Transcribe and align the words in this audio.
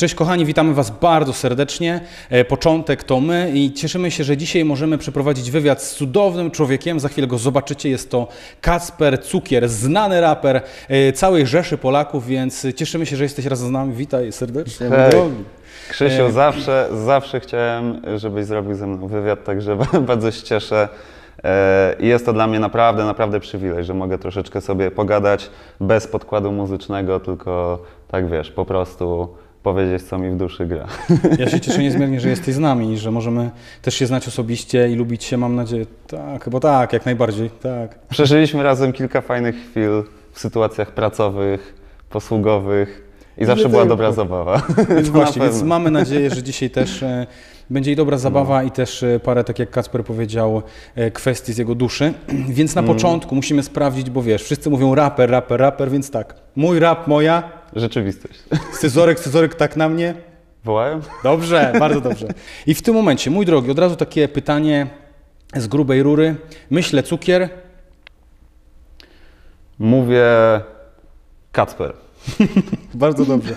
Cześć 0.00 0.14
kochani, 0.14 0.44
witamy 0.44 0.74
Was 0.74 0.90
bardzo 0.90 1.32
serdecznie. 1.32 2.00
E, 2.30 2.44
Początek 2.44 3.04
to 3.04 3.20
my 3.20 3.50
i 3.54 3.72
cieszymy 3.72 4.10
się, 4.10 4.24
że 4.24 4.36
dzisiaj 4.36 4.64
możemy 4.64 4.98
przeprowadzić 4.98 5.50
wywiad 5.50 5.82
z 5.82 5.94
cudownym 5.94 6.50
człowiekiem. 6.50 7.00
Za 7.00 7.08
chwilę 7.08 7.26
go 7.26 7.38
zobaczycie. 7.38 7.88
Jest 7.88 8.10
to 8.10 8.28
Kacper 8.60 9.22
Cukier, 9.22 9.68
znany 9.68 10.20
raper 10.20 10.62
e, 10.88 11.12
całej 11.12 11.46
rzeszy 11.46 11.78
Polaków, 11.78 12.26
więc 12.26 12.66
cieszymy 12.76 13.06
się, 13.06 13.16
że 13.16 13.24
jesteś 13.24 13.46
razem 13.46 13.68
z 13.68 13.70
nami. 13.70 13.94
Witaj 13.94 14.32
serdecznie. 14.32 14.88
Hej. 14.88 15.12
Krzysiu, 15.90 16.22
E, 16.22 16.32
zawsze, 16.32 16.88
zawsze 17.04 17.40
chciałem, 17.40 18.02
żebyś 18.16 18.44
zrobił 18.44 18.74
ze 18.74 18.86
mną 18.86 19.06
wywiad, 19.06 19.44
także 19.44 19.76
bardzo 20.08 20.30
się 20.30 20.42
cieszę. 20.42 20.88
I 22.00 22.06
jest 22.06 22.26
to 22.26 22.32
dla 22.32 22.46
mnie 22.46 22.60
naprawdę, 22.60 23.04
naprawdę 23.04 23.40
przywilej, 23.40 23.84
że 23.84 23.94
mogę 23.94 24.18
troszeczkę 24.18 24.60
sobie 24.60 24.90
pogadać 24.90 25.50
bez 25.80 26.06
podkładu 26.06 26.52
muzycznego, 26.52 27.20
tylko 27.20 27.82
tak 28.08 28.30
wiesz, 28.30 28.50
po 28.50 28.64
prostu 28.64 29.28
powiedzieć, 29.62 30.02
co 30.02 30.18
mi 30.18 30.30
w 30.30 30.36
duszy 30.36 30.66
gra. 30.66 30.86
Ja 31.38 31.50
się 31.50 31.60
cieszę 31.60 31.82
niezmiernie, 31.82 32.20
że 32.20 32.28
jesteś 32.28 32.54
z 32.54 32.58
nami 32.58 32.92
i 32.92 32.98
że 32.98 33.10
możemy 33.10 33.50
też 33.82 33.94
się 33.94 34.06
znać 34.06 34.28
osobiście 34.28 34.90
i 34.90 34.94
lubić 34.94 35.24
się, 35.24 35.36
mam 35.36 35.56
nadzieję. 35.56 35.86
Tak, 36.06 36.44
chyba 36.44 36.60
tak, 36.60 36.92
jak 36.92 37.06
najbardziej. 37.06 37.50
Tak. 37.50 37.98
Przeżyliśmy 38.08 38.62
razem 38.62 38.92
kilka 38.92 39.20
fajnych 39.20 39.56
chwil 39.70 40.02
w 40.32 40.40
sytuacjach 40.40 40.90
pracowych, 40.90 41.74
posługowych 42.10 43.10
i 43.38 43.44
zawsze 43.44 43.68
była 43.68 43.84
dobra 43.84 44.12
zabawa. 44.12 44.62
Więc 44.88 45.08
na 45.12 45.12
właśnie, 45.12 45.42
więc 45.42 45.62
mamy 45.62 45.90
nadzieję, 45.90 46.30
że 46.30 46.42
dzisiaj 46.42 46.70
też 46.70 47.02
e, 47.02 47.26
będzie 47.70 47.92
i 47.92 47.96
dobra 47.96 48.18
zabawa 48.18 48.62
i 48.62 48.70
też 48.70 49.02
e, 49.02 49.20
parę, 49.20 49.44
tak 49.44 49.58
jak 49.58 49.70
Kacper 49.70 50.04
powiedział, 50.04 50.62
e, 50.94 51.10
kwestii 51.10 51.52
z 51.52 51.58
jego 51.58 51.74
duszy. 51.74 52.12
Więc 52.58 52.74
na 52.74 52.82
początku 52.82 53.34
musimy 53.34 53.62
sprawdzić, 53.62 54.10
bo 54.10 54.22
wiesz, 54.22 54.42
wszyscy 54.42 54.70
mówią 54.70 54.94
raper, 54.94 55.30
raper, 55.30 55.60
raper, 55.60 55.90
więc 55.90 56.10
tak. 56.10 56.34
Mój 56.56 56.78
rap, 56.78 57.06
moja, 57.06 57.60
Rzeczywistość. 57.76 58.40
scyzoryk, 58.76 59.20
scyzoryk 59.20 59.54
tak 59.54 59.76
na 59.76 59.88
mnie. 59.88 60.14
Wołają? 60.64 61.00
Dobrze, 61.22 61.72
bardzo 61.78 62.00
dobrze. 62.00 62.28
I 62.66 62.74
w 62.74 62.82
tym 62.82 62.94
momencie, 62.94 63.30
mój 63.30 63.46
drogi, 63.46 63.70
od 63.70 63.78
razu 63.78 63.96
takie 63.96 64.28
pytanie 64.28 64.86
z 65.56 65.66
grubej 65.66 66.02
rury. 66.02 66.36
Myślę 66.70 67.02
cukier, 67.02 67.48
Mówię 69.80 70.26
Kacper. 71.52 71.92
Bardzo 72.94 73.24
dobrze. 73.24 73.54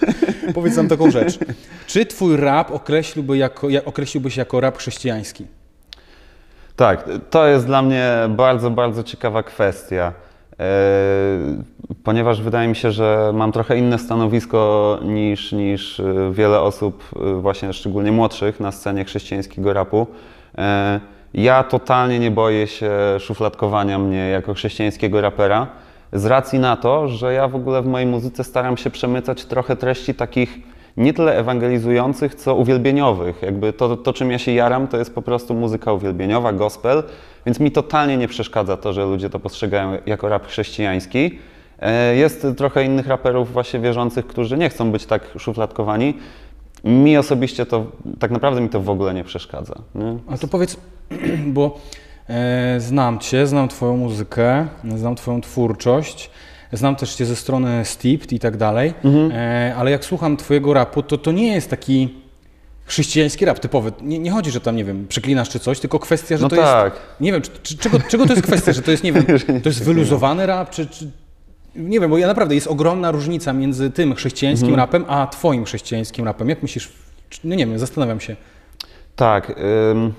Powiedz 0.53 0.75
nam 0.77 0.87
taką 0.87 1.11
rzecz. 1.11 1.39
Czy 1.87 2.05
twój 2.05 2.37
rap 2.37 2.71
określiłby 2.71 3.37
jako, 3.37 3.69
ja- 3.69 3.85
określiłbyś 3.85 4.37
jako 4.37 4.59
rap 4.61 4.77
chrześcijański? 4.77 5.45
Tak, 6.75 7.09
to 7.29 7.47
jest 7.47 7.65
dla 7.65 7.81
mnie 7.81 8.11
bardzo, 8.29 8.69
bardzo 8.69 9.03
ciekawa 9.03 9.43
kwestia, 9.43 10.13
e, 10.59 10.63
ponieważ 12.03 12.41
wydaje 12.41 12.67
mi 12.67 12.75
się, 12.75 12.91
że 12.91 13.31
mam 13.33 13.51
trochę 13.51 13.77
inne 13.77 13.99
stanowisko 13.99 14.99
niż, 15.03 15.51
niż 15.51 15.99
e, 15.99 16.31
wiele 16.31 16.59
osób, 16.61 17.03
e, 17.15 17.33
właśnie 17.41 17.73
szczególnie 17.73 18.11
młodszych 18.11 18.59
na 18.59 18.71
scenie 18.71 19.05
chrześcijańskiego 19.05 19.73
rapu. 19.73 20.07
Ja 21.33 21.63
totalnie 21.63 22.19
nie 22.19 22.31
boję 22.31 22.67
się 22.67 22.91
szufladkowania 23.19 23.99
mnie 23.99 24.29
jako 24.29 24.53
chrześcijańskiego 24.53 25.21
rapera, 25.21 25.67
z 26.13 26.25
racji 26.25 26.59
na 26.59 26.75
to, 26.75 27.07
że 27.07 27.33
ja 27.33 27.47
w 27.47 27.55
ogóle 27.55 27.81
w 27.81 27.85
mojej 27.85 28.07
muzyce 28.07 28.43
staram 28.43 28.77
się 28.77 28.89
przemycać 28.89 29.45
trochę 29.45 29.75
treści 29.75 30.15
takich 30.15 30.59
nie 30.97 31.13
tyle 31.13 31.37
ewangelizujących, 31.37 32.35
co 32.35 32.55
uwielbieniowych. 32.55 33.41
Jakby 33.41 33.73
to, 33.73 33.97
to, 33.97 34.13
czym 34.13 34.31
ja 34.31 34.39
się 34.39 34.51
jaram, 34.51 34.87
to 34.87 34.97
jest 34.97 35.15
po 35.15 35.21
prostu 35.21 35.53
muzyka 35.53 35.93
uwielbieniowa, 35.93 36.53
gospel, 36.53 37.03
więc 37.45 37.59
mi 37.59 37.71
totalnie 37.71 38.17
nie 38.17 38.27
przeszkadza 38.27 38.77
to, 38.77 38.93
że 38.93 39.05
ludzie 39.05 39.29
to 39.29 39.39
postrzegają 39.39 39.97
jako 40.05 40.29
rap 40.29 40.47
chrześcijański. 40.47 41.39
E, 41.79 42.15
Jest 42.15 42.47
trochę 42.57 42.83
innych 42.83 43.07
raperów 43.07 43.53
właśnie 43.53 43.79
wierzących, 43.79 44.27
którzy 44.27 44.57
nie 44.57 44.69
chcą 44.69 44.91
być 44.91 45.05
tak 45.05 45.21
szufladkowani. 45.37 46.13
Mi 46.83 47.17
osobiście 47.17 47.65
to, 47.65 47.85
tak 48.19 48.31
naprawdę 48.31 48.61
mi 48.61 48.69
to 48.69 48.79
w 48.81 48.89
ogóle 48.89 49.13
nie 49.13 49.23
przeszkadza. 49.23 49.75
Nie? 49.95 50.17
A 50.27 50.37
to 50.37 50.47
powiedz, 50.47 50.77
bo 51.47 51.79
znam 52.77 53.19
Cię, 53.19 53.47
znam 53.47 53.67
Twoją 53.67 53.97
muzykę, 53.97 54.67
znam 54.97 55.15
Twoją 55.15 55.41
twórczość, 55.41 56.29
znam 56.73 56.95
też 56.95 57.15
Cię 57.15 57.25
ze 57.25 57.35
strony 57.35 57.85
Steeped 57.85 58.33
i 58.33 58.39
tak 58.39 58.57
dalej, 58.57 58.93
e, 59.33 59.73
ale 59.77 59.91
jak 59.91 60.05
słucham 60.05 60.37
Twojego 60.37 60.73
rapu, 60.73 61.03
to 61.03 61.17
to 61.17 61.31
nie 61.31 61.53
jest 61.53 61.69
taki 61.69 62.13
chrześcijański 62.85 63.45
rap 63.45 63.59
typowy. 63.59 63.91
Nie, 64.01 64.19
nie 64.19 64.31
chodzi, 64.31 64.51
że 64.51 64.61
tam, 64.61 64.75
nie 64.75 64.85
wiem, 64.85 65.07
przeklinasz 65.07 65.49
czy 65.49 65.59
coś, 65.59 65.79
tylko 65.79 65.99
kwestia, 65.99 66.37
że 66.37 66.43
No 66.43 66.49
to 66.49 66.55
tak. 66.55 66.93
jest... 66.93 67.05
Nie 67.19 67.31
wiem, 67.31 67.41
czy, 67.41 67.51
czy, 67.63 67.77
czego, 67.77 67.99
czego 68.09 68.25
to 68.25 68.33
jest 68.33 68.45
kwestia, 68.45 68.73
że 68.73 68.81
to 68.81 68.91
jest, 68.91 69.03
nie 69.03 69.13
wiem, 69.13 69.25
to 69.63 69.69
jest 69.69 69.83
wyluzowany 69.83 70.45
rap, 70.45 70.69
czy... 70.69 70.87
czy 70.87 71.11
nie 71.75 71.99
wiem, 71.99 72.09
bo 72.09 72.17
ja 72.17 72.27
naprawdę 72.27 72.55
jest 72.55 72.67
ogromna 72.67 73.11
różnica 73.11 73.53
między 73.53 73.91
tym 73.91 74.15
chrześcijańskim 74.15 74.69
Mhm. 74.69 74.79
rapem, 74.79 75.05
a 75.07 75.27
Twoim 75.27 75.65
chrześcijańskim 75.65 76.25
rapem. 76.25 76.49
Jak 76.49 76.61
myślisz? 76.61 76.89
No 77.43 77.55
nie 77.55 77.67
wiem, 77.67 77.79
zastanawiam 77.79 78.19
się. 78.19 78.35
Tak. 79.15 79.49
ym, 79.91 80.13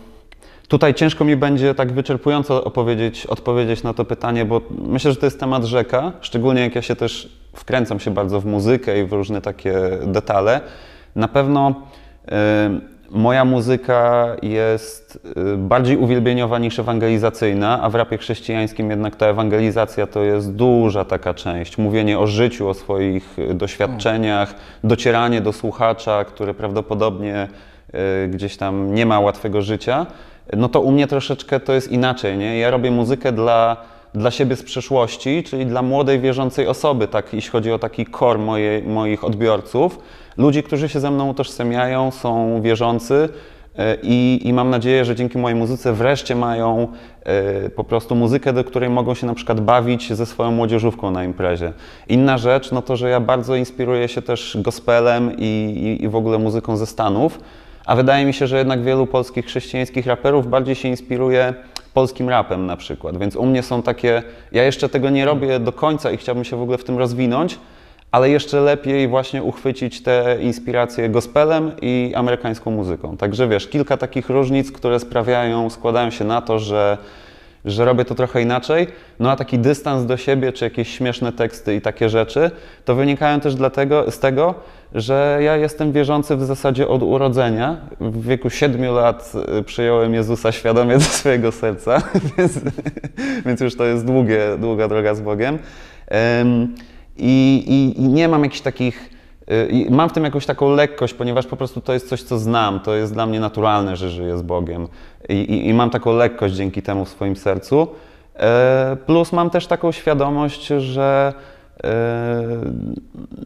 Tutaj 0.75 0.95
ciężko 0.95 1.25
mi 1.25 1.37
będzie 1.37 1.75
tak 1.75 1.93
wyczerpująco 1.93 2.65
opowiedzieć, 2.65 3.27
odpowiedzieć 3.27 3.83
na 3.83 3.95
to 3.95 4.05
pytanie, 4.05 4.45
bo 4.45 4.61
myślę, 4.89 5.11
że 5.11 5.17
to 5.17 5.27
jest 5.27 5.41
temat 5.41 5.65
rzeka, 5.65 6.13
szczególnie 6.21 6.61
jak 6.61 6.75
ja 6.75 6.83
się 6.83 6.97
też 6.97 7.39
wkręcam 7.57 8.01
się 8.01 8.11
bardzo 8.11 8.41
w 8.41 8.47
muzykę 8.47 9.01
i 9.01 9.05
w 9.05 9.13
różne 9.13 9.41
takie 9.41 9.75
detale. 10.07 10.61
Na 11.17 11.29
pewno 11.29 11.75
ym, 12.67 12.81
moja 13.11 13.45
muzyka 13.45 14.27
jest 14.43 15.19
y, 15.55 15.57
bardziej 15.57 15.97
uwielbieniowa 15.97 16.59
niż 16.59 16.79
ewangelizacyjna, 16.79 17.83
a 17.83 17.91
w 17.91 17.95
rapie 17.95 18.19
chrześcijańskim 18.19 18.91
jednak 18.91 19.17
ta 19.17 19.27
ewangelizacja 19.27 20.07
to 20.07 20.23
jest 20.23 20.53
duża 20.55 21.05
taka 21.05 21.35
część. 21.35 21.79
Mówienie 21.79 22.19
o 22.19 22.27
życiu, 22.27 22.69
o 22.69 22.75
swoich 22.75 23.39
y, 23.39 23.55
doświadczeniach, 23.55 24.55
docieranie 24.85 25.41
do 25.41 25.53
słuchacza, 25.53 26.25
który 26.25 26.55
prawdopodobnie 26.55 27.49
y, 28.25 28.29
gdzieś 28.29 28.57
tam 28.57 28.95
nie 28.95 29.07
ma 29.07 29.21
łatwego 29.21 29.63
życia, 29.63 30.07
no 30.53 30.69
to 30.69 30.81
u 30.81 30.93
mnie 30.93 31.07
troszeczkę 31.07 31.61
to 31.61 31.73
jest 31.73 31.93
inaczej. 31.93 32.39
Nie? 32.39 32.59
Ja 32.59 32.71
robię 32.71 32.91
muzykę 32.91 33.33
dla, 33.33 33.77
dla 34.15 34.31
siebie 34.31 34.57
z 34.57 34.63
przeszłości, 34.63 35.43
czyli 35.43 35.67
dla 35.67 35.83
młodej, 35.83 36.21
wierzącej 36.21 36.69
osoby, 36.69 37.09
tak, 37.09 37.35
jeśli 37.35 37.51
chodzi 37.51 37.73
o 37.73 37.79
taki 37.79 38.07
core 38.19 38.39
moje, 38.39 38.83
moich 38.83 39.25
odbiorców. 39.25 39.99
Ludzi, 40.37 40.63
którzy 40.63 40.89
się 40.89 41.01
ze 41.01 41.11
mną 41.11 41.31
utożsamiają, 41.31 42.11
są 42.11 42.63
wierzący 42.63 43.15
y, 43.15 43.83
i, 44.03 44.41
i 44.45 44.53
mam 44.53 44.71
nadzieję, 44.71 45.05
że 45.05 45.15
dzięki 45.15 45.39
mojej 45.39 45.59
muzyce 45.59 45.93
wreszcie 45.93 46.35
mają 46.37 46.89
y, 47.67 47.71
po 47.71 47.85
prostu 47.85 48.15
muzykę, 48.15 48.53
do 48.53 48.65
której 48.65 48.91
mogą 48.91 49.15
się 49.15 49.27
na 49.27 49.35
przykład 49.35 49.61
bawić 49.61 50.13
ze 50.13 50.27
swoją 50.27 50.51
młodzieżówką 50.51 51.11
na 51.11 51.25
imprezie. 51.25 51.73
Inna 52.09 52.39
rzecz, 52.39 52.73
no 52.73 52.83
to, 52.83 52.97
że 52.97 53.11
ja 53.11 53.21
bardzo 53.21 53.57
inspiruję 53.57 54.09
się 54.09 54.23
też 54.23 54.57
gospelem 54.61 55.33
i, 55.39 55.45
i, 56.01 56.05
i 56.05 56.09
w 56.09 56.17
ogóle 56.17 56.39
muzyką 56.39 56.77
ze 56.77 56.87
Stanów, 56.87 57.39
a 57.87 57.97
wydaje 57.97 58.25
mi 58.25 58.35
się, 58.35 58.47
że 58.47 58.59
jednak 58.59 58.83
wielu 58.83 59.07
polskich 59.07 59.47
chrześcijańskich 59.47 60.07
raperów 60.07 60.51
bardziej 60.51 60.75
się 60.75 60.89
inspiruje 60.89 61.55
polskim 61.95 62.29
rapem 62.29 62.67
na 62.67 62.77
przykład. 62.77 63.19
Więc 63.19 63.37
u 63.37 63.47
mnie 63.47 63.63
są 63.63 63.83
takie, 63.83 64.23
ja 64.53 64.65
jeszcze 64.65 64.89
tego 64.89 65.11
nie 65.11 65.25
robię 65.25 65.61
do 65.61 65.73
końca 65.73 66.11
i 66.11 66.17
chciałbym 66.17 66.45
się 66.45 66.57
w 66.57 66.63
ogóle 66.63 66.79
w 66.79 66.85
tym 66.85 66.99
rozwinąć, 66.99 67.59
ale 68.11 68.31
jeszcze 68.31 68.61
lepiej 68.61 69.09
właśnie 69.09 69.43
uchwycić 69.43 70.03
te 70.03 70.39
inspiracje 70.41 71.09
gospelem 71.09 71.73
i 71.83 72.13
amerykańską 72.17 72.71
muzyką. 72.71 73.17
Także 73.17 73.49
wiesz, 73.49 73.69
kilka 73.69 73.97
takich 73.97 74.29
różnic, 74.29 74.73
które 74.73 75.01
sprawiają, 75.01 75.71
składają 75.71 76.11
się 76.11 76.25
na 76.25 76.41
to, 76.43 76.59
że, 76.59 76.99
że 77.65 77.85
robię 77.85 78.05
to 78.05 78.15
trochę 78.15 78.43
inaczej. 78.43 78.87
No 79.19 79.31
a 79.31 79.37
taki 79.37 79.59
dystans 79.59 80.07
do 80.07 80.17
siebie, 80.17 80.53
czy 80.53 80.65
jakieś 80.65 80.97
śmieszne 80.97 81.33
teksty 81.33 81.75
i 81.75 81.81
takie 81.81 82.09
rzeczy, 82.09 82.51
to 82.85 82.95
wynikają 82.95 83.41
też 83.41 83.55
dlatego, 83.55 84.11
z 84.11 84.19
tego, 84.19 84.55
że 84.95 85.39
ja 85.43 85.57
jestem 85.57 85.93
wierzący 85.93 86.37
w 86.37 86.45
zasadzie 86.45 86.89
od 86.89 87.03
urodzenia. 87.03 87.77
W 88.01 88.27
wieku 88.27 88.51
7 88.51 88.95
lat 88.95 89.33
y, 89.59 89.63
przyjąłem 89.63 90.15
Jezusa 90.15 90.53
świadomie 90.53 90.95
do 90.95 91.01
swojego 91.01 91.53
serca, 91.53 92.03
więc, 92.39 92.61
więc 93.47 93.61
już 93.61 93.77
to 93.77 93.85
jest 93.85 94.05
długie, 94.07 94.41
długa 94.59 94.89
droga 94.89 95.15
z 95.15 95.21
Bogiem. 95.21 95.59
Em, 96.09 96.75
i, 97.17 97.65
i, 97.97 98.03
I 98.03 98.09
nie 98.09 98.29
mam 98.29 98.43
jakichś 98.45 98.61
takich. 98.61 99.11
y, 99.51 99.87
Mam 99.91 100.09
w 100.09 100.13
tym 100.13 100.25
jakąś 100.25 100.47
taką 100.47 100.71
lekkość, 100.71 101.15
ponieważ 101.15 101.47
po 101.47 101.57
prostu 101.57 101.81
to 101.81 101.93
jest 101.93 102.09
coś, 102.09 102.23
co 102.23 102.39
znam. 102.39 102.81
To 102.81 102.95
jest 102.95 103.13
dla 103.15 103.27
mnie 103.27 103.41
naturalne, 103.41 103.97
że 103.97 104.11
żyję 104.11 104.39
z 104.39 104.43
Bogiem. 104.43 104.89
I, 105.29 105.35
i, 105.35 105.69
i 105.69 105.75
mam 105.75 105.91
taką 105.91 106.17
lekkość 106.17 106.55
dzięki 106.55 106.83
temu 106.83 107.05
w 107.05 107.09
swoim 107.09 107.37
sercu. 107.37 107.89
E, 108.37 108.97
Plus 109.07 109.33
mam 109.33 109.51
też 109.51 109.67
taką 109.67 109.93
świadomość, 109.93 110.67
że 110.67 111.33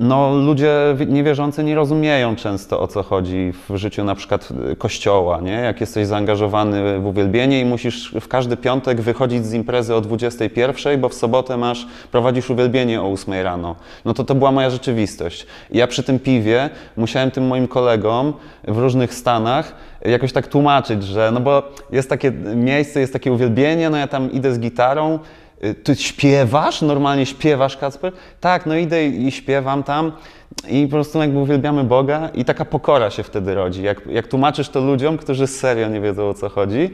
no, 0.00 0.34
ludzie 0.34 0.72
wi- 0.96 1.06
niewierzący 1.06 1.64
nie 1.64 1.74
rozumieją 1.74 2.36
często 2.36 2.80
o 2.80 2.86
co 2.88 3.02
chodzi 3.02 3.52
w 3.68 3.76
życiu 3.76 4.04
na 4.04 4.14
przykład 4.14 4.48
kościoła, 4.78 5.40
nie? 5.40 5.52
Jak 5.52 5.80
jesteś 5.80 6.06
zaangażowany 6.06 6.98
w 7.00 7.06
uwielbienie 7.06 7.60
i 7.60 7.64
musisz 7.64 8.14
w 8.20 8.28
każdy 8.28 8.56
piątek 8.56 9.00
wychodzić 9.00 9.46
z 9.46 9.52
imprezy 9.54 9.94
o 9.94 10.00
21, 10.00 11.00
bo 11.00 11.08
w 11.08 11.14
sobotę 11.14 11.56
masz, 11.56 11.86
prowadzisz 12.12 12.50
uwielbienie 12.50 13.02
o 13.02 13.12
8 13.12 13.34
rano. 13.34 13.76
No 14.04 14.14
to 14.14 14.24
to 14.24 14.34
była 14.34 14.52
moja 14.52 14.70
rzeczywistość. 14.70 15.46
I 15.70 15.78
ja 15.78 15.86
przy 15.86 16.02
tym 16.02 16.18
piwie 16.18 16.70
musiałem 16.96 17.30
tym 17.30 17.46
moim 17.46 17.68
kolegom 17.68 18.32
w 18.68 18.78
różnych 18.78 19.14
stanach 19.14 19.74
jakoś 20.04 20.32
tak 20.32 20.46
tłumaczyć, 20.46 21.04
że 21.04 21.30
no 21.32 21.40
bo 21.40 21.62
jest 21.92 22.10
takie 22.10 22.30
miejsce, 22.54 23.00
jest 23.00 23.12
takie 23.12 23.32
uwielbienie, 23.32 23.90
no 23.90 23.96
ja 23.96 24.06
tam 24.06 24.32
idę 24.32 24.54
z 24.54 24.58
gitarą, 24.58 25.18
ty 25.82 25.96
śpiewasz? 25.96 26.82
Normalnie 26.82 27.26
śpiewasz, 27.26 27.76
Kacper? 27.76 28.12
Tak, 28.40 28.66
no 28.66 28.76
idę 28.76 29.06
i 29.06 29.30
śpiewam 29.30 29.82
tam 29.82 30.12
i 30.68 30.86
po 30.86 30.90
prostu 30.90 31.18
jakby 31.18 31.38
uwielbiamy 31.38 31.84
Boga 31.84 32.28
i 32.34 32.44
taka 32.44 32.64
pokora 32.64 33.10
się 33.10 33.22
wtedy 33.22 33.54
rodzi. 33.54 33.82
Jak, 33.82 34.06
jak 34.06 34.26
tłumaczysz 34.26 34.68
to 34.68 34.80
ludziom, 34.80 35.16
którzy 35.16 35.46
serio 35.46 35.88
nie 35.88 36.00
wiedzą 36.00 36.28
o 36.28 36.34
co 36.34 36.48
chodzi, 36.48 36.90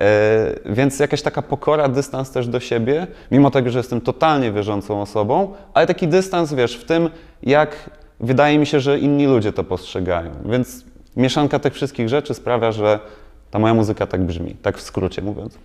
E, 0.00 0.54
więc 0.66 0.98
jakaś 0.98 1.22
taka 1.22 1.42
pokora, 1.42 1.88
dystans 1.88 2.30
też 2.30 2.48
do 2.48 2.60
siebie, 2.60 3.06
mimo 3.30 3.50
tego, 3.50 3.70
że 3.70 3.78
jestem 3.78 4.00
totalnie 4.00 4.52
wierzącą 4.52 5.00
osobą, 5.00 5.54
ale 5.74 5.86
taki 5.86 6.08
dystans, 6.08 6.54
wiesz, 6.54 6.76
w 6.76 6.84
tym, 6.84 7.10
jak 7.42 7.90
wydaje 8.20 8.58
mi 8.58 8.66
się, 8.66 8.80
że 8.80 8.98
inni 8.98 9.26
ludzie 9.26 9.52
to 9.52 9.64
postrzegają. 9.64 10.30
Więc 10.44 10.84
mieszanka 11.16 11.58
tych 11.58 11.74
wszystkich 11.74 12.08
rzeczy 12.08 12.34
sprawia, 12.34 12.72
że 12.72 12.98
ta 13.50 13.58
moja 13.58 13.74
muzyka 13.74 14.06
tak 14.06 14.22
brzmi, 14.22 14.56
tak 14.62 14.78
w 14.78 14.82
skrócie 14.82 15.22
mówiąc. 15.22 15.58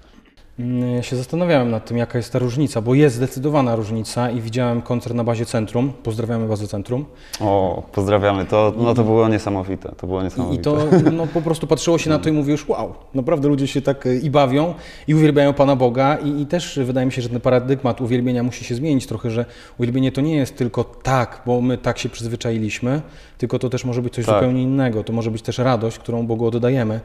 Mm, 0.61 0.95
ja 0.95 1.03
się 1.03 1.15
zastanawiałem 1.15 1.71
nad 1.71 1.85
tym, 1.85 1.97
jaka 1.97 2.17
jest 2.17 2.33
ta 2.33 2.39
różnica, 2.39 2.81
bo 2.81 2.93
jest 2.93 3.15
zdecydowana 3.15 3.75
różnica 3.75 4.29
i 4.31 4.41
widziałem 4.41 4.81
koncert 4.81 5.15
na 5.15 5.23
bazie 5.23 5.45
Centrum. 5.45 5.93
Pozdrawiamy 6.03 6.47
bazę 6.47 6.67
Centrum. 6.67 7.05
O, 7.39 7.83
pozdrawiamy. 7.91 8.45
To, 8.45 8.73
no 8.77 8.93
to 8.93 9.03
było 9.03 9.27
niesamowite. 9.27 9.91
To 9.97 10.07
było 10.07 10.23
niesamowite. 10.23 10.61
I 10.61 10.63
to 10.63 10.77
no, 11.11 11.27
po 11.27 11.41
prostu 11.41 11.67
patrzyło 11.67 11.97
się 11.97 12.09
na 12.09 12.19
to 12.19 12.29
i 12.29 12.31
mówisz, 12.31 12.67
wow, 12.69 12.93
naprawdę 13.13 13.47
ludzie 13.47 13.67
się 13.67 13.81
tak 13.81 14.05
e, 14.07 14.15
i 14.15 14.29
bawią 14.29 14.73
i 15.07 15.15
uwielbiają 15.15 15.53
Pana 15.53 15.75
Boga 15.75 16.15
i, 16.15 16.41
i 16.41 16.45
też 16.45 16.79
wydaje 16.83 17.05
mi 17.05 17.11
się, 17.11 17.21
że 17.21 17.29
ten 17.29 17.41
paradygmat 17.41 18.01
uwielbienia 18.01 18.43
musi 18.43 18.65
się 18.65 18.75
zmienić 18.75 19.07
trochę, 19.07 19.29
że 19.31 19.45
uwielbienie 19.77 20.11
to 20.11 20.21
nie 20.21 20.35
jest 20.35 20.57
tylko 20.57 20.83
tak, 20.83 21.41
bo 21.45 21.61
my 21.61 21.77
tak 21.77 21.97
się 21.97 22.09
przyzwyczailiśmy, 22.09 23.01
tylko 23.37 23.59
to 23.59 23.69
też 23.69 23.85
może 23.85 24.01
być 24.01 24.13
coś 24.13 24.25
Tak. 24.25 24.35
zupełnie 24.35 24.63
innego. 24.63 25.03
To 25.03 25.13
może 25.13 25.31
być 25.31 25.41
też 25.41 25.57
radość, 25.57 25.99
którą 25.99 26.27
Bogu 26.27 26.45
oddajemy. 26.47 26.99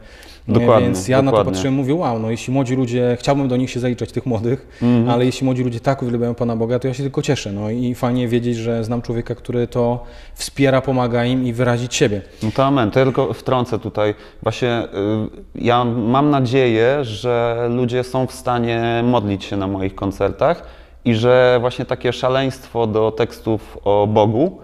Nie, 0.47 0.53
Dokładnie, 0.53 0.85
Więc 0.85 1.07
ja 1.07 1.17
na 1.17 1.21
to 1.21 1.25
dokładnie. 1.37 1.51
patrzyłem 1.53 1.73
mówię, 1.73 1.95
wow, 1.95 2.19
no 2.19 2.31
jeśli 2.31 2.53
młodzi 2.53 2.75
ludzie, 2.75 3.17
chciałbym 3.19 3.46
do 3.47 3.57
nich 3.57 3.69
się 3.69 3.79
zaliczać, 3.79 4.11
tych 4.11 4.25
młodych, 4.25 4.79
Mhm. 4.81 5.09
ale 5.09 5.25
jeśli 5.25 5.45
młodzi 5.45 5.63
ludzie 5.63 5.79
tak 5.79 6.01
uwielbiają 6.03 6.35
Pana 6.35 6.55
Boga, 6.55 6.79
to 6.79 6.87
ja 6.87 6.93
się 6.93 7.03
tylko 7.03 7.21
cieszę. 7.21 7.51
No 7.51 7.69
i 7.69 7.95
fajnie 7.95 8.27
wiedzieć, 8.27 8.55
że 8.57 8.83
znam 8.83 9.01
człowieka, 9.01 9.35
który 9.35 9.67
to 9.67 10.03
wspiera, 10.33 10.81
pomaga 10.81 11.25
im 11.25 11.45
i 11.45 11.53
wyrazić 11.53 11.95
siebie. 11.95 12.21
No 12.43 12.49
to 12.55 12.65
amen. 12.65 12.91
To 12.91 12.99
ja 12.99 13.05
tylko 13.05 13.33
wtrącę 13.33 13.79
tutaj. 13.79 14.15
Właśnie 14.43 14.83
y, 14.83 15.61
ja 15.61 15.85
mam 15.85 16.29
nadzieję, 16.29 16.97
że 17.03 17.67
ludzie 17.69 18.03
są 18.03 18.27
w 18.27 18.31
stanie 18.31 19.01
modlić 19.03 19.43
się 19.43 19.57
na 19.57 19.67
moich 19.67 19.95
koncertach 19.95 20.63
i 21.05 21.15
że 21.15 21.57
właśnie 21.61 21.85
takie 21.85 22.13
szaleństwo 22.13 22.87
do 22.87 23.11
tekstów 23.11 23.77
o 23.83 24.07
Bogu, 24.07 24.59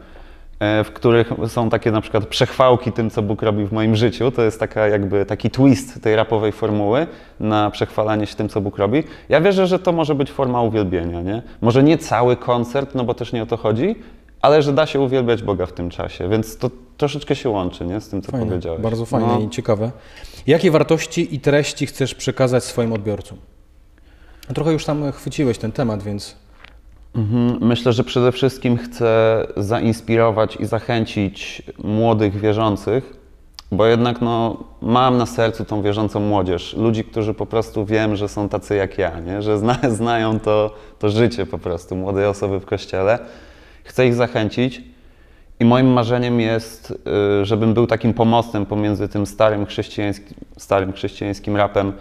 w 0.83 0.92
których 0.94 1.31
są 1.48 1.69
takie 1.69 1.92
na 1.92 2.01
przykład 2.01 2.25
przechwałki 2.25 2.92
tym, 2.92 3.10
co 3.10 3.21
Bóg 3.21 3.42
robi 3.42 3.65
w 3.65 3.71
moim 3.71 3.95
życiu, 3.95 4.31
to 4.31 4.42
jest 4.44 4.60
taka 4.60 4.88
jakby 4.88 5.25
taki 5.25 5.50
twist 5.50 6.01
tej 6.04 6.15
rapowej 6.15 6.51
formuły 6.51 7.07
na 7.39 7.71
przechwalanie 7.71 8.27
się 8.27 8.36
tym, 8.36 8.50
co 8.50 8.62
Bóg 8.62 8.77
robi. 8.77 9.04
Ja 9.30 9.42
wierzę, 9.42 9.68
że 9.68 9.80
to 9.80 9.92
może 9.92 10.15
być 10.15 10.31
forma 10.31 10.62
uwielbienia, 10.62 11.21
nie? 11.21 11.42
Może 11.62 11.83
nie 11.83 11.98
cały 11.98 12.36
koncert, 12.36 12.95
no 12.95 13.04
bo 13.04 13.13
też 13.13 13.33
nie 13.33 13.44
o 13.44 13.45
to 13.45 13.57
chodzi, 13.57 13.95
ale 14.42 14.62
że 14.62 14.74
da 14.74 14.86
się 14.86 15.00
uwielbiać 15.00 15.44
Boga 15.44 15.65
w 15.65 15.74
tym 15.74 15.89
czasie, 15.89 16.30
więc 16.30 16.57
to 16.57 16.69
troszeczkę 16.98 17.36
się 17.36 17.50
łączy, 17.50 17.86
nie? 17.86 18.01
Z 18.01 18.09
tym, 18.09 18.21
co 18.21 18.31
Fajne, 18.31 18.45
powiedziałeś. 18.48 18.81
bardzo 18.81 19.06
fajne 19.06 19.27
No. 19.27 19.39
i 19.39 19.50
ciekawe. 19.50 19.92
Jakie 20.48 20.71
wartości 20.71 21.36
i 21.36 21.39
treści 21.39 21.86
chcesz 21.86 22.16
przekazać 22.16 22.63
swoim 22.63 22.94
odbiorcom? 22.94 23.38
Trochę 24.56 24.74
już 24.74 24.86
tam 24.86 25.12
chwyciłeś 25.12 25.57
ten 25.57 25.71
temat, 25.71 26.04
więc. 26.04 26.36
Myślę, 27.60 27.94
że 27.94 28.04
przede 28.04 28.31
wszystkim 28.31 28.77
chcę 28.77 29.44
zainspirować 29.57 30.56
i 30.56 30.65
zachęcić 30.65 31.62
młodych 31.83 32.39
wierzących, 32.39 33.13
bo 33.71 33.86
jednak 33.86 34.21
no, 34.21 34.63
mam 34.81 35.18
na 35.18 35.25
sercu 35.25 35.65
tą 35.65 35.81
wierzącą 35.81 36.19
młodzież. 36.19 36.74
Ludzi, 36.74 37.04
którzy 37.04 37.33
po 37.33 37.45
prostu 37.45 37.86
wiem, 37.86 38.15
że 38.15 38.30
są 38.30 38.50
tacy 38.50 38.75
jak 38.75 38.98
ja, 38.98 39.19
nie? 39.19 39.42
że 39.42 39.57
zna, 39.57 39.77
znają 39.89 40.39
to, 40.39 40.75
to 41.00 41.10
życie 41.10 41.45
po 41.45 41.57
prostu 41.57 41.95
młodej 41.95 42.25
osoby 42.25 42.60
w 42.60 42.65
kościele. 42.65 43.19
Chcę 43.83 44.07
ich 44.07 44.13
zachęcić 44.16 44.81
i 45.59 45.66
moim 45.66 45.88
marzeniem 45.88 46.39
jest, 46.39 46.94
y, 47.42 47.45
żebym 47.45 47.74
był 47.74 47.88
takim 47.88 48.13
pomostem 48.13 48.66
pomiędzy 48.66 49.07
tym 49.07 49.25
starym 49.25 49.66
chrześcijańskim, 49.66 50.38
starym 50.57 50.94
chrześcijańskim 50.94 51.56
rapem, 51.56 51.94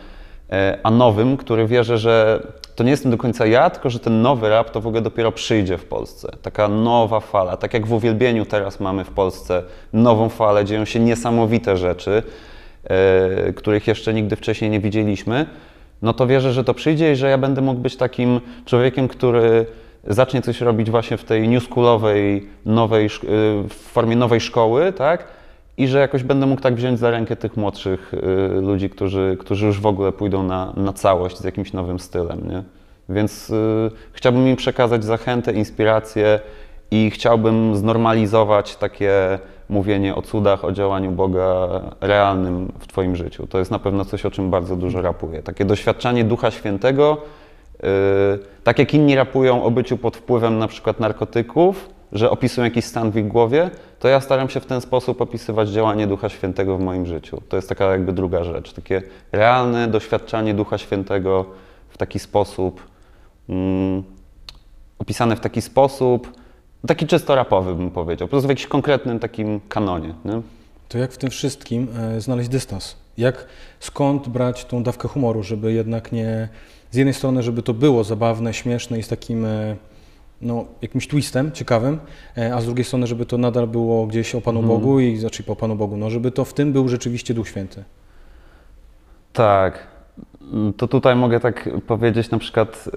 e, 0.50 0.78
a 0.82 0.90
nowym, 0.90 1.36
który 1.36 1.66
wierzę, 1.66 1.98
że 1.98 2.46
to 2.74 2.84
nie 2.84 2.90
jestem 2.90 3.10
do 3.10 3.18
końca 3.18 3.46
ja, 3.46 3.70
tylko 3.70 3.90
że 3.90 3.98
ten 3.98 4.22
nowy 4.22 4.48
rap 4.48 4.70
to 4.70 4.80
w 4.80 4.86
ogóle 4.86 5.02
dopiero 5.02 5.32
przyjdzie 5.32 5.78
w 5.78 5.84
Polsce. 5.84 6.32
Taka 6.42 6.68
nowa 6.68 7.20
fala, 7.20 7.56
tak 7.56 7.74
jak 7.74 7.86
w 7.86 7.92
uwielbieniu 7.92 8.46
teraz 8.46 8.80
mamy 8.80 9.04
w 9.04 9.10
Polsce 9.10 9.62
nową 9.92 10.28
falę, 10.28 10.64
dzieją 10.64 10.84
się 10.84 11.00
niesamowite 11.00 11.76
rzeczy, 11.76 12.22
e, 12.84 13.52
których 13.52 13.86
jeszcze 13.86 14.14
nigdy 14.14 14.36
wcześniej 14.36 14.70
nie 14.70 14.80
widzieliśmy. 14.80 15.46
No 16.02 16.12
to 16.12 16.26
wierzę, 16.26 16.52
że 16.52 16.64
to 16.64 16.74
przyjdzie 16.74 17.12
i 17.12 17.16
że 17.16 17.30
ja 17.30 17.38
będę 17.38 17.60
mógł 17.60 17.80
być 17.80 17.96
takim 17.96 18.40
człowiekiem, 18.64 19.08
który 19.08 19.66
zacznie 20.06 20.42
coś 20.42 20.60
robić 20.60 20.90
właśnie 20.90 21.16
w 21.16 21.24
tej 21.24 21.48
newschoolowej, 21.48 22.48
nowej, 22.64 23.06
y, 23.06 23.08
w 23.68 23.74
formie 23.74 24.16
nowej 24.16 24.40
szkoły, 24.40 24.92
tak? 24.92 25.41
I 25.82 25.88
że 25.88 25.98
jakoś 25.98 26.22
będę 26.22 26.46
mógł 26.46 26.60
tak 26.60 26.74
wziąć 26.74 26.98
za 26.98 27.10
rękę 27.10 27.36
tych 27.36 27.56
młodszych 27.56 28.14
y, 28.14 28.60
ludzi, 28.60 28.90
którzy, 28.90 29.36
którzy 29.40 29.66
już 29.66 29.80
w 29.80 29.86
ogóle 29.86 30.12
pójdą 30.12 30.42
na, 30.42 30.72
na 30.76 30.92
całość 30.92 31.38
z 31.38 31.44
jakimś 31.44 31.72
nowym 31.72 31.98
stylem, 31.98 32.48
nie? 32.50 32.62
Więc 33.08 33.50
y, 33.50 33.90
chciałbym 34.12 34.48
im 34.48 34.56
przekazać 34.56 35.04
zachętę, 35.04 35.52
inspirację 35.52 36.40
i 36.90 37.10
chciałbym 37.10 37.76
znormalizować 37.76 38.76
takie 38.76 39.38
mówienie 39.68 40.14
o 40.14 40.22
cudach, 40.22 40.64
o 40.64 40.72
działaniu 40.72 41.10
Boga 41.10 41.80
realnym 42.00 42.72
w 42.78 42.86
Twoim 42.86 43.16
życiu. 43.16 43.46
To 43.46 43.58
jest 43.58 43.70
na 43.70 43.78
pewno 43.78 44.04
coś, 44.04 44.26
o 44.26 44.30
czym 44.30 44.50
bardzo 44.50 44.76
dużo 44.76 45.02
rapuję. 45.02 45.42
Takie 45.42 45.64
doświadczanie 45.64 46.24
Ducha 46.24 46.50
Świętego, 46.50 47.18
Yy, 47.82 48.38
tak 48.64 48.78
jak 48.78 48.94
inni 48.94 49.14
rapują 49.14 49.62
o 49.64 49.70
byciu 49.70 49.96
pod 49.96 50.16
wpływem 50.16 50.58
na 50.58 50.68
przykład 50.68 51.00
narkotyków, 51.00 51.88
że 52.12 52.30
opisują 52.30 52.64
jakiś 52.64 52.84
stan 52.84 53.10
w 53.10 53.16
ich 53.16 53.28
głowie, 53.28 53.70
to 54.02 54.08
ja 54.08 54.20
staram 54.20 54.48
się 54.48 54.60
w 54.60 54.66
ten 54.66 54.80
sposób 54.80 55.20
opisywać 55.20 55.68
działanie 55.68 56.06
Ducha 56.06 56.28
Świętego 56.28 56.76
w 56.76 56.80
moim 56.80 57.06
życiu. 57.06 57.42
To 57.48 57.56
jest 57.56 57.68
taka 57.68 57.92
jakby 57.92 58.12
druga 58.12 58.44
rzecz, 58.44 58.72
takie 58.72 59.02
realne 59.32 59.88
doświadczanie 59.88 60.54
Ducha 60.54 60.78
Świętego 60.78 61.46
w 61.88 61.98
taki 61.98 62.18
sposób, 62.18 62.82
mm, 63.48 64.02
opisane 64.98 65.36
w 65.36 65.40
taki 65.40 65.62
sposób, 65.62 66.32
taki 66.86 67.06
czysto 67.06 67.34
rapowy 67.34 67.74
bym 67.74 67.90
powiedział, 67.90 68.28
po 68.28 68.30
prostu 68.30 68.46
w 68.46 68.50
jakimś 68.50 68.66
konkretnym 68.66 69.18
takim 69.18 69.60
kanonie. 69.68 70.14
Nie? 70.24 70.42
to 70.88 70.98
jak 70.98 71.12
w 71.12 71.18
tym 71.18 71.30
wszystkim 71.30 71.88
e, 71.98 72.20
znaleźć 72.20 72.48
dystans? 72.48 72.96
Jak, 73.18 73.46
skąd 73.80 74.28
brać 74.28 74.64
tą 74.64 74.82
dawkę 74.82 75.08
humoru, 75.08 75.42
żeby 75.42 75.72
jednak 75.72 76.12
nie, 76.12 76.48
z 76.90 76.96
jednej 76.96 77.14
strony, 77.14 77.42
żeby 77.42 77.62
to 77.62 77.74
było 77.74 78.04
zabawne, 78.04 78.54
śmieszne 78.54 78.98
i 78.98 79.02
z 79.02 79.08
takim 79.08 79.44
e, 79.44 79.76
no, 80.42 80.64
jakimś 80.82 81.08
twistem 81.08 81.52
ciekawym, 81.52 81.98
e, 82.38 82.54
a 82.54 82.60
z 82.60 82.64
drugiej 82.64 82.84
strony, 82.84 83.06
żeby 83.06 83.26
to 83.26 83.38
nadal 83.38 83.66
było 83.66 84.06
gdzieś 84.06 84.34
o 84.34 84.40
Panu 84.40 84.60
Mhm. 84.60 84.78
Bogu 84.80 85.00
i 85.00 85.16
znaczy 85.16 85.42
po 85.42 85.56
Panu 85.56 85.76
Bogu, 85.76 85.96
no, 85.96 86.10
żeby 86.10 86.30
to 86.30 86.44
w 86.44 86.54
tym 86.54 86.72
był 86.72 86.88
rzeczywiście 86.88 87.34
Duch 87.34 87.48
Święty. 87.48 87.84
Tak. 89.32 89.86
To 90.76 90.88
tutaj 90.88 91.16
mogę 91.16 91.40
tak 91.40 91.68
powiedzieć 91.86 92.30
na 92.30 92.38
przykład. 92.38 92.88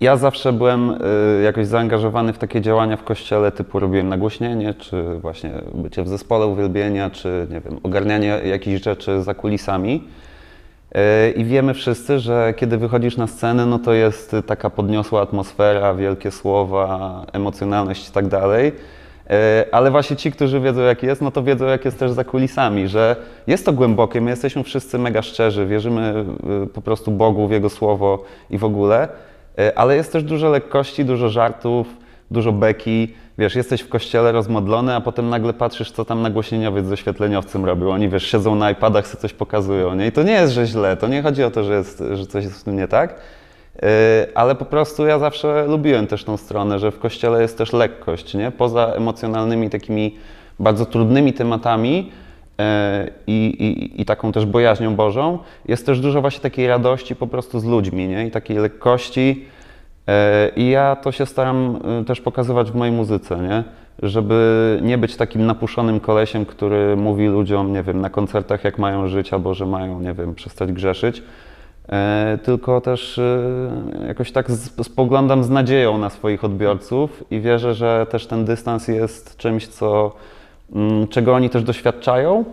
Ja 0.00 0.16
zawsze 0.16 0.52
byłem 0.52 0.90
y, 0.90 1.42
jakoś 1.44 1.66
zaangażowany 1.66 2.32
w 2.32 2.38
takie 2.38 2.60
działania 2.60 2.96
w 2.96 3.04
kościele, 3.04 3.52
typu 3.52 3.78
robiłem 3.78 4.08
nagłośnienie, 4.08 4.74
czy 4.74 5.18
właśnie 5.18 5.50
bycie 5.74 6.02
w 6.02 6.08
zespole 6.08 6.46
uwielbienia, 6.46 7.10
czy 7.10 7.46
nie 7.50 7.60
wiem, 7.60 7.80
ogarnianie 7.82 8.26
jakichś 8.44 8.82
rzeczy 8.82 9.22
za 9.22 9.34
kulisami. 9.34 10.04
Y, 10.96 11.30
I 11.30 11.44
wiemy 11.44 11.74
wszyscy, 11.74 12.18
że 12.18 12.54
kiedy 12.56 12.78
wychodzisz 12.78 13.16
na 13.16 13.26
scenę, 13.26 13.66
no 13.66 13.78
to 13.78 13.92
jest 13.92 14.36
taka 14.46 14.70
podniosła 14.70 15.22
atmosfera, 15.22 15.94
wielkie 15.94 16.30
słowa, 16.30 17.22
emocjonalność 17.32 18.08
i 18.08 18.12
tak 18.12 18.28
dalej. 18.28 18.72
E, 19.30 19.66
Ale 19.72 19.90
właśnie 19.90 20.16
ci, 20.16 20.32
którzy 20.32 20.60
wiedzą 20.60 20.80
jak 20.80 21.02
jest, 21.02 21.22
no 21.22 21.30
to 21.30 21.42
wiedzą 21.42 21.66
jak 21.66 21.84
jest 21.84 21.98
też 21.98 22.10
za 22.10 22.24
kulisami, 22.24 22.88
że 22.88 23.16
jest 23.46 23.66
to 23.66 23.72
głębokie, 23.72 24.20
my 24.20 24.30
jesteśmy 24.30 24.62
wszyscy 24.64 24.98
mega 24.98 25.22
szczerzy, 25.22 25.66
wierzymy 25.66 26.24
y, 26.64 26.66
po 26.66 26.82
prostu 26.82 27.10
Bogu, 27.10 27.48
w 27.48 27.50
Jego 27.50 27.70
Słowo 27.70 28.24
i 28.50 28.58
w 28.58 28.64
ogóle, 28.64 29.08
ale 29.74 29.96
jest 29.96 30.12
też 30.12 30.22
dużo 30.22 30.50
lekkości, 30.50 31.04
dużo 31.04 31.28
żartów, 31.28 31.86
dużo 32.30 32.52
beki, 32.52 33.14
wiesz, 33.38 33.54
jesteś 33.54 33.80
w 33.80 33.88
kościele 33.88 34.32
rozmodlony, 34.32 34.94
a 34.94 35.00
potem 35.00 35.28
nagle 35.28 35.52
patrzysz, 35.52 35.90
co 35.90 36.04
tam 36.04 36.22
nagłośnieniowiec 36.22 36.86
ze 36.86 36.96
świetleniowcem 36.96 37.64
robił, 37.64 37.90
oni 37.90 38.08
wiesz, 38.08 38.26
siedzą 38.30 38.54
na 38.54 38.70
iPadach, 38.70 39.06
sobie 39.06 39.20
coś 39.20 39.32
pokazują, 39.32 39.94
nie? 39.94 40.06
I 40.06 40.12
to 40.12 40.22
nie 40.22 40.32
jest, 40.32 40.52
że 40.52 40.66
źle, 40.66 40.96
to 40.96 41.08
nie 41.08 41.22
chodzi 41.22 41.44
o 41.44 41.50
to, 41.50 41.64
że, 41.64 41.74
jest, 41.74 42.04
że 42.12 42.26
coś 42.26 42.44
jest 42.44 42.60
w 42.60 42.64
tym 42.64 42.76
nie 42.76 42.88
tak, 42.88 43.14
Yy, 43.74 43.88
ale 44.34 44.54
po 44.54 44.64
prostu 44.64 45.06
ja 45.06 45.18
zawsze 45.18 45.66
lubiłem 45.66 46.06
też 46.06 46.24
tą 46.24 46.36
stronę, 46.36 46.78
że 46.78 46.90
w 46.90 46.98
kościele 46.98 47.42
jest 47.42 47.58
też 47.58 47.72
lekkość, 47.72 48.34
nie? 48.34 48.50
Poza 48.50 48.86
emocjonalnymi 48.86 49.70
takimi 49.70 50.16
bardzo 50.58 50.86
trudnymi 50.86 51.32
tematami 51.32 51.96
yy, 52.58 52.64
i, 53.26 53.46
i, 53.46 54.00
i 54.00 54.04
taką 54.04 54.32
też 54.32 54.46
bojaźnią 54.46 54.96
Bożą, 54.96 55.38
jest 55.68 55.86
też 55.86 56.00
dużo 56.00 56.20
właśnie 56.20 56.40
takiej 56.40 56.66
radości 56.66 57.16
po 57.16 57.26
prostu 57.26 57.60
z 57.60 57.64
ludźmi, 57.64 58.08
nie? 58.08 58.26
I 58.26 58.30
takiej 58.30 58.56
lekkości. 58.56 59.44
Yy, 60.06 60.14
I 60.56 60.70
ja 60.70 60.96
to 60.96 61.12
się 61.12 61.26
staram 61.26 61.78
yy, 61.98 62.04
też 62.04 62.20
pokazywać 62.20 62.70
w 62.70 62.74
mojej 62.74 62.94
muzyce, 62.94 63.38
nie? 63.38 63.64
Żeby 64.02 64.78
nie 64.82 64.98
być 64.98 65.16
takim 65.16 65.46
napuszonym 65.46 66.00
kolesiem, 66.00 66.46
który 66.46 66.96
mówi 66.96 67.26
ludziom, 67.26 67.72
nie 67.72 67.82
wiem, 67.82 68.00
na 68.00 68.10
koncertach 68.10 68.64
jak 68.64 68.78
mają 68.78 69.08
żyć 69.08 69.32
albo 69.32 69.54
że 69.54 69.66
mają, 69.66 70.00
nie 70.00 70.14
wiem, 70.14 70.34
przestać 70.34 70.72
grzeszyć, 70.72 71.22
E, 71.88 72.38
tylko 72.42 72.80
też 72.80 73.18
e, 73.18 74.06
jakoś 74.06 74.32
tak 74.32 74.50
spoglądam 74.82 75.44
z 75.44 75.50
nadzieją 75.50 75.98
na 75.98 76.10
swoich 76.10 76.44
odbiorców 76.44 77.24
i 77.30 77.40
wierzę, 77.40 77.74
że 77.74 78.06
też 78.10 78.26
ten 78.26 78.44
dystans 78.44 78.88
jest 78.88 79.36
czymś, 79.36 79.66
co, 79.68 80.12
mm, 80.74 81.08
czego 81.08 81.34
oni 81.34 81.50
też 81.50 81.62
doświadczają. 81.62 82.44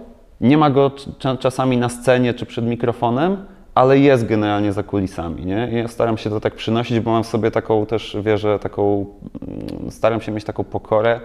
Nie 0.42 0.58
ma 0.58 0.70
go 0.70 0.90
cz- 0.90 1.38
czasami 1.40 1.78
na 1.78 1.90
scenie 1.90 2.34
czy 2.34 2.46
przed 2.46 2.66
mikrofonem, 2.66 3.38
ale 3.76 4.00
jest 4.00 4.26
generalnie 4.26 4.74
za 4.74 4.84
kulisami. 4.84 5.46
Nie? 5.46 5.70
Ja 5.72 5.88
staram 5.88 6.18
się 6.18 6.30
to 6.30 6.40
tak 6.40 6.56
przynosić, 6.56 7.00
bo 7.00 7.12
mam 7.12 7.24
w 7.24 7.28
sobie 7.28 7.52
taką 7.52 7.86
też 7.86 8.18
wierzę, 8.22 8.60
taką, 8.60 9.06
mm, 9.48 9.92
staram 9.92 10.22
się 10.22 10.32
mieć 10.32 10.44
taką 10.44 10.64
pokorę, 10.64 11.20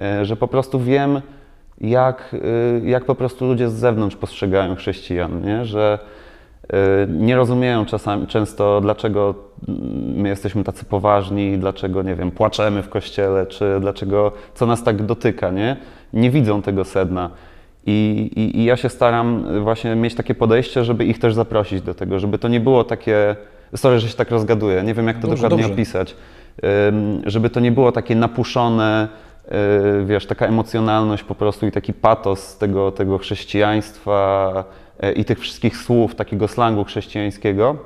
e, 0.00 0.24
że 0.24 0.36
po 0.36 0.48
prostu 0.48 0.80
wiem, 0.80 1.20
jak, 1.80 2.34
y, 2.34 2.82
jak 2.84 3.04
po 3.04 3.14
prostu 3.14 3.46
ludzie 3.46 3.70
z 3.70 3.72
zewnątrz 3.72 4.16
postrzegają 4.16 4.74
chrześcijan, 4.74 5.42
nie? 5.42 5.64
że 5.64 5.98
y, 6.64 6.76
nie 7.08 7.36
rozumieją 7.36 7.86
czasami, 7.86 8.26
często, 8.26 8.80
dlaczego 8.80 9.34
mm, 9.68 9.80
my 10.16 10.28
jesteśmy 10.28 10.64
tacy 10.64 10.84
poważni, 10.84 11.58
dlaczego, 11.58 12.02
nie 12.02 12.14
wiem, 12.14 12.30
płaczemy 12.30 12.82
w 12.82 12.88
kościele, 12.88 13.46
czy 13.46 13.76
dlaczego, 13.80 14.32
co 14.54 14.66
nas 14.66 14.82
tak 14.82 15.02
dotyka, 15.02 15.50
nie? 15.50 15.76
Nie 16.12 16.30
widzą 16.30 16.62
tego 16.62 16.84
sedna. 16.84 17.30
I, 17.86 18.30
i, 18.36 18.58
I 18.60 18.64
ja 18.64 18.76
się 18.76 18.88
staram 18.88 19.44
właśnie 19.62 19.96
mieć 19.96 20.14
takie 20.14 20.34
podejście, 20.34 20.84
żeby 20.84 21.04
ich 21.04 21.18
też 21.18 21.34
zaprosić 21.34 21.82
do 21.82 21.94
tego, 21.94 22.18
żeby 22.18 22.38
to 22.38 22.48
nie 22.48 22.60
było 22.60 22.84
takie, 22.84 23.36
sorry, 23.76 23.98
że 23.98 24.08
się 24.08 24.16
tak 24.16 24.30
rozgaduję, 24.30 24.82
nie 24.82 24.94
wiem 24.94 25.06
jak 25.06 25.16
to 25.18 25.28
Dobrze, 25.28 25.42
dokładnie 25.42 25.62
dobrze. 25.62 25.74
opisać, 25.74 26.16
Ym, 26.88 27.22
żeby 27.26 27.50
to 27.50 27.60
nie 27.60 27.72
było 27.72 27.92
takie 27.92 28.14
napuszone, 28.14 29.08
yy, 29.50 30.04
wiesz, 30.04 30.26
taka 30.26 30.46
emocjonalność 30.46 31.24
po 31.24 31.34
prostu 31.34 31.66
i 31.66 31.72
taki 31.72 31.92
patos 31.92 32.58
tego, 32.58 32.92
tego 32.92 33.18
chrześcijaństwa 33.18 34.64
yy, 35.02 35.12
i 35.12 35.24
tych 35.24 35.40
wszystkich 35.40 35.76
słów, 35.76 36.14
takiego 36.14 36.48
slangu 36.48 36.84
chrześcijańskiego, 36.84 37.76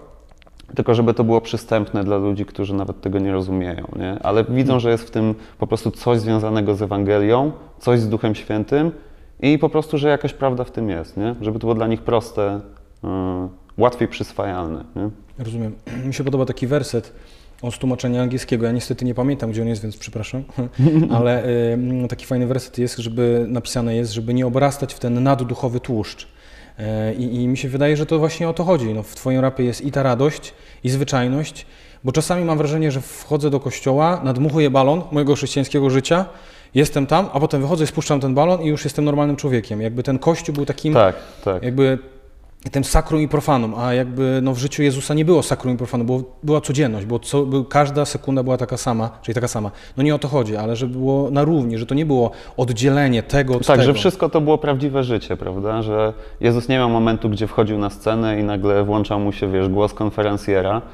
tylko 0.75 0.95
żeby 0.95 1.15
to 1.15 1.25
było 1.25 1.41
przystępne 1.41 2.05
dla 2.05 2.17
ludzi, 2.17 2.45
którzy 2.45 2.75
nawet 2.75 3.01
tego 3.01 3.19
nie 3.19 3.33
rozumieją, 3.33 3.89
nie? 3.97 4.19
ale 4.23 4.45
widzą, 4.45 4.81
że 4.81 4.91
jest 4.91 5.09
w 5.09 5.11
tym 5.11 5.35
po 5.59 5.67
prostu 5.67 5.91
coś 5.91 6.19
związanego 6.19 6.75
z 6.75 6.83
Ewangelią, 6.83 7.53
coś 7.79 8.01
z 8.01 8.09
Duchem 8.09 8.35
Świętym 8.35 8.93
i 9.41 9.59
po 9.59 9.69
prostu, 9.69 9.99
że 9.99 10.09
jakaś 10.09 10.33
prawda 10.33 10.65
w 10.65 10.71
tym 10.71 10.91
jest, 10.91 11.17
nie? 11.17 11.35
żeby 11.41 11.59
to 11.59 11.61
było 11.61 11.75
dla 11.75 11.87
nich 11.87 12.03
proste, 12.03 12.61
yy, 13.03 13.09
łatwiej 13.79 14.09
przyswajalne. 14.09 14.85
Nie? 14.97 15.11
Rozumiem. 15.45 15.75
Mi 16.07 16.15
się 16.15 16.25
podoba 16.25 16.47
taki 16.47 16.67
werset 16.67 17.13
on 17.63 17.73
z 17.73 17.79
tłumaczenia 17.79 18.23
angielskiego. 18.23 18.67
Ja 18.67 18.73
niestety 18.73 19.05
nie 19.05 19.15
pamiętam, 19.15 19.51
gdzie 19.51 19.63
on 19.63 19.69
jest, 19.69 19.83
więc 19.83 19.97
przepraszam. 19.97 20.45
Ale 21.17 21.47
y, 22.05 22.09
taki 22.09 22.27
fajny 22.27 22.47
werset 22.47 22.79
jest, 22.79 22.99
żeby 22.99 23.47
napisane 23.49 23.97
jest, 23.97 24.13
żeby 24.13 24.35
nie 24.35 24.47
obrastać 24.47 24.95
w 24.95 24.99
ten 24.99 25.23
nadduchowy 25.23 25.81
tłuszcz. 25.81 26.29
Y, 26.79 27.15
I, 27.15 27.49
mi 27.49 27.57
się 27.57 27.69
wydaje, 27.69 27.97
że 27.97 28.07
to 28.07 28.19
właśnie 28.19 28.49
o 28.49 28.53
to 28.53 28.65
chodzi. 28.65 28.95
No, 28.95 29.03
w 29.03 29.15
Twoim 29.15 29.41
rapie 29.41 29.65
jest 29.65 29.81
i 29.81 29.93
ta 29.93 30.03
radość, 30.03 30.55
i 30.85 30.91
zwyczajność, 30.91 31.67
bo 32.05 32.13
czasami 32.13 32.45
mam 32.45 32.59
wrażenie, 32.59 32.91
że 32.91 33.01
wchodzę 33.01 33.51
do 33.51 33.61
kościoła, 33.61 34.21
nadmuchuję 34.25 34.71
balon 34.71 35.03
mojego 35.13 35.35
chrześcijańskiego 35.35 35.91
życia, 35.91 36.25
jestem 36.75 37.07
tam, 37.07 37.29
a 37.33 37.41
potem 37.41 37.61
wychodzę, 37.63 37.87
spuszczam 37.87 38.21
ten 38.21 38.35
balon 38.35 38.63
i 38.63 38.67
już 38.67 38.85
jestem 38.85 39.05
normalnym 39.05 39.37
człowiekiem. 39.37 39.81
Jakby 39.81 40.03
ten 40.03 40.19
kościół 40.19 40.55
był 40.55 40.67
takim 40.67 40.95
Tak, 40.95 41.15
tak. 41.45 41.63
jakby 41.63 41.99
tym 42.71 42.85
sakrum 42.85 43.21
i 43.21 43.29
profanum, 43.29 43.75
a 43.79 43.95
jakby 43.95 44.41
no, 44.43 44.55
w 44.55 44.59
życiu 44.59 44.83
Jezusa 44.83 45.15
nie 45.15 45.25
było 45.25 45.43
sakrum 45.43 45.75
i 45.75 45.77
profanum, 45.77 46.07
było, 46.07 46.23
była 46.43 46.61
codzienność, 46.61 47.07
bo 47.07 47.19
co, 47.19 47.47
był, 47.47 47.65
każda 47.65 48.05
sekunda 48.05 48.43
była 48.43 48.57
taka 48.57 48.77
sama, 48.77 49.11
czyli 49.23 49.35
taka 49.35 49.49
sama. 49.49 49.71
No 49.97 50.03
nie 50.03 50.15
o 50.15 50.19
to 50.19 50.29
chodzi, 50.29 50.57
ale 50.57 50.77
że 50.77 50.87
było 50.87 51.31
na 51.31 51.45
równi, 51.45 51.79
że 51.79 51.87
to 51.87 51.95
nie 51.95 52.07
było 52.07 52.31
oddzielenie 52.57 53.23
tego 53.23 53.55
od 53.57 53.67
Tak, 53.67 53.77
tego. 53.77 53.87
że 53.87 53.95
wszystko 53.95 54.29
to 54.29 54.41
było 54.41 54.59
prawdziwe 54.59 55.05
życie, 55.05 55.37
prawda? 55.37 55.83
Że 55.83 56.13
Jezus 56.41 56.69
nie 56.69 56.77
miał 56.77 56.91
momentu, 56.91 57.29
gdzie 57.31 57.47
wchodził 57.47 57.79
na 57.79 57.91
scenę 57.91 58.41
i 58.41 58.45
nagle 58.45 58.85
włączał 58.85 59.21
mu 59.21 59.33
się, 59.33 59.53
wiesz, 59.53 59.69
głos 59.69 59.95
konferencjera. 59.95 60.83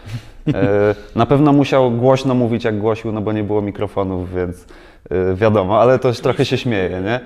E, 0.54 0.94
Na 1.14 1.26
pewno 1.26 1.52
musiał 1.52 1.90
głośno 1.90 2.34
mówić, 2.34 2.64
jak 2.64 2.78
głosił, 2.78 3.12
no 3.12 3.20
bo 3.20 3.32
nie 3.32 3.44
było 3.44 3.62
mikrofonów, 3.62 4.34
więc 4.34 4.64
wiadomo, 5.34 5.80
ale 5.80 5.98
to 5.98 6.12
trochę 6.12 6.44
się 6.44 6.58
śmieje, 6.58 7.00
nie? 7.04 7.20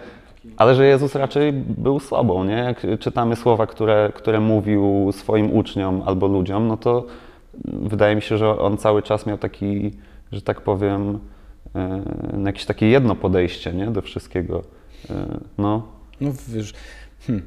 Ale 0.56 0.74
że 0.74 0.86
Jezus 0.86 1.14
raczej 1.14 1.52
był 1.52 2.00
sobą, 2.00 2.44
nie? 2.44 2.54
Jak 2.54 2.86
czytamy 3.00 3.36
słowa, 3.36 3.66
które, 3.66 4.12
które 4.14 4.40
mówił 4.40 5.10
swoim 5.12 5.52
uczniom 5.52 6.02
albo 6.06 6.26
ludziom, 6.26 6.68
no 6.68 6.76
to 6.76 7.06
wydaje 7.64 8.16
mi 8.16 8.22
się, 8.22 8.38
że 8.38 8.58
on 8.58 8.76
cały 8.76 9.02
czas 9.02 9.26
miał 9.26 9.38
taki, 9.38 9.90
że 10.32 10.42
tak 10.42 10.60
powiem, 10.60 11.18
e, 11.74 12.02
jakieś 12.44 12.64
takie 12.64 12.86
jedno 12.86 13.14
podejście, 13.14 13.72
nie? 13.72 13.86
Do 13.86 14.02
wszystkiego. 14.02 14.62
E, 15.10 15.38
No, 15.58 15.82
No 16.20 16.30
wiesz, 16.48 16.74
hmm, 17.26 17.46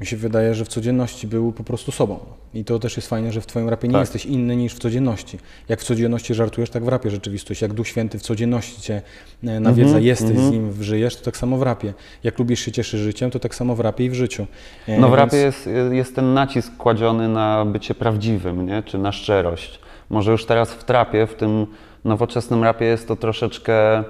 mi 0.00 0.06
się 0.06 0.16
wydaje, 0.16 0.54
że 0.54 0.64
w 0.64 0.68
codzienności 0.68 1.26
był 1.26 1.52
po 1.52 1.64
prostu 1.64 1.92
sobą. 1.92 2.18
I 2.54 2.64
to 2.64 2.78
też 2.78 2.96
jest 2.96 3.08
fajne, 3.08 3.32
że 3.32 3.40
w 3.40 3.46
Twoim 3.46 3.68
rapie 3.68 3.88
nie 3.88 3.92
Tak. 3.92 4.00
jesteś 4.00 4.26
inny 4.26 4.56
niż 4.56 4.74
w 4.74 4.78
codzienności. 4.78 5.38
Jak 5.68 5.80
w 5.80 5.84
codzienności 5.84 6.34
żartujesz, 6.34 6.70
tak 6.70 6.84
w 6.84 6.88
rapie 6.88 7.10
rzeczywistość. 7.10 7.62
Jak 7.62 7.72
Duch 7.72 7.88
Święty 7.88 8.18
w 8.18 8.22
codzienności 8.22 8.80
Cię 8.82 9.02
e, 9.44 9.60
nawiedza, 9.60 9.86
Mhm, 9.90 10.04
jesteś 10.04 10.30
mhm. 10.30 10.48
z 10.48 10.50
Nim, 10.52 10.82
żyjesz, 10.82 11.16
to 11.16 11.24
tak 11.24 11.36
samo 11.36 11.56
w 11.58 11.62
rapie. 11.62 11.94
Jak 12.24 12.38
lubisz 12.38 12.60
się 12.60 12.72
cieszyć 12.72 13.00
życiem, 13.00 13.30
to 13.30 13.38
tak 13.38 13.54
samo 13.54 13.74
w 13.74 13.80
rapie 13.80 14.04
i 14.04 14.10
w 14.10 14.14
życiu. 14.14 14.46
E, 14.88 14.98
No 15.00 15.08
w 15.08 15.14
rapie 15.14 15.36
jest, 15.36 15.68
jest 15.92 16.14
ten 16.14 16.34
nacisk 16.34 16.76
kładziony 16.76 17.28
na 17.28 17.64
bycie 17.64 17.94
prawdziwym, 17.94 18.66
nie? 18.66 18.82
czy 18.82 18.98
na 18.98 19.12
szczerość. 19.12 19.78
Może 20.10 20.32
już 20.32 20.44
teraz 20.46 20.72
w 20.72 20.84
trapie, 20.84 21.26
w 21.26 21.34
tym 21.34 21.66
nowoczesnym 22.04 22.62
rapie 22.64 22.84
jest 22.86 23.08
to 23.08 23.16
troszeczkę, 23.16 24.04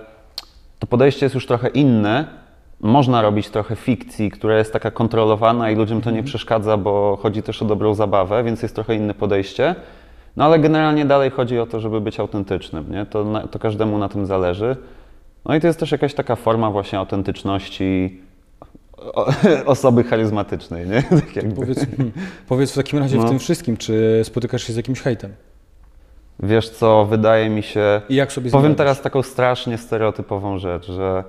to 0.78 0.86
podejście 0.86 1.26
jest 1.26 1.34
już 1.34 1.46
trochę 1.46 1.68
inne. 1.68 2.40
Można 2.80 3.22
robić 3.22 3.50
trochę 3.50 3.76
fikcji, 3.76 4.30
która 4.30 4.58
jest 4.58 4.72
taka 4.72 4.90
kontrolowana 4.90 5.70
i 5.70 5.76
ludziom 5.76 6.00
to 6.00 6.10
nie 6.10 6.22
przeszkadza, 6.22 6.76
bo 6.76 7.18
chodzi 7.22 7.42
też 7.42 7.62
o 7.62 7.64
dobrą 7.64 7.94
zabawę, 7.94 8.44
więc 8.44 8.62
jest 8.62 8.74
trochę 8.74 8.94
inne 8.94 9.14
podejście. 9.14 9.74
No 10.36 10.44
ale 10.44 10.58
generalnie 10.58 11.04
dalej 11.04 11.30
chodzi 11.30 11.58
o 11.58 11.66
to, 11.66 11.80
żeby 11.80 12.00
być 12.00 12.20
autentycznym, 12.20 12.92
nie? 12.92 13.06
To, 13.06 13.24
to 13.50 13.58
każdemu 13.58 13.98
na 13.98 14.08
tym 14.08 14.26
zależy. 14.26 14.76
No 15.44 15.54
i 15.54 15.60
to 15.60 15.66
jest 15.66 15.80
też 15.80 15.92
jakaś 15.92 16.14
taka 16.14 16.36
forma 16.36 16.70
właśnie 16.70 16.98
autentyczności 16.98 18.20
osoby 19.66 20.04
charyzmatycznej, 20.04 20.88
nie? 20.88 21.02
Tak 21.20 21.36
jakby. 21.36 21.54
Powiedz, 21.54 21.86
powiedz 22.48 22.72
w 22.72 22.76
takim 22.76 22.98
razie 22.98 23.18
w 23.18 23.22
No. 23.22 23.28
tym 23.28 23.38
wszystkim, 23.38 23.76
czy 23.76 24.20
spotykasz 24.24 24.62
się 24.62 24.72
z 24.72 24.76
jakimś 24.76 25.00
hejtem? 25.00 25.32
Wiesz 26.42 26.70
co, 26.70 27.04
wydaje 27.04 27.50
mi 27.50 27.62
się... 27.62 28.00
I 28.08 28.14
jak 28.14 28.32
sobie 28.32 28.50
Powiem 28.50 28.74
teraz 28.74 29.02
taką 29.02 29.22
strasznie 29.22 29.78
stereotypową 29.78 30.58
rzecz, 30.58 30.86
że 30.86 31.24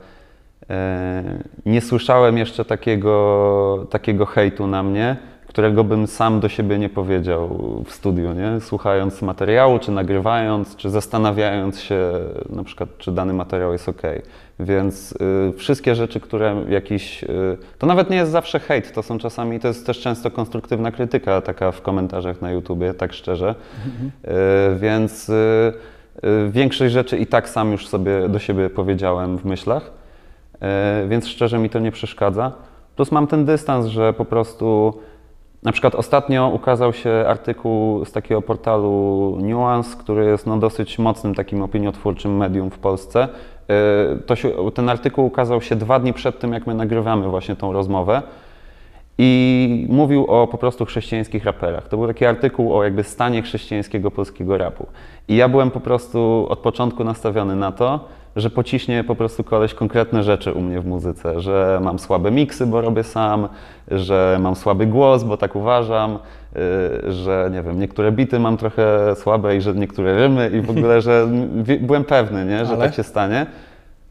nie 1.65 1.81
słyszałem 1.81 2.37
jeszcze 2.37 2.65
takiego, 2.65 3.87
takiego 3.89 4.25
hejtu 4.25 4.67
na 4.67 4.83
mnie, 4.83 5.17
którego 5.51 5.83
bym 5.83 6.07
sam 6.07 6.39
do 6.39 6.49
siebie 6.49 6.79
nie 6.79 6.89
powiedział 6.89 7.59
w 7.85 7.91
studiu, 7.91 8.33
nie? 8.33 8.61
Słuchając 8.61 9.21
materiału, 9.21 9.79
czy 9.79 9.91
nagrywając, 9.91 10.75
czy 10.75 10.89
zastanawiając 10.89 11.79
się 11.79 12.11
na 12.49 12.63
przykład, 12.63 12.89
czy 12.97 13.11
dany 13.11 13.33
materiał 13.33 13.71
jest 13.71 13.89
ok. 13.89 14.01
Więc 14.59 15.11
y, 15.11 15.53
wszystkie 15.57 15.95
rzeczy, 15.95 16.19
które 16.19 16.63
jakiś... 16.69 17.23
Y, 17.23 17.57
to 17.77 17.87
nawet 17.87 18.09
nie 18.09 18.17
jest 18.17 18.31
zawsze 18.31 18.59
hejt, 18.59 18.93
to 18.93 19.03
są 19.03 19.17
czasami, 19.17 19.59
to 19.59 19.67
jest 19.67 19.85
też 19.85 19.99
często 19.99 20.31
konstruktywna 20.31 20.91
krytyka 20.91 21.41
taka 21.41 21.71
w 21.71 21.81
komentarzach 21.81 22.41
na 22.41 22.51
YouTubie, 22.51 22.93
tak 22.93 23.13
szczerze. 23.13 23.55
Y, 24.75 24.79
więc 24.79 25.29
y, 25.29 25.33
y, 26.23 26.49
większość 26.51 26.93
rzeczy 26.93 27.17
i 27.17 27.27
tak 27.27 27.49
sam 27.49 27.71
już 27.71 27.87
sobie 27.87 28.29
do 28.29 28.39
siebie 28.39 28.69
powiedziałem 28.69 29.37
w 29.37 29.45
myślach, 29.45 30.00
więc 31.07 31.27
szczerze 31.27 31.59
mi 31.59 31.69
to 31.69 31.79
nie 31.79 31.91
przeszkadza. 31.91 32.51
Plus 32.95 33.11
mam 33.11 33.27
ten 33.27 33.45
dystans, 33.45 33.85
że 33.85 34.13
po 34.13 34.25
prostu 34.25 34.93
na 35.63 35.71
przykład 35.71 35.95
ostatnio 35.95 36.51
ukazał 36.53 36.93
się 36.93 37.25
artykuł 37.27 38.05
z 38.05 38.11
takiego 38.11 38.41
portalu 38.41 39.37
Nuance, 39.41 39.97
który 39.97 40.25
jest 40.25 40.47
no, 40.47 40.57
dosyć 40.57 40.99
mocnym 40.99 41.35
takim 41.35 41.61
opiniotwórczym 41.61 42.37
medium 42.37 42.69
w 42.69 42.79
Polsce. 42.79 43.27
To 44.25 44.35
się, 44.35 44.49
ten 44.73 44.89
artykuł 44.89 45.25
ukazał 45.25 45.61
się 45.61 45.75
dwa 45.75 45.99
dni 45.99 46.13
przed 46.13 46.39
tym, 46.39 46.53
jak 46.53 46.67
my 46.67 46.73
nagrywamy 46.73 47.29
właśnie 47.29 47.55
tą 47.55 47.73
rozmowę 47.73 48.21
i 49.17 49.87
mówił 49.89 50.25
o 50.25 50.47
po 50.47 50.57
prostu 50.57 50.85
chrześcijańskich 50.85 51.45
raperach. 51.45 51.87
To 51.87 51.97
był 51.97 52.07
taki 52.07 52.25
artykuł 52.25 52.75
o 52.77 52.83
jakby 52.83 53.03
stanie 53.03 53.41
chrześcijańskiego 53.41 54.11
polskiego 54.11 54.57
rapu. 54.57 54.87
I 55.27 55.35
ja 55.35 55.49
byłem 55.49 55.71
po 55.71 55.79
prostu 55.79 56.47
od 56.49 56.59
początku 56.59 57.03
nastawiony 57.03 57.55
na 57.55 57.71
to, 57.71 57.99
że 58.35 58.49
pociśnie 58.49 59.03
po 59.03 59.15
prostu 59.15 59.43
koleś 59.43 59.73
konkretne 59.73 60.23
rzeczy 60.23 60.53
u 60.53 60.61
mnie 60.61 60.79
w 60.79 60.85
muzyce, 60.85 61.41
że 61.41 61.79
mam 61.83 61.99
słabe 61.99 62.31
miksy, 62.31 62.65
bo 62.65 62.81
robię 62.81 63.03
sam, 63.03 63.47
że 63.91 64.37
mam 64.41 64.55
słaby 64.55 64.85
głos, 64.85 65.23
bo 65.23 65.37
tak 65.37 65.55
uważam, 65.55 66.19
yy, 67.03 67.11
że 67.11 67.49
nie 67.53 67.61
wiem, 67.61 67.79
niektóre 67.79 68.11
bity 68.11 68.39
mam 68.39 68.57
trochę 68.57 69.15
słabe 69.15 69.57
i 69.57 69.61
że 69.61 69.73
niektóre 69.73 70.15
rymy 70.15 70.49
i 70.49 70.61
w 70.61 70.69
ogóle, 70.69 71.01
że 71.01 71.27
byłem 71.81 72.03
pewny, 72.03 72.45
nie, 72.45 72.65
że 72.65 72.73
Ale? 72.73 72.85
tak 72.85 72.95
się 72.95 73.03
stanie. 73.03 73.45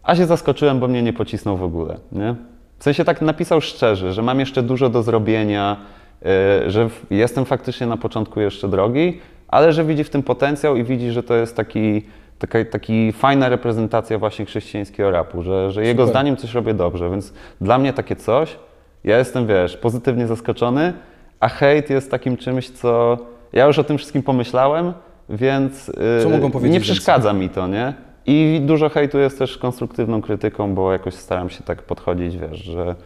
A 0.03 0.15
się 0.15 0.27
zaskoczyłem, 0.27 0.81
bo 0.81 0.89
mnie 0.89 1.03
nie 1.03 1.12
pocisnął 1.12 1.57
w 1.57 1.62
ogóle, 1.62 1.97
nie? 2.12 2.35
W 2.79 2.85
sensie 2.85 3.05
tak 3.05 3.23
napisał 3.23 3.61
szczerze, 3.61 4.12
że 4.12 4.23
mam 4.23 4.41
jeszcze 4.41 4.62
dużo 4.62 4.89
do 4.89 5.03
zrobienia, 5.03 5.77
yy, 6.23 6.71
że 6.71 6.89
jestem 7.11 7.45
faktycznie 7.45 7.87
na 7.87 7.97
początku 7.97 8.41
jeszcze 8.41 8.69
drogi, 8.69 9.21
ale 9.49 9.73
że 9.73 9.85
widzi 9.85 10.05
w 10.05 10.11
tym 10.11 10.23
potencjał 10.23 10.77
i 10.77 10.85
widzi, 10.85 11.11
że 11.11 11.23
to 11.23 11.35
jest 11.35 11.57
taki, 11.57 12.03
taka 12.40 12.64
taki 12.64 13.12
fajna 13.12 13.49
reprezentacja 13.49 14.18
właśnie 14.18 14.44
chrześcijańskiego 14.44 15.11
rapu, 15.11 15.42
że, 15.42 15.70
że 15.73 15.85
jego 15.85 16.02
Super. 16.02 16.12
zdaniem 16.12 16.37
coś 16.37 16.54
robię 16.54 16.75
dobrze, 16.75 17.11
więc 17.11 17.32
dla 17.61 17.78
mnie 17.78 17.92
takie 17.92 18.16
coś, 18.16 18.59
ja 19.04 19.18
jestem, 19.18 19.47
wiesz, 19.47 19.76
pozytywnie 19.76 20.26
zaskoczony, 20.26 20.92
a 21.40 21.49
hejt 21.49 21.90
jest 21.90 22.11
takim 22.11 22.37
czymś, 22.37 22.70
co 22.70 23.18
ja 23.52 23.66
już 23.66 23.78
o 23.78 23.85
tym 23.85 23.99
wszystkim 23.99 24.23
pomyślałem, 24.23 24.92
więc 25.28 25.88
y, 25.88 25.92
powiedzieć 25.92 26.54
nie 26.54 26.61
więcej? 26.61 26.80
przeszkadza 26.80 27.32
mi 27.32 27.49
to, 27.49 27.66
nie? 27.66 27.94
I 28.26 28.61
dużo 28.64 28.88
hejtu 28.88 29.18
jest 29.18 29.38
też 29.38 29.59
konstruktywną 29.59 30.23
krytyką, 30.23 30.75
bo 30.75 30.92
jakoś 30.92 31.14
staram 31.14 31.50
się 31.50 31.62
tak 31.62 31.82
podchodzić, 31.82 32.37
wiesz, 32.37 32.59
że 32.59 32.97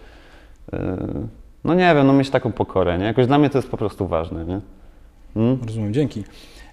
y, 0.75 0.79
no 1.65 1.75
nie 1.75 1.95
wiem, 1.95 2.07
no 2.07 2.13
mieć 2.13 2.31
taką 2.31 2.53
pokorę, 2.53 2.99
nie? 2.99 3.05
Jakoś 3.05 3.27
dla 3.27 3.39
mnie 3.39 3.51
to 3.51 3.59
jest 3.59 3.71
po 3.71 3.77
prostu 3.77 4.07
ważne, 4.07 4.45
nie? 4.45 4.61
Mm? 5.37 5.59
Rozumiem, 5.67 5.95
dzięki. 5.95 6.25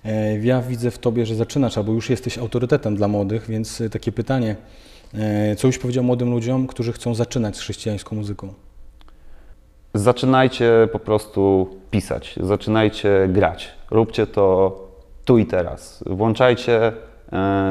E, 0.05 0.39
Ja 0.39 0.61
widzę 0.61 0.91
w 0.91 0.97
Tobie, 0.99 1.25
że 1.25 1.35
zaczynasz, 1.35 1.77
albo 1.77 1.91
już 1.91 2.09
jesteś 2.09 2.37
autorytetem 2.37 2.95
dla 2.95 3.07
młodych, 3.07 3.45
więc 3.47 3.81
e, 3.81 3.89
takie 3.89 4.11
pytanie. 4.11 4.55
e, 5.13 5.55
Co 5.55 5.67
byś 5.67 5.77
powiedział 5.77 6.03
młodym 6.03 6.29
ludziom, 6.31 6.67
którzy 6.67 6.93
chcą 6.93 7.15
zaczynać 7.15 7.57
z 7.57 7.59
chrześcijańską 7.59 8.15
muzyką? 8.15 8.53
Zaczynajcie 9.93 10.71
po 10.91 10.99
prostu 10.99 11.69
pisać, 11.91 12.35
zaczynajcie 12.43 13.27
grać. 13.29 13.69
Róbcie 13.91 14.27
to 14.27 14.77
tu 15.25 15.37
i 15.37 15.45
teraz. 15.45 16.03
Włączajcie 16.07 16.91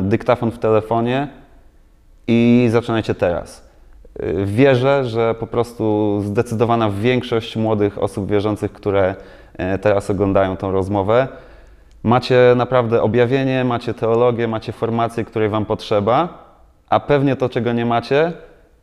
dyktafon 0.03 0.51
w 0.51 0.59
telefonie 0.59 1.29
i 2.27 2.69
zaczynajcie 2.73 3.15
teraz. 3.15 3.65
Wierzę, 4.45 5.05
że 5.05 5.35
po 5.35 5.47
prostu 5.47 6.21
zdecydowana 6.25 6.91
większość 6.91 7.57
młodych 7.57 7.99
osób 8.03 8.31
wierzących, 8.31 8.73
które 8.73 9.15
teraz 9.83 10.11
oglądają 10.11 10.57
tą 10.57 10.73
rozmowę, 10.73 11.29
macie 12.03 12.55
naprawdę 12.57 13.03
objawienie, 13.03 13.65
macie 13.65 13.95
teologię, 13.95 14.49
macie 14.49 14.73
formację, 14.73 15.25
której 15.25 15.49
Wam 15.49 15.65
potrzeba, 15.65 16.29
a 16.89 17.01
pewnie 17.01 17.37
to, 17.37 17.49
czego 17.49 17.73
nie 17.73 17.87
macie, 17.87 18.33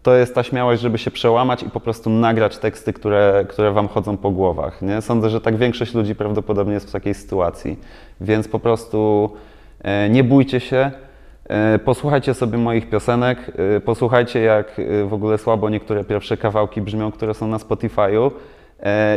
to 0.04 0.16
jest 0.16 0.36
ta 0.36 0.44
śmiałość, 0.44 0.82
żeby 0.82 0.98
się 0.98 1.12
przełamać 1.12 1.64
i 1.64 1.70
po 1.70 1.80
prostu 1.80 2.10
nagrać 2.10 2.58
teksty, 2.58 2.94
które, 2.94 3.46
które 3.50 3.72
Wam 3.72 3.88
chodzą 3.88 4.18
po 4.18 4.32
głowach. 4.32 4.82
Nie? 4.82 5.02
Sądzę, 5.02 5.30
że 5.30 5.42
tak 5.42 5.58
większość 5.58 5.94
ludzi 5.94 6.16
prawdopodobnie 6.16 6.74
jest 6.74 6.90
w 6.90 6.92
takiej 6.92 7.14
sytuacji. 7.14 7.80
Więc 8.22 8.48
po 8.48 8.60
prostu 8.60 9.30
e, 9.84 10.10
nie 10.10 10.24
bójcie 10.24 10.60
się, 10.60 10.92
e, 11.50 11.80
posłuchajcie 11.80 12.34
sobie 12.34 12.58
moich 12.58 12.90
piosenek, 12.90 13.52
e, 13.76 13.80
posłuchajcie 13.80 14.40
jak 14.40 14.82
w 15.06 15.14
ogóle 15.14 15.38
słabo 15.38 15.70
niektóre 15.70 16.04
pierwsze 16.04 16.38
kawałki 16.38 16.82
brzmią, 16.82 17.12
które 17.12 17.34
są 17.34 17.48
na 17.48 17.58
Spotify'u. 17.58 18.32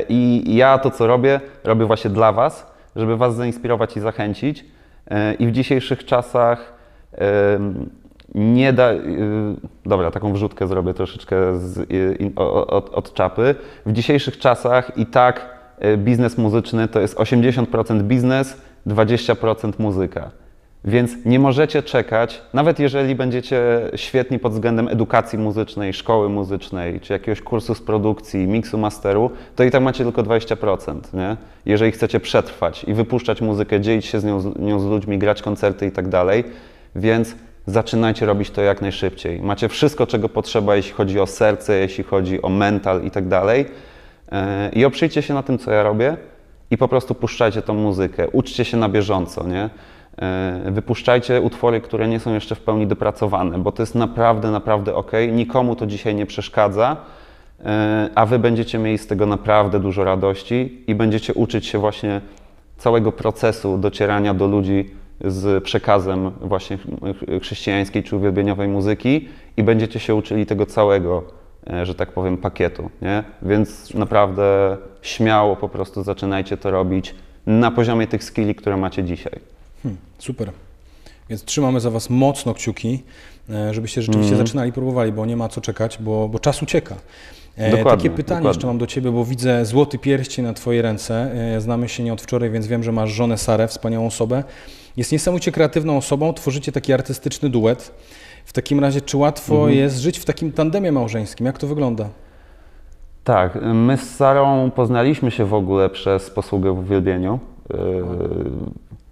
I 0.09 0.45
ja 0.57 0.79
to, 0.79 0.91
co 0.91 1.07
robię, 1.07 1.41
robię 1.65 1.85
właśnie 1.85 2.11
dla 2.11 2.33
Was, 2.33 2.70
żeby 2.97 3.17
Was 3.17 3.35
zainspirować 3.37 3.97
i 3.97 4.01
zachęcić. 4.01 4.65
E, 5.11 5.35
I 5.35 5.47
w 5.47 5.53
dzisiejszych 5.53 6.05
czasach 6.05 6.73
nie 8.35 8.73
da. 8.73 8.93
y, 8.93 8.99
Dobra, 9.87 10.11
taką 10.11 10.33
wrzutkę 10.33 10.67
zrobię 10.67 10.95
troszeczkę 10.95 11.59
z, 11.59 11.89
o- 12.37 12.67
od, 12.67 12.95
od 12.95 13.15
czapy. 13.15 13.55
W 13.87 13.93
dzisiejszych 13.93 14.39
czasach 14.39 14.99
i 14.99 15.07
tak 15.07 15.61
biznes 15.97 16.39
muzyczny 16.39 16.89
to 16.89 17.01
jest 17.01 17.17
80% 17.19 18.03
biznes, 18.03 18.61
20% 18.87 19.73
muzyka. 19.79 20.31
Więc 20.85 21.11
nie 21.25 21.39
możecie 21.39 21.83
czekać, 21.83 22.43
nawet 22.53 22.79
jeżeli 22.79 23.15
będziecie 23.15 23.63
świetni 23.97 24.39
pod 24.39 24.53
względem 24.53 24.89
edukacji 24.89 25.39
muzycznej, 25.39 25.93
szkoły 25.93 26.29
muzycznej, 26.29 27.01
czy 27.01 27.13
jakiegoś 27.13 27.41
kursu 27.41 27.75
z 27.75 27.81
produkcji, 27.81 28.47
miksu, 28.47 28.79
masteru, 28.79 29.31
to 29.57 29.65
i 29.65 29.71
tak 29.71 29.83
macie 29.83 30.05
tylko 30.05 30.23
20%, 30.23 31.01
nie? 31.15 31.37
Jeżeli 31.67 31.93
chcecie 31.93 32.21
przetrwać 32.21 32.85
i 32.85 32.95
wypuszczać 32.95 33.41
muzykę, 33.41 33.81
dzielić 33.81 34.07
się 34.07 34.21
z 34.21 34.25
nią, 34.25 34.41
z 34.41 34.59
nią 34.59 34.81
z 34.81 34.85
ludźmi, 34.85 35.19
grać 35.19 35.43
koncerty 35.43 35.87
i 35.87 35.91
tak 35.91 36.09
dalej. 36.09 36.45
Więc 36.97 37.35
zaczynajcie 37.67 38.27
robić 38.27 38.51
to 38.51 38.63
jak 38.63 38.83
najszybciej. 38.83 39.43
Macie 39.43 39.69
wszystko, 39.69 40.07
czego 40.07 40.29
potrzeba, 40.29 40.77
jeśli 40.77 40.93
chodzi 40.93 41.21
o 41.21 41.27
serce, 41.27 41.79
jeśli 41.79 42.05
chodzi 42.05 42.43
o 42.43 42.49
mental 42.49 43.05
i 43.05 43.11
tak 43.11 43.29
dalej. 43.29 43.67
E, 44.33 44.71
I 44.73 44.85
oprzyjcie 44.85 45.23
się 45.23 45.35
na 45.35 45.43
tym, 45.43 45.59
co 45.59 45.71
ja 45.71 45.83
robię 45.83 46.17
i 46.71 46.79
po 46.79 46.89
prostu 46.89 47.15
puszczajcie 47.15 47.63
tą 47.63 47.75
muzykę. 47.75 48.29
Uczcie 48.29 48.65
się 48.65 48.77
na 48.77 48.89
bieżąco, 48.89 49.49
nie? 49.49 49.71
E, 50.21 50.71
Wypuszczajcie 50.71 51.41
utwory, 51.41 51.81
które 51.81 52.09
nie 52.09 52.21
są 52.21 52.35
jeszcze 52.35 52.55
w 52.55 52.61
pełni 52.61 52.87
dopracowane, 52.87 53.59
bo 53.59 53.73
to 53.73 53.83
jest 53.83 53.95
naprawdę, 53.95 54.51
naprawdę 54.51 54.95
ok. 54.95 55.13
Nikomu 55.33 55.77
to 55.77 55.87
dzisiaj 55.87 56.15
nie 56.15 56.27
przeszkadza, 56.27 56.97
e, 57.65 58.09
a 58.15 58.27
wy 58.27 58.39
będziecie 58.39 58.79
mieli 58.79 58.99
z 58.99 59.07
tego 59.07 59.27
naprawdę 59.27 59.81
dużo 59.81 60.05
radości 60.05 60.85
i 60.87 60.95
będziecie 60.95 61.35
uczyć 61.35 61.67
się 61.67 61.79
właśnie 61.79 62.21
całego 62.77 63.13
procesu 63.13 63.79
docierania 63.79 64.35
do 64.35 64.47
ludzi 64.47 64.91
z 65.25 65.65
przekazem 65.65 66.31
właśnie 66.41 66.77
ch- 66.79 67.43
chrześcijańskiej 67.43 68.03
czy 68.03 68.17
uwielbieniowej 68.17 68.69
muzyki 68.69 69.29
i 69.57 69.63
będziecie 69.63 70.01
się 70.01 70.15
uczyli 70.15 70.47
tego 70.47 70.67
całego, 70.67 71.23
e, 71.71 71.87
że 71.87 71.95
tak 71.95 72.13
powiem, 72.13 72.37
pakietu, 72.37 72.91
nie? 73.03 73.25
Więc 73.43 73.95
naprawdę 73.95 74.77
śmiało 75.03 75.57
po 75.57 75.69
prostu 75.69 76.03
zaczynajcie 76.03 76.57
to 76.57 76.71
robić 76.71 77.15
na 77.47 77.71
poziomie 77.71 78.07
tych 78.07 78.25
skilli, 78.25 78.55
które 78.55 78.77
macie 78.77 79.05
dzisiaj. 79.05 79.41
Hmm, 79.83 79.99
super. 80.19 80.53
Więc 81.29 81.45
trzymamy 81.45 81.81
za 81.81 81.91
Was 81.91 82.11
mocno 82.11 82.55
kciuki, 82.55 83.03
e, 83.51 83.75
żebyście 83.75 84.03
rzeczywiście 84.03 84.31
Mhm. 84.33 84.47
zaczynali, 84.47 84.73
próbowali, 84.73 85.13
bo 85.13 85.27
nie 85.27 85.37
ma 85.37 85.49
co 85.49 85.61
czekać, 85.61 85.99
bo, 86.01 86.29
bo 86.29 86.39
czas 86.39 86.63
ucieka. 86.63 86.95
E, 87.57 87.71
Dokładnie, 87.71 87.91
Takie 87.91 88.11
pytanie 88.11 88.39
dokładnie. 88.41 88.49
jeszcze 88.49 88.67
mam 88.67 88.79
do 88.79 88.87
Ciebie, 88.87 89.11
bo 89.11 89.25
widzę 89.25 89.65
złoty 89.65 89.99
pierścień 89.99 90.45
na 90.45 90.53
Twojej 90.53 90.83
ręce. 90.83 91.33
E, 91.57 91.61
Znamy 91.61 91.89
się 91.89 92.03
nie 92.03 92.13
od 92.13 92.23
wczoraj, 92.23 92.51
więc 92.51 92.67
wiem, 92.67 92.83
że 92.85 92.93
masz 92.93 93.11
żonę 93.11 93.39
Sarę, 93.39 93.69
wspaniałą 93.69 94.07
osobę. 94.07 94.45
Jest 94.97 95.13
niesamowicie 95.13 95.53
kreatywną 95.53 95.97
osobą, 95.97 96.33
tworzycie 96.35 96.73
taki 96.73 96.93
artystyczny 96.93 97.49
duet. 97.51 97.93
W 98.45 98.53
takim 98.53 98.81
razie, 98.81 99.01
czy 99.01 99.17
łatwo 99.17 99.55
Mhm. 99.55 99.75
jest 99.75 99.99
żyć 99.99 100.19
w 100.19 100.25
takim 100.25 100.53
tandemie 100.53 100.93
małżeńskim? 100.93 101.47
Jak 101.47 101.59
to 101.59 101.67
wygląda? 101.67 102.09
Tak, 103.25 103.59
my 103.75 103.97
z 103.97 104.17
Sarą 104.17 104.71
poznaliśmy 104.71 105.31
się 105.31 105.45
w 105.45 105.55
ogóle 105.55 105.91
przez 105.91 106.31
posługę 106.31 106.73
w 106.75 106.79
uwielbieniu, 106.79 107.39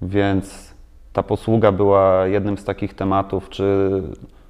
więc 0.02 0.74
ta 1.12 1.22
posługa 1.22 1.72
była 1.72 2.26
jednym 2.26 2.58
z 2.58 2.64
takich 2.64 2.94
tematów, 2.94 3.48
czy, 3.48 3.90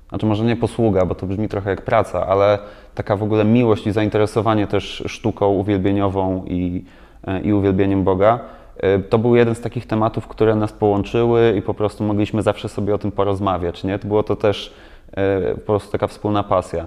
znaczy 0.08 0.26
może 0.26 0.44
nie 0.44 0.56
posługa, 0.56 1.06
bo 1.06 1.14
to 1.14 1.26
brzmi 1.26 1.48
trochę 1.48 1.70
jak 1.70 1.82
praca, 1.82 2.26
ale 2.26 2.58
taka 2.94 3.16
w 3.16 3.22
ogóle 3.22 3.44
miłość 3.44 3.86
i 3.86 3.92
zainteresowanie 3.92 4.66
też 4.66 5.04
sztuką 5.06 5.48
uwielbieniową 5.48 6.44
i, 6.46 6.84
yy, 7.26 7.40
i 7.40 7.52
uwielbieniem 7.52 8.04
Boga. 8.04 8.38
Yy, 8.82 8.98
To 8.98 9.18
był 9.18 9.36
jeden 9.36 9.54
z 9.54 9.60
takich 9.60 9.86
tematów, 9.86 10.26
które 10.28 10.54
nas 10.54 10.72
połączyły 10.72 11.54
i 11.58 11.62
po 11.62 11.74
prostu 11.74 12.04
mogliśmy 12.04 12.42
zawsze 12.42 12.68
sobie 12.68 12.94
o 12.94 12.98
tym 12.98 13.12
porozmawiać, 13.12 13.84
nie? 13.84 13.98
To 13.98 14.08
było 14.08 14.22
to 14.22 14.36
też 14.36 14.74
yy, 15.16 15.54
po 15.54 15.60
prostu 15.60 15.92
taka 15.92 16.06
wspólna 16.06 16.42
pasja. 16.42 16.86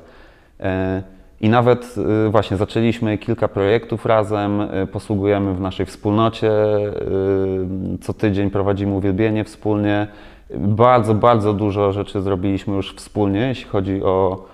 I 1.41 1.49
nawet 1.49 1.95
y, 2.27 2.29
właśnie 2.29 2.57
zaczęliśmy 2.57 3.17
kilka 3.17 3.47
projektów 3.47 4.05
razem, 4.05 4.61
y, 4.61 4.87
posługujemy 4.87 5.53
w 5.53 5.61
naszej 5.61 5.85
wspólnocie, 5.85 6.51
y, 6.51 7.97
co 8.01 8.13
tydzień 8.13 8.49
prowadzimy 8.49 8.93
uwielbienie 8.93 9.43
wspólnie. 9.43 10.07
Bardzo, 10.57 11.15
bardzo 11.15 11.53
dużo 11.53 11.91
rzeczy 11.91 12.21
zrobiliśmy 12.21 12.75
już 12.75 12.95
wspólnie, 12.95 13.39
jeśli 13.39 13.65
chodzi 13.65 14.03
o, 14.03 14.45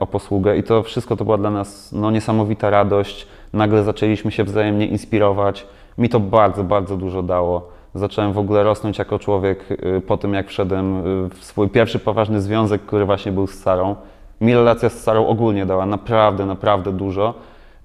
o 0.00 0.06
posługę 0.06 0.56
i 0.56 0.62
to 0.62 0.82
wszystko 0.82 1.16
to 1.16 1.24
była 1.24 1.38
dla 1.38 1.50
nas 1.50 1.92
no, 1.92 2.10
niesamowita 2.10 2.70
radość. 2.70 3.26
Nagle 3.52 3.82
zaczęliśmy 3.82 4.30
się 4.30 4.44
wzajemnie 4.44 4.86
inspirować. 4.86 5.66
Mi 5.98 6.08
to 6.08 6.20
bardzo, 6.20 6.64
bardzo 6.64 6.96
dużo 6.96 7.22
dało. 7.22 7.68
Zacząłem 7.94 8.32
w 8.32 8.38
ogóle 8.38 8.62
rosnąć 8.62 8.98
jako 8.98 9.18
człowiek 9.18 9.64
po 10.06 10.16
tym, 10.16 10.34
jak 10.34 10.48
wszedłem 10.48 11.02
w 11.30 11.44
swój 11.44 11.68
pierwszy 11.68 11.98
poważny 11.98 12.40
związek, 12.40 12.82
który 12.82 13.04
właśnie 13.04 13.32
był 13.32 13.46
z 13.46 13.54
Sarą. 13.54 13.96
Mi 14.40 14.54
relacja 14.54 14.88
z 14.88 15.02
Sarą 15.02 15.26
ogólnie 15.26 15.66
dała 15.66 15.86
naprawdę, 15.86 16.46
naprawdę 16.46 16.92
dużo. 16.92 17.34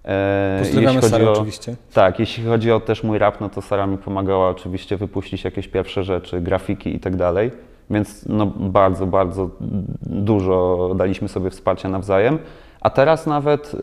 E, 0.06 0.58
Pozdrawiamy 0.60 1.02
Sarę 1.02 1.30
o- 1.30 1.34
oczywiście. 1.34 1.76
Tak, 1.94 2.20
jeśli 2.20 2.46
chodzi 2.46 2.72
o 2.72 2.80
też 2.80 3.04
mój 3.04 3.18
rap, 3.18 3.42
no 3.42 3.50
to 3.50 3.62
Sara 3.62 3.88
mi 3.88 3.98
pomagała 3.98 4.50
oczywiście 4.50 4.98
wypuścić 4.98 5.44
jakieś 5.44 5.68
pierwsze 5.68 6.04
rzeczy, 6.04 6.42
grafiki 6.42 6.96
i 6.96 7.00
tak 7.00 7.16
dalej. 7.16 7.52
Więc 7.90 8.26
no 8.30 8.46
bardzo, 8.58 9.06
bardzo 9.06 9.50
dużo 10.02 10.90
daliśmy 10.96 11.28
sobie 11.28 11.50
wsparcia 11.50 11.90
nawzajem. 11.90 12.40
A 12.82 12.90
teraz 12.90 13.28
nawet 13.28 13.74
y, 13.74 13.78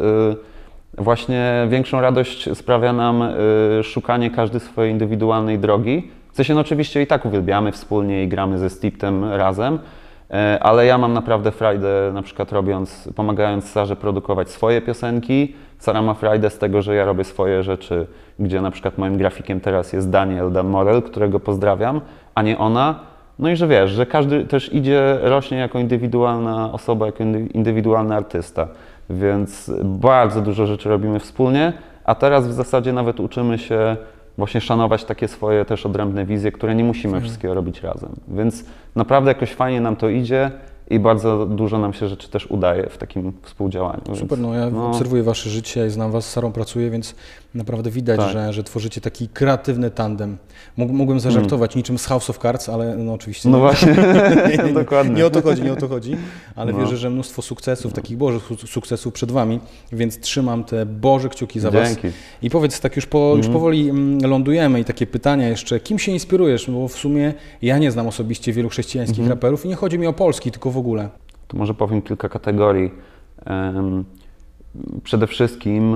właśnie 1.02 1.66
większą 1.68 2.00
radość 2.00 2.48
sprawia 2.56 2.92
nam 2.92 3.22
y, 3.22 3.82
szukanie 3.82 4.30
każdy 4.30 4.60
swojej 4.60 4.92
indywidualnej 4.92 5.58
drogi. 5.58 6.10
W 6.32 6.36
sensie 6.36 6.54
no 6.54 6.60
oczywiście 6.60 7.02
i 7.02 7.06
tak 7.06 7.26
uwielbiamy 7.26 7.72
wspólnie 7.72 8.22
i 8.24 8.28
gramy 8.28 8.58
ze 8.58 8.70
Stiptem 8.70 9.24
razem, 9.24 9.78
Ale 10.60 10.86
ja 10.86 10.98
mam 10.98 11.12
naprawdę 11.12 11.50
frajdę, 11.50 12.10
na 12.14 12.22
przykład 12.22 12.52
robiąc, 12.52 13.08
pomagając 13.16 13.70
Sarze 13.70 13.96
produkować 13.96 14.50
swoje 14.50 14.80
piosenki. 14.80 15.54
Sara 15.78 16.02
ma 16.02 16.14
frajdę 16.14 16.50
z 16.50 16.58
tego, 16.58 16.82
że 16.82 16.94
ja 16.94 17.04
robię 17.04 17.24
swoje 17.24 17.62
rzeczy, 17.62 18.06
gdzie 18.38 18.60
na 18.60 18.70
przykład 18.70 18.98
moim 18.98 19.16
grafikiem 19.16 19.60
teraz 19.60 19.92
jest 19.92 20.10
Daniel 20.10 20.52
Dan 20.52 20.68
Morel, 20.68 21.02
którego 21.02 21.40
pozdrawiam, 21.40 22.00
a 22.34 22.42
nie 22.42 22.58
ona. 22.58 23.00
No 23.38 23.48
i 23.48 23.56
że 23.56 23.66
wiesz, 23.68 23.90
że 23.90 24.06
każdy 24.06 24.44
też 24.44 24.72
idzie, 24.74 25.18
rośnie 25.22 25.58
jako 25.58 25.78
indywidualna 25.78 26.72
osoba, 26.72 27.06
jako 27.06 27.24
indy- 27.24 27.50
indywidualny 27.54 28.14
artysta. 28.14 28.68
Więc 29.10 29.72
bardzo 29.84 30.40
dużo 30.40 30.66
rzeczy 30.66 30.88
robimy 30.88 31.20
wspólnie, 31.20 31.72
a 32.04 32.14
teraz 32.14 32.48
w 32.48 32.52
zasadzie 32.52 32.92
nawet 32.92 33.20
uczymy 33.20 33.58
się 33.58 33.96
właśnie 34.38 34.60
szanować 34.60 35.04
takie 35.04 35.28
swoje 35.28 35.64
też 35.64 35.86
odrębne 35.86 36.24
wizje, 36.24 36.52
które 36.52 36.74
nie 36.74 36.84
musimy 36.84 37.20
wszystkiego 37.20 37.54
robić 37.54 37.82
razem. 37.82 38.10
Więc 38.28 38.64
naprawdę 38.94 39.30
jakoś 39.30 39.52
fajnie 39.52 39.80
nam 39.80 39.96
to 39.96 40.08
idzie 40.08 40.50
i 40.90 40.98
bardzo 40.98 41.46
dużo 41.46 41.78
nam 41.78 41.92
się 41.92 42.08
rzeczy 42.08 42.28
też 42.28 42.46
udaje 42.46 42.88
w 42.88 42.98
takim 42.98 43.32
współdziałaniu. 43.42 44.02
Super, 44.04 44.38
więc, 44.38 44.40
no 44.40 44.54
ja 44.54 44.66
obserwuję 44.88 45.22
Wasze 45.22 45.50
życie, 45.50 45.90
znam 45.90 46.10
Was, 46.10 46.26
z 46.26 46.30
Sarą 46.30 46.52
pracuję, 46.52 46.90
więc 46.90 47.14
naprawdę 47.54 47.90
widać, 47.90 48.20
Tak. 48.20 48.32
że, 48.32 48.52
że 48.52 48.64
tworzycie 48.64 49.00
taki 49.00 49.28
kreatywny 49.28 49.90
tandem. 49.90 50.36
Mógł, 50.76 50.92
mógłbym 50.92 51.20
zażartować 51.20 51.74
niczym 51.76 51.98
z 51.98 52.06
House 52.06 52.30
of 52.30 52.38
Cards, 52.38 52.68
ale 52.68 52.96
no 52.96 53.12
oczywiście 53.14 53.48
Mm. 53.48 53.60
No 53.60 53.66
nie. 53.66 53.70
właśnie, 53.72 53.92
nie, 54.58 54.64
nie, 54.64 54.72
dokładnie. 54.72 55.14
Nie 55.14 55.26
o 55.26 55.30
to 55.30 55.42
chodzi, 55.42 55.62
nie 55.62 55.72
o 55.72 55.76
to 55.76 55.88
chodzi, 55.88 56.16
ale 56.56 56.72
No. 56.72 56.78
wierzę, 56.78 56.96
że 56.96 57.10
mnóstwo 57.10 57.42
sukcesów, 57.42 57.92
takich 57.92 58.16
bożych 58.16 58.42
su- 58.42 58.66
sukcesów 58.66 59.12
przed 59.14 59.30
Wami, 59.32 59.60
więc 59.92 60.20
trzymam 60.20 60.64
te 60.64 60.86
boże 60.86 61.28
kciuki 61.28 61.60
za 61.60 61.70
Was. 61.70 61.88
Dzięki. 61.88 62.08
I 62.42 62.50
powiedz, 62.50 62.80
tak 62.80 62.96
już, 62.96 63.06
po, 63.06 63.34
już 63.36 63.48
powoli 63.48 63.88
mm, 63.90 64.30
lądujemy 64.30 64.80
i 64.80 64.84
takie 64.84 65.06
pytania 65.06 65.48
jeszcze, 65.48 65.80
kim 65.80 65.98
się 65.98 66.12
inspirujesz? 66.12 66.70
Bo 66.70 66.88
w 66.88 66.92
sumie 66.92 67.34
ja 67.62 67.78
nie 67.78 67.90
znam 67.90 68.06
osobiście 68.06 68.52
wielu 68.52 68.68
chrześcijańskich 68.68 69.28
raperów 69.28 69.64
i 69.64 69.68
nie 69.68 69.74
chodzi 69.76 69.98
mi 69.98 70.06
o 70.06 70.12
Polski, 70.12 70.50
tylko 70.50 70.70
w 70.70 70.76
ogóle. 70.78 71.08
To 71.48 71.56
może 71.56 71.74
powiem 71.74 72.02
kilka 72.02 72.28
kategorii. 72.28 72.90
Przede 75.04 75.26
wszystkim, 75.26 75.94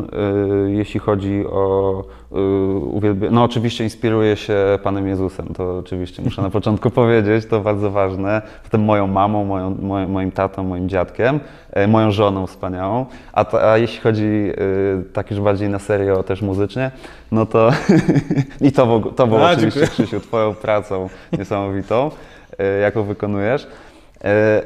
y, 0.68 0.72
jeśli 0.72 1.00
chodzi 1.00 1.44
o 1.46 2.04
y, 2.32 2.36
uwielbienie, 2.78 3.34
no 3.34 3.44
oczywiście 3.44 3.84
inspiruję 3.84 4.36
się 4.36 4.78
Panem 4.82 5.08
Jezusem, 5.08 5.46
to 5.56 5.78
oczywiście 5.78 6.22
muszę 6.22 6.42
na 6.42 6.50
początku 6.58 6.90
powiedzieć, 6.90 7.46
to 7.46 7.60
bardzo 7.60 7.90
ważne. 7.90 8.42
Potem 8.64 8.84
moją 8.84 9.06
mamą, 9.06 9.44
moją, 9.44 9.76
moim, 9.82 10.10
moim 10.10 10.32
tatą, 10.32 10.64
moim 10.64 10.88
dziadkiem, 10.88 11.40
e, 11.72 11.86
moją 11.86 12.10
żoną 12.10 12.46
wspaniałą. 12.46 13.06
A, 13.32 13.70
a 13.70 13.78
jeśli 13.78 14.00
chodzi 14.00 14.24
y, 14.24 15.04
tak 15.12 15.30
już 15.30 15.40
bardziej 15.40 15.68
na 15.68 15.78
serio, 15.78 16.22
też 16.22 16.42
muzycznie, 16.42 16.90
no 17.32 17.46
to 17.46 17.70
i 18.60 18.72
to, 18.72 19.00
to 19.16 19.26
było 19.26 19.48
A, 19.48 19.52
oczywiście 19.52 19.80
dziękuję. 19.80 20.06
Krzysiu, 20.06 20.20
Twoją 20.20 20.54
pracą 20.54 21.08
niesamowitą, 21.38 22.10
y, 22.60 22.80
jaką 22.80 23.02
wykonujesz. 23.02 23.66
E, 24.24 24.62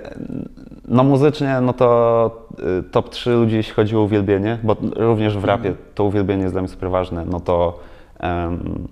No 0.91 1.05
muzycznie, 1.05 1.61
no 1.61 1.73
to 1.73 2.49
top 2.91 3.11
3 3.11 3.31
ludzi, 3.31 3.57
jeśli 3.57 3.75
chodzi 3.75 3.97
o 3.97 4.01
uwielbienie, 4.01 4.59
bo 4.63 4.77
również 4.97 5.39
w 5.39 5.45
rapie 5.45 5.75
to 5.95 6.05
uwielbienie 6.05 6.43
jest 6.43 6.55
dla 6.55 6.63
mnie 6.63 6.69
super 6.69 6.91
ważne, 6.91 7.25
no 7.25 7.41
to 7.41 7.79
em, 8.19 8.89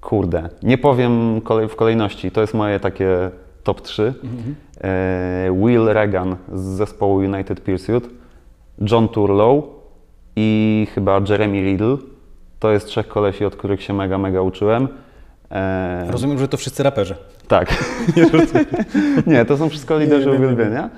kurde, 0.00 0.48
nie 0.62 0.78
powiem 0.78 1.40
kolej, 1.40 1.68
w 1.68 1.76
kolejności, 1.76 2.30
to 2.30 2.40
jest 2.40 2.54
moje 2.54 2.80
takie 2.80 3.30
top 3.62 3.80
3. 3.80 4.14
E, 4.80 5.48
Will 5.64 5.84
Reagan 5.84 6.36
z 6.52 6.60
zespołu 6.60 7.16
United 7.16 7.60
Pursuit, 7.60 8.08
John 8.90 9.08
Turlow 9.08 9.64
i 10.36 10.86
chyba 10.94 11.20
Jeremy 11.28 11.60
Riddle. 11.60 11.96
To 12.60 12.72
jest 12.72 12.86
trzech 12.86 13.08
kolesi, 13.08 13.44
od 13.44 13.56
których 13.56 13.82
się 13.82 13.92
mega, 13.92 14.18
mega 14.18 14.40
uczyłem. 14.40 14.88
E, 15.50 16.06
Rozumiem, 16.10 16.38
że 16.38 16.48
to 16.48 16.56
wszyscy 16.56 16.82
raperzy. 16.82 17.14
tak. 17.48 17.84
Nie, 19.26 19.44
to 19.44 19.56
są 19.56 19.68
wszystko 19.68 19.98
liderzy 19.98 20.30
uwielbienia. 20.30 20.90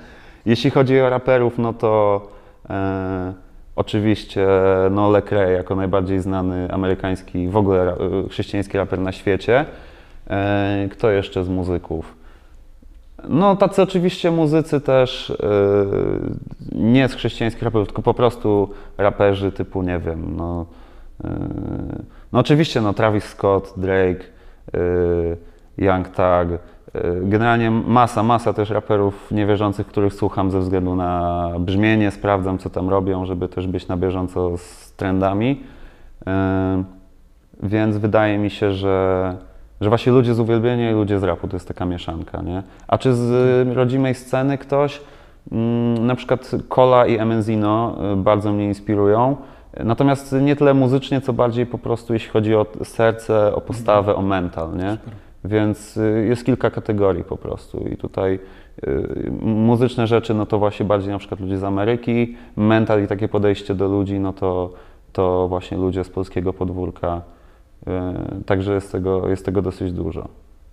Jeśli 0.47 0.69
chodzi 0.71 1.01
o 1.01 1.09
raperów, 1.09 1.57
no 1.57 1.73
to 1.73 2.21
e, 2.69 3.33
oczywiście 3.75 4.47
no 4.91 5.09
Lecrae 5.09 5.51
jako 5.51 5.75
najbardziej 5.75 6.19
znany 6.19 6.71
amerykański, 6.71 7.47
w 7.47 7.57
ogóle 7.57 7.93
e, 7.93 8.29
chrześcijański 8.29 8.77
raper 8.77 8.99
na 8.99 9.11
świecie. 9.11 9.65
E, 10.29 10.87
kto 10.91 11.09
jeszcze 11.09 11.43
z 11.43 11.49
muzyków? 11.49 12.15
No 13.29 13.55
tacy 13.55 13.81
oczywiście 13.81 14.31
muzycy 14.31 14.81
też, 14.81 15.29
e, 15.29 15.35
nie 16.71 17.07
z 17.07 17.13
chrześcijańskich 17.13 17.63
raperów, 17.63 17.87
tylko 17.87 18.01
po 18.01 18.13
prostu 18.13 18.69
raperzy 18.97 19.51
typu, 19.51 19.83
nie 19.83 19.99
wiem, 19.99 20.35
no, 20.37 20.65
e, 21.23 21.29
no 22.31 22.39
oczywiście 22.39 22.81
no 22.81 22.93
Travis 22.93 23.23
Scott, 23.23 23.73
Drake, 23.77 24.23
Young 25.77 26.07
Thug, 26.07 26.59
generalnie 27.23 27.71
masa, 27.71 28.23
masa 28.23 28.53
też 28.53 28.69
raperów 28.69 29.31
niewierzących, 29.31 29.87
których 29.87 30.13
słucham 30.13 30.51
ze 30.51 30.59
względu 30.59 30.95
na 30.95 31.51
brzmienie, 31.59 32.11
sprawdzam 32.11 32.57
co 32.57 32.69
tam 32.69 32.89
robią, 32.89 33.25
żeby 33.25 33.49
też 33.49 33.67
być 33.67 33.87
na 33.87 33.97
bieżąco 33.97 34.57
z 34.57 34.93
trendami. 34.93 35.63
E, 36.27 36.83
Więc 37.63 37.97
wydaje 37.97 38.37
mi 38.37 38.49
się, 38.49 38.71
że, 38.71 39.35
że 39.81 39.89
właśnie 39.89 40.11
ludzie 40.11 40.33
z 40.33 40.39
uwielbienia 40.39 40.91
i 40.91 40.93
ludzie 40.93 41.19
z 41.19 41.23
rapu 41.23 41.47
to 41.47 41.55
jest 41.55 41.67
taka 41.67 41.85
mieszanka, 41.85 42.41
nie? 42.41 42.63
A 42.87 42.97
czy 42.97 43.13
z 43.13 43.31
y, 43.67 43.73
rodzimej 43.73 44.15
sceny 44.15 44.57
ktoś? 44.57 45.01
Mm, 45.51 46.07
Na 46.07 46.15
przykład 46.15 46.51
Cola 46.69 47.05
i 47.05 47.17
Emenzino 47.17 47.95
bardzo 48.17 48.53
mnie 48.53 48.65
inspirują. 48.65 49.35
Natomiast 49.83 50.35
nie 50.41 50.55
tyle 50.55 50.73
muzycznie, 50.73 51.21
co 51.21 51.33
bardziej 51.33 51.65
po 51.65 51.77
prostu 51.77 52.13
jeśli 52.13 52.29
chodzi 52.29 52.55
o 52.55 52.65
serce, 52.83 53.55
o 53.55 53.61
postawę, 53.61 54.15
o 54.15 54.21
mental, 54.21 54.69
nie? 54.77 54.97
Więc 55.47 55.97
y, 55.97 56.25
jest 56.29 56.45
kilka 56.45 56.69
kategorii 56.69 57.23
po 57.23 57.37
prostu 57.37 57.87
i 57.87 57.97
tutaj 57.97 58.39
y, 58.87 59.31
muzyczne 59.41 60.07
rzeczy, 60.07 60.33
no 60.33 60.45
to 60.45 60.59
właśnie 60.59 60.85
bardziej 60.85 61.11
na 61.11 61.19
przykład 61.19 61.39
ludzie 61.39 61.57
z 61.57 61.63
Ameryki, 61.63 62.35
mental 62.55 63.03
i 63.03 63.07
takie 63.07 63.27
podejście 63.27 63.75
do 63.75 63.87
ludzi, 63.87 64.19
no 64.19 64.33
to, 64.33 64.73
to 65.13 65.47
właśnie 65.47 65.77
ludzie 65.77 66.03
z 66.03 66.09
polskiego 66.09 66.53
podwórka. 66.53 67.21
Y, 67.87 68.43
Także 68.43 68.73
jest 68.73 68.91
tego, 68.91 69.29
jest 69.29 69.45
tego 69.45 69.61
dosyć 69.61 69.91
dużo. 69.91 70.27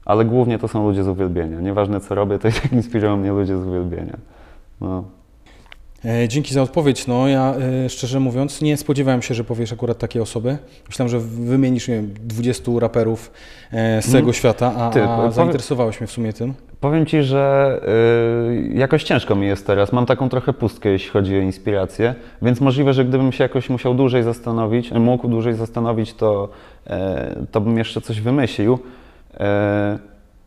Ale 0.04 0.24
głównie 0.24 0.58
to 0.58 0.68
są 0.68 0.88
ludzie 0.88 1.04
z 1.04 1.08
uwielbienia. 1.08 1.60
Nieważne 1.60 2.00
co 2.00 2.14
robię, 2.14 2.38
to 2.38 2.48
tak 2.62 2.72
inspirują 2.72 3.16
mnie 3.16 3.32
ludzie 3.32 3.58
z 3.58 3.66
uwielbienia. 3.66 4.16
No. 4.80 5.04
E, 6.04 6.28
Dzięki 6.28 6.54
za 6.54 6.62
odpowiedź. 6.62 7.06
No 7.06 7.28
ja 7.28 7.54
e, 7.84 7.88
szczerze 7.88 8.20
mówiąc 8.20 8.62
nie 8.62 8.76
spodziewałem 8.76 9.22
się, 9.22 9.34
że 9.34 9.44
powiesz 9.44 9.72
akurat 9.72 9.98
takie 9.98 10.22
osoby. 10.22 10.58
Myślałem, 10.88 11.10
że 11.10 11.18
wymienisz 11.20 11.88
nie 11.88 11.94
wiem, 11.94 12.14
20 12.20 12.72
raperów 12.78 13.32
e, 13.72 14.02
z 14.02 14.10
całego 14.10 14.32
świata, 14.32 14.72
a. 14.76 14.90
Ty, 14.90 15.02
a 15.02 15.30
zainteresowałeś 15.30 16.00
mnie 16.00 16.06
w 16.06 16.12
sumie 16.12 16.32
tym. 16.32 16.54
Powiem 16.80 17.06
Ci, 17.06 17.22
że 17.22 17.80
y, 18.72 18.72
jakoś 18.74 19.04
ciężko 19.04 19.34
mi 19.34 19.46
jest 19.46 19.66
teraz. 19.66 19.92
Mam 19.92 20.06
taką 20.06 20.28
trochę 20.28 20.52
pustkę, 20.52 20.88
jeśli 20.88 21.10
chodzi 21.10 21.36
o 21.36 21.40
inspirację, 21.40 22.14
więc 22.42 22.60
możliwe, 22.60 22.92
że 22.92 23.04
gdybym 23.04 23.32
się 23.32 23.44
jakoś 23.44 23.70
musiał 23.70 23.94
dłużej 23.94 24.22
zastanowić, 24.22 24.92
mógł 24.92 25.28
dłużej 25.28 25.54
zastanowić, 25.54 26.14
to, 26.14 26.48
e, 26.86 27.46
to 27.50 27.60
bym 27.60 27.78
jeszcze 27.78 28.00
coś 28.00 28.20
wymyślił. 28.20 28.78
E, 29.34 29.98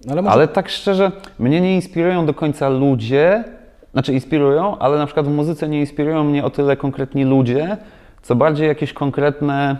Ale 0.09 0.21
może 0.21 0.33
Ale 0.33 0.47
tak 0.47 0.69
szczerze, 0.69 1.11
mnie 1.39 1.61
nie 1.61 1.75
inspirują 1.75 2.25
do 2.25 2.33
końca 2.33 2.69
ludzie, 2.69 3.43
znaczy 3.93 4.13
inspirują, 4.13 4.77
ale 4.77 4.97
na 4.97 5.05
przykład 5.05 5.27
w 5.27 5.31
muzyce 5.31 5.69
nie 5.69 5.79
inspirują 5.79 6.23
mnie 6.23 6.45
o 6.45 6.49
tyle 6.49 6.77
konkretni 6.77 7.23
ludzie, 7.23 7.77
co 8.21 8.35
bardziej 8.35 8.67
jakieś 8.67 8.93
konkretne 8.93 9.77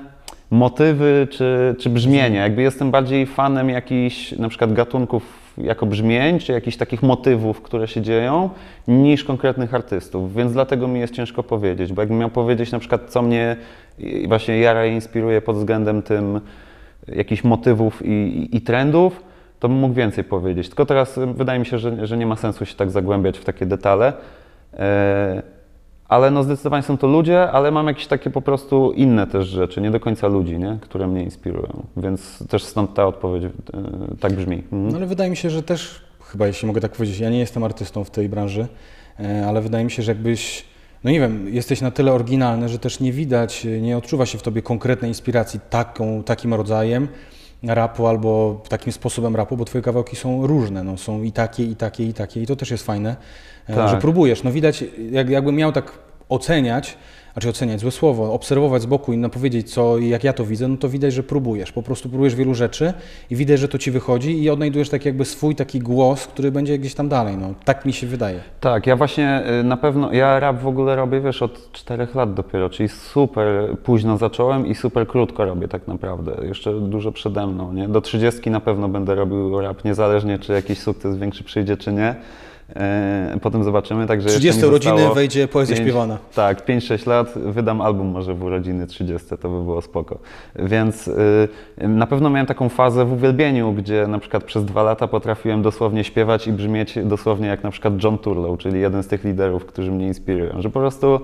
motywy 0.52 1.28
czy, 1.32 1.76
czy 1.80 1.90
brzmienia. 1.90 2.44
Jakby 2.44 2.62
jestem 2.62 2.92
bardziej 2.92 3.26
fanem 3.26 3.70
jakichś 3.70 4.32
na 4.32 4.50
przykład 4.50 4.74
gatunków 4.74 5.48
jako 5.58 5.86
brzmień, 5.86 6.40
czy 6.40 6.52
jakichś 6.52 6.78
takich 6.78 7.04
motywów, 7.04 7.62
które 7.62 7.88
się 7.88 8.02
dzieją, 8.02 8.50
niż 8.88 9.24
konkretnych 9.24 9.74
artystów. 9.74 10.36
Więc 10.36 10.54
dlatego 10.54 10.88
mi 10.88 11.00
jest 11.00 11.14
ciężko 11.14 11.44
powiedzieć, 11.44 11.94
bo 11.94 12.02
jakbym 12.02 12.18
miał 12.18 12.30
powiedzieć 12.30 12.72
na 12.72 12.80
przykład, 12.80 13.02
co 13.08 13.22
mnie 13.22 13.56
właśnie 14.28 14.60
jara 14.60 14.86
i 14.86 14.94
inspiruje 14.94 15.42
pod 15.42 15.56
względem 15.56 16.02
tym 16.02 16.42
jakichś 17.08 17.44
motywów 17.44 18.06
i, 18.06 18.10
i, 18.10 18.58
i 18.58 18.62
trendów, 18.62 19.24
to 19.60 19.70
bym 19.70 19.78
mógł 19.78 19.94
więcej 19.94 20.24
powiedzieć. 20.24 20.68
Tylko 20.68 20.86
teraz 20.86 21.20
wydaje 21.34 21.60
mi 21.60 21.66
się, 21.66 21.80
że, 21.80 22.08
że 22.08 22.18
nie 22.18 22.26
ma 22.26 22.36
sensu 22.36 22.66
się 22.66 22.76
tak 22.76 22.92
zagłębiać 22.92 23.38
w 23.38 23.46
takie 23.46 23.66
detale. 23.66 24.14
E, 24.74 25.44
ale 26.08 26.32
no 26.32 26.44
zdecydowanie 26.44 26.84
są 26.84 26.98
to 26.98 27.08
ludzie, 27.08 27.52
ale 27.52 27.72
mam 27.72 27.88
jakieś 27.88 28.08
takie 28.08 28.30
po 28.30 28.42
prostu 28.42 28.92
inne 28.92 29.28
też 29.28 29.48
rzeczy, 29.48 29.82
nie 29.82 29.92
do 29.92 30.00
końca 30.00 30.28
ludzi, 30.28 30.60
nie? 30.60 30.78
które 30.82 31.08
mnie 31.08 31.24
inspirują. 31.24 31.84
Więc 31.98 32.48
też 32.48 32.64
stąd 32.64 32.94
ta 32.94 33.08
odpowiedź 33.08 33.44
e, 33.44 33.50
tak 34.20 34.34
brzmi. 34.34 34.56
Mhm. 34.56 34.90
No 34.90 34.98
ale 34.98 35.06
wydaje 35.06 35.30
mi 35.30 35.38
się, 35.38 35.50
że 35.50 35.64
też, 35.64 36.02
chyba 36.22 36.48
jeśli 36.48 36.68
mogę 36.68 36.82
tak 36.82 36.92
powiedzieć, 36.92 37.20
ja 37.20 37.30
nie 37.30 37.40
jestem 37.40 37.64
artystą 37.64 38.04
w 38.04 38.10
tej 38.10 38.30
branży, 38.30 38.68
e, 39.20 39.48
ale 39.48 39.62
wydaje 39.62 39.86
mi 39.86 39.92
się, 39.92 40.04
że 40.04 40.12
jakbyś, 40.12 40.66
no 41.04 41.12
nie 41.12 41.20
wiem, 41.20 41.54
jesteś 41.54 41.82
na 41.82 41.92
tyle 41.92 42.14
oryginalny, 42.14 42.70
że 42.70 42.80
też 42.80 43.00
nie 43.00 43.12
widać, 43.12 43.68
nie 43.82 43.98
odczuwa 43.98 44.26
się 44.26 44.38
w 44.38 44.42
tobie 44.42 44.62
konkretnej 44.62 45.12
inspiracji 45.12 45.60
taką, 45.70 46.24
takim 46.24 46.54
rodzajem 46.54 47.08
rapu 47.64 48.08
albo 48.08 48.62
takim 48.70 48.94
sposobem 48.94 49.36
rapu, 49.36 49.58
bo 49.58 49.66
twoje 49.66 49.82
kawałki 49.82 50.16
są 50.16 50.48
różne, 50.48 50.84
no, 50.84 50.98
są 50.98 51.22
i 51.24 51.32
takie, 51.32 51.64
i 51.64 51.76
takie, 51.76 52.04
i 52.04 52.14
takie 52.14 52.42
i 52.42 52.46
to 52.46 52.56
też 52.56 52.72
jest 52.72 52.86
fajne, 52.86 53.16
e, 53.68 53.76
Tak. 53.76 53.90
że 53.90 53.98
próbujesz, 53.98 54.44
no 54.44 54.52
widać, 54.52 54.84
jak, 55.12 55.30
jakbym 55.30 55.56
miał 55.56 55.72
tak 55.72 55.92
oceniać, 56.30 56.98
znaczy 57.38 57.50
oceniać, 57.50 57.80
złe 57.80 57.92
słowo, 57.92 58.34
obserwować 58.34 58.82
z 58.82 58.86
boku 58.86 59.14
i 59.14 59.30
powiedzieć, 59.30 59.74
co, 59.74 59.98
jak 59.98 60.24
ja 60.24 60.34
to 60.34 60.46
widzę, 60.46 60.68
no 60.68 60.78
to 60.78 60.90
widać, 60.90 61.14
że 61.14 61.24
próbujesz. 61.24 61.72
Po 61.72 61.84
prostu 61.84 62.10
próbujesz 62.10 62.36
wielu 62.36 62.54
rzeczy 62.54 62.94
i 63.30 63.36
widać, 63.36 63.60
że 63.60 63.68
to 63.68 63.78
ci 63.78 63.92
wychodzi 63.92 64.44
i 64.44 64.50
odnajdujesz 64.50 64.90
tak 64.90 65.06
jakby 65.06 65.26
swój 65.26 65.56
taki 65.56 65.80
głos, 65.80 66.28
który 66.28 66.52
będzie 66.52 66.78
gdzieś 66.78 66.94
tam 66.94 67.10
dalej. 67.10 67.38
No, 67.38 67.54
tak 67.66 67.86
mi 67.86 67.94
się 67.94 68.08
wydaje. 68.08 68.40
Tak, 68.60 68.88
ja 68.88 68.96
właśnie 68.96 69.44
y, 69.60 69.64
na 69.64 69.78
pewno, 69.78 70.14
ja 70.14 70.40
rap 70.40 70.60
w 70.62 70.68
ogóle 70.68 70.96
robię, 70.96 71.22
wiesz, 71.22 71.42
od 71.42 71.72
czterech 71.72 72.16
lat 72.16 72.34
dopiero, 72.34 72.70
czyli 72.70 72.90
super 72.90 73.78
późno 73.84 74.18
zacząłem 74.18 74.68
i 74.68 74.76
super 74.76 75.08
krótko 75.08 75.46
robię 75.46 75.68
tak 75.68 75.88
naprawdę, 75.88 76.38
jeszcze 76.48 76.74
dużo 76.80 77.12
przede 77.12 77.48
mną, 77.48 77.74
nie? 77.74 77.88
Do 77.88 78.02
trzydziestki 78.02 78.50
na 78.50 78.60
pewno 78.60 78.90
będę 78.90 79.16
robił 79.16 79.62
rap, 79.62 79.86
niezależnie 79.86 80.40
czy 80.40 80.54
jakiś 80.54 80.80
sukces 80.80 81.18
większy 81.18 81.44
przyjdzie, 81.44 81.78
czy 81.78 81.94
nie. 81.94 82.16
E, 82.76 83.38
potem 83.42 83.64
zobaczymy. 83.64 84.08
Także 84.08 84.26
jeszcze 84.26 84.40
30 84.40 84.62
mi 84.62 84.68
urodziny 84.68 85.14
wejdzie 85.16 85.48
poezja 85.48 85.76
pięć- 85.76 85.84
śpiewana. 85.86 86.18
Tak, 86.36 86.66
5-6 86.66 87.08
lat, 87.08 87.34
wydam 87.36 87.82
album 87.82 88.08
może 88.08 88.34
w 88.34 88.44
urodziny 88.44 88.88
30, 88.88 89.28
to 89.30 89.50
by 89.50 89.64
było 89.64 89.82
spoko. 89.82 90.18
Więc 90.56 91.08
y, 91.08 91.48
na 91.80 92.08
pewno 92.08 92.30
miałem 92.30 92.46
taką 92.48 92.70
fazę 92.70 93.06
w 93.06 93.14
uwielbieniu, 93.14 93.74
gdzie 93.74 94.08
na 94.08 94.20
przykład 94.20 94.44
przez 94.44 94.66
dwa 94.66 94.84
lata 94.84 95.08
potrafiłem 95.08 95.62
dosłownie 95.62 96.04
śpiewać 96.04 96.48
i 96.48 96.52
brzmieć 96.52 97.00
dosłownie 97.04 97.48
jak 97.48 97.64
na 97.64 97.72
przykład 97.72 98.04
John 98.04 98.18
Turlow, 98.18 98.60
czyli 98.60 98.82
jeden 98.82 99.04
z 99.04 99.08
tych 99.08 99.24
liderów, 99.24 99.66
którzy 99.66 99.92
mnie 99.92 100.08
inspirują, 100.08 100.62
że 100.62 100.70
po 100.70 100.80
prostu 100.80 101.20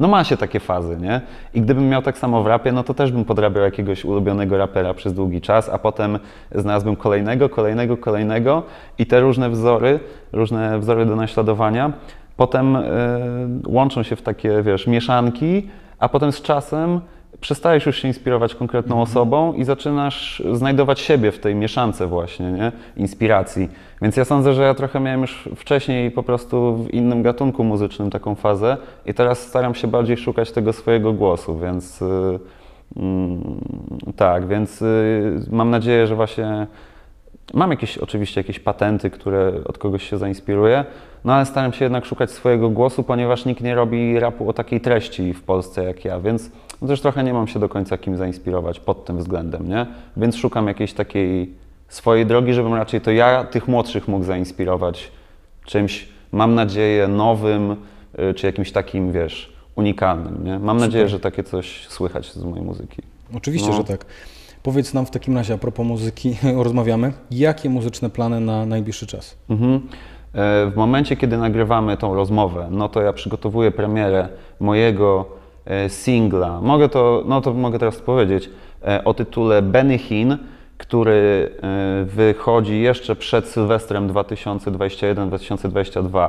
no 0.00 0.08
ma 0.08 0.24
się 0.24 0.36
takie 0.36 0.60
fazy, 0.60 0.96
nie? 0.96 1.20
I 1.54 1.60
gdybym 1.60 1.88
miał 1.88 2.02
tak 2.02 2.18
samo 2.18 2.42
w 2.42 2.46
rapie, 2.46 2.72
no 2.72 2.84
to 2.84 2.94
też 2.94 3.12
bym 3.12 3.24
podrabiał 3.24 3.64
jakiegoś 3.64 4.04
ulubionego 4.04 4.58
rapera 4.58 4.94
przez 4.94 5.14
długi 5.14 5.40
czas, 5.40 5.68
a 5.68 5.78
potem 5.78 6.18
znalazłbym 6.54 6.96
kolejnego, 6.96 7.48
kolejnego, 7.48 7.96
kolejnego 7.96 8.62
i 8.98 9.06
te 9.06 9.20
różne 9.20 9.50
wzory, 9.50 10.00
różne 10.32 10.78
wzory 10.78 11.06
do 11.06 11.16
naśladowania 11.16 11.92
potem 12.40 12.76
y, 12.76 12.82
łączą 13.66 14.02
się 14.02 14.16
w 14.16 14.22
takie, 14.22 14.62
wiesz, 14.62 14.86
mieszanki, 14.86 15.68
a 15.98 16.08
potem 16.08 16.32
z 16.32 16.42
czasem 16.42 17.00
przestajesz 17.40 17.86
już 17.86 17.96
się 18.02 18.08
inspirować 18.08 18.54
konkretną 18.54 19.02
osobą 19.02 19.52
i 19.52 19.64
zaczynasz 19.64 20.42
znajdować 20.52 21.00
siebie 21.00 21.32
w 21.32 21.38
tej 21.38 21.54
mieszance 21.54 22.06
właśnie, 22.06 22.52
nie? 22.52 22.72
Inspiracji. 22.96 23.68
Więc 24.02 24.16
ja 24.16 24.24
sądzę, 24.24 24.54
że 24.54 24.62
ja 24.62 24.74
trochę 24.74 25.00
miałem 25.00 25.20
już 25.20 25.48
wcześniej 25.56 26.10
po 26.10 26.22
prostu 26.22 26.76
w 26.76 26.94
innym 26.94 27.22
gatunku 27.22 27.64
muzycznym 27.64 28.10
taką 28.10 28.34
fazę 28.34 28.76
i 29.06 29.14
teraz 29.14 29.38
staram 29.38 29.74
się 29.74 29.88
bardziej 29.88 30.16
szukać 30.16 30.52
tego 30.52 30.72
swojego 30.72 31.12
głosu, 31.12 31.58
więc 31.58 32.02
y, 32.02 32.38
mm, 32.96 33.60
tak, 34.16 34.46
więc 34.46 34.82
y, 34.82 35.40
mam 35.50 35.70
nadzieję, 35.70 36.06
że 36.06 36.14
właśnie 36.14 36.66
Mam 37.54 37.70
jakieś, 37.70 37.98
oczywiście 37.98 38.40
jakieś 38.40 38.58
patenty, 38.58 39.10
które 39.10 39.52
od 39.64 39.78
kogoś 39.78 40.10
się 40.10 40.18
zainspiruję, 40.18 40.84
no 41.24 41.34
ale 41.34 41.46
staram 41.46 41.72
się 41.72 41.84
jednak 41.84 42.04
szukać 42.04 42.30
swojego 42.30 42.70
głosu, 42.70 43.02
ponieważ 43.02 43.44
nikt 43.44 43.62
nie 43.62 43.74
robi 43.74 44.20
rapu 44.20 44.48
o 44.48 44.52
takiej 44.52 44.80
treści 44.80 45.34
w 45.34 45.42
Polsce 45.42 45.84
jak 45.84 46.04
ja, 46.04 46.20
więc 46.20 46.50
no 46.82 46.88
też 46.88 47.00
trochę 47.00 47.24
nie 47.24 47.32
mam 47.32 47.48
się 47.48 47.58
do 47.58 47.68
końca 47.68 47.98
kim 47.98 48.16
zainspirować 48.16 48.80
pod 48.80 49.04
tym 49.04 49.18
względem, 49.18 49.68
nie? 49.68 49.86
Więc 50.16 50.36
szukam 50.36 50.66
jakiejś 50.68 50.92
takiej 50.92 51.54
swojej 51.88 52.26
drogi, 52.26 52.54
żebym 52.54 52.74
raczej 52.74 53.00
to 53.00 53.10
ja 53.10 53.44
tych 53.44 53.68
młodszych 53.68 54.08
mógł 54.08 54.24
zainspirować 54.24 55.10
czymś, 55.64 56.08
mam 56.32 56.54
nadzieję, 56.54 57.08
nowym, 57.08 57.76
y, 58.30 58.34
czy 58.34 58.46
jakimś 58.46 58.72
takim, 58.72 59.12
wiesz, 59.12 59.52
unikalnym, 59.76 60.44
nie? 60.44 60.58
Mam 60.58 60.76
nadzieję, 60.76 61.08
że 61.08 61.20
takie 61.20 61.44
coś 61.44 61.86
słychać 61.88 62.32
z 62.32 62.44
mojej 62.44 62.64
muzyki. 62.64 63.02
Oczywiście, 63.36 63.68
No. 63.70 63.76
że 63.76 63.84
tak. 63.84 64.06
Powiedz 64.62 64.94
nam 64.94 65.06
w 65.06 65.10
takim 65.10 65.36
razie, 65.36 65.54
a 65.54 65.58
propos 65.58 65.86
muzyki, 65.86 66.36
rozmawiamy, 66.64 67.12
jakie 67.30 67.70
muzyczne 67.70 68.10
plany 68.10 68.40
na 68.40 68.66
najbliższy 68.66 69.06
czas? 69.06 69.36
Mhm. 69.50 69.74
E, 69.74 69.80
W 70.70 70.72
momencie, 70.76 71.16
kiedy 71.16 71.36
nagrywamy 71.38 71.96
tą 71.96 72.14
rozmowę, 72.14 72.68
no 72.70 72.88
to 72.88 73.02
ja 73.02 73.12
przygotowuję 73.12 73.70
premierę 73.70 74.28
mojego 74.60 75.39
singla. 75.88 76.60
Mogę 76.60 76.88
to, 76.88 77.22
no 77.26 77.40
to 77.40 77.54
mogę 77.54 77.78
teraz 77.78 77.96
powiedzieć, 77.96 78.50
e, 78.86 79.04
o 79.04 79.14
tytule 79.14 79.62
Benny 79.62 79.98
Hinn, 79.98 80.36
który 80.78 81.50
e, 81.62 82.04
wychodzi 82.04 82.80
jeszcze 82.80 83.16
przed 83.16 83.46
Sylwestrem 83.46 84.08
2021-2022. 84.08 86.28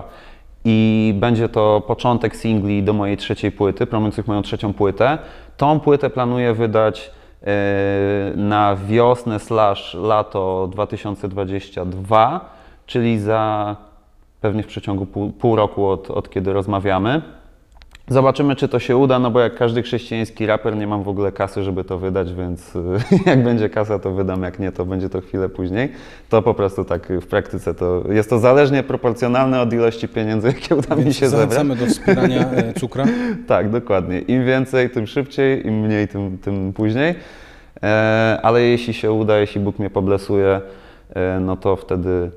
I 0.66 1.14
będzie 1.20 1.50
to 1.50 1.82
początek 1.88 2.36
singli 2.36 2.84
do 2.84 2.94
mojej 2.94 3.18
trzeciej 3.18 3.52
płyty, 3.52 3.86
promujących 3.86 4.28
moją 4.28 4.42
trzecią 4.42 4.74
płytę. 4.74 5.18
Tą 5.58 5.80
płytę 5.80 6.10
planuję 6.10 6.54
wydać 6.54 7.12
e, 7.42 7.46
na 8.36 8.76
wiosnę 8.76 9.40
slash 9.40 9.94
lato 9.94 10.70
2022, 10.72 12.50
czyli 12.86 13.20
za 13.20 13.76
pewnie 14.42 14.64
w 14.64 14.68
przeciągu 14.68 15.06
pół, 15.06 15.32
pół 15.32 15.56
roku 15.56 15.88
od, 15.88 16.12
od 16.12 16.30
kiedy 16.30 16.54
rozmawiamy. 16.54 17.22
Zobaczymy, 18.10 18.56
czy 18.56 18.68
to 18.68 18.80
się 18.80 18.98
uda, 18.98 19.20
no 19.20 19.32
bo 19.32 19.40
jak 19.40 19.56
każdy 19.56 19.82
chrześcijański 19.84 20.46
raper 20.46 20.76
nie 20.76 20.88
mam 20.88 21.04
w 21.04 21.08
ogóle 21.08 21.32
kasy, 21.32 21.64
żeby 21.64 21.84
to 21.84 21.98
wydać, 21.98 22.34
więc 22.34 22.76
y, 22.76 22.80
jak 23.30 23.44
będzie 23.44 23.70
kasa, 23.70 24.00
to 24.00 24.12
wydam, 24.12 24.44
jak 24.44 24.60
nie, 24.60 24.72
to 24.72 24.86
będzie 24.86 25.10
to 25.10 25.22
chwilę 25.22 25.50
później. 25.50 25.90
To 26.30 26.42
po 26.42 26.54
prostu 26.54 26.86
tak 26.86 27.08
w 27.22 27.28
praktyce 27.28 27.74
to 27.74 28.04
jest 28.10 28.30
to 28.30 28.40
zależnie 28.40 28.84
proporcjonalne 28.84 29.62
od 29.62 29.74
ilości 29.74 30.08
pieniędzy, 30.08 30.48
jakie 30.56 30.76
uda 30.76 30.96
mi 30.96 31.04
Więc 31.04 31.16
się 31.16 31.30
zebrać. 31.30 31.50
zachęcamy 31.50 31.76
do 31.76 31.86
wspierania 31.86 32.52
e, 32.52 32.74
cukra. 32.80 33.06
Tak, 33.48 33.70
dokładnie. 33.70 34.20
Im 34.20 34.46
więcej, 34.46 34.90
tym 34.90 35.08
szybciej, 35.08 35.68
im 35.68 35.80
mniej, 35.80 36.08
tym, 36.08 36.38
tym 36.38 36.74
później. 36.74 37.16
E, 37.84 38.40
ale 38.44 38.62
jeśli 38.62 38.94
się 38.94 39.12
uda, 39.12 39.38
jeśli 39.40 39.62
Bóg 39.62 39.80
mnie 39.80 39.90
poblesuje, 39.90 40.62
e, 41.16 41.40
no 41.40 41.58
to 41.58 41.76
wtedy 41.76 42.32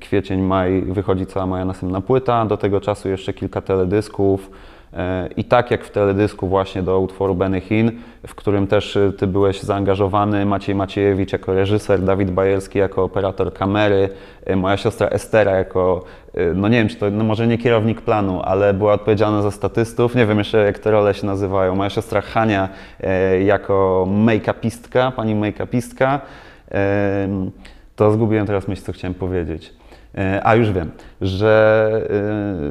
kwiecień, 0.00 0.40
maj 0.40 0.82
wychodzi 0.82 1.26
cała 1.26 1.46
moja 1.46 1.64
następna 1.64 2.00
płyta. 2.00 2.44
Do 2.44 2.56
tego 2.56 2.80
czasu 2.80 3.08
jeszcze 3.08 3.32
kilka 3.32 3.60
teledysków. 3.60 4.50
E, 4.92 5.28
I 5.36 5.44
tak 5.44 5.70
jak 5.70 5.84
w 5.84 5.90
teledysku 5.90 6.48
właśnie 6.48 6.82
do 6.82 7.00
utworu 7.00 7.34
Benny 7.34 7.60
Hinn, 7.60 7.90
w 8.26 8.34
którym 8.34 8.66
też 8.66 8.96
e, 8.96 9.12
Ty 9.12 9.26
byłeś 9.26 9.62
zaangażowany, 9.62 10.46
Maciej 10.46 10.74
Maciejewicz 10.74 11.32
jako 11.32 11.54
reżyser, 11.54 12.02
Dawid 12.02 12.30
Bajerski 12.30 12.78
jako 12.78 13.04
operator 13.04 13.52
kamery, 13.52 14.08
e, 14.44 14.56
moja 14.56 14.76
siostra 14.76 15.08
Estera 15.08 15.56
jako, 15.56 16.04
e, 16.34 16.54
no 16.54 16.68
nie 16.68 16.78
wiem 16.78 16.88
czy 16.88 16.96
to, 16.96 17.10
no 17.10 17.24
może 17.24 17.46
nie 17.46 17.58
kierownik 17.58 18.00
planu, 18.00 18.42
ale 18.42 18.74
była 18.74 18.92
odpowiedzialna 18.92 19.42
za 19.42 19.50
statystów, 19.50 20.14
nie 20.14 20.26
wiem 20.26 20.38
jeszcze 20.38 20.58
jak 20.58 20.78
te 20.78 20.90
role 20.90 21.14
się 21.14 21.26
nazywają, 21.26 21.74
moja 21.74 21.90
siostra 21.90 22.20
Hania 22.20 22.68
e, 23.00 23.42
jako 23.42 24.06
make-upistka, 24.08 25.12
pani 25.12 25.34
make-upistka, 25.34 26.18
to 28.00 28.12
zgubiłem 28.12 28.46
teraz 28.46 28.68
myśl, 28.68 28.82
co 28.82 28.92
chciałem 28.92 29.14
powiedzieć. 29.14 29.72
E, 30.18 30.40
A 30.44 30.54
już 30.54 30.72
wiem, 30.72 30.90
że 31.20 32.02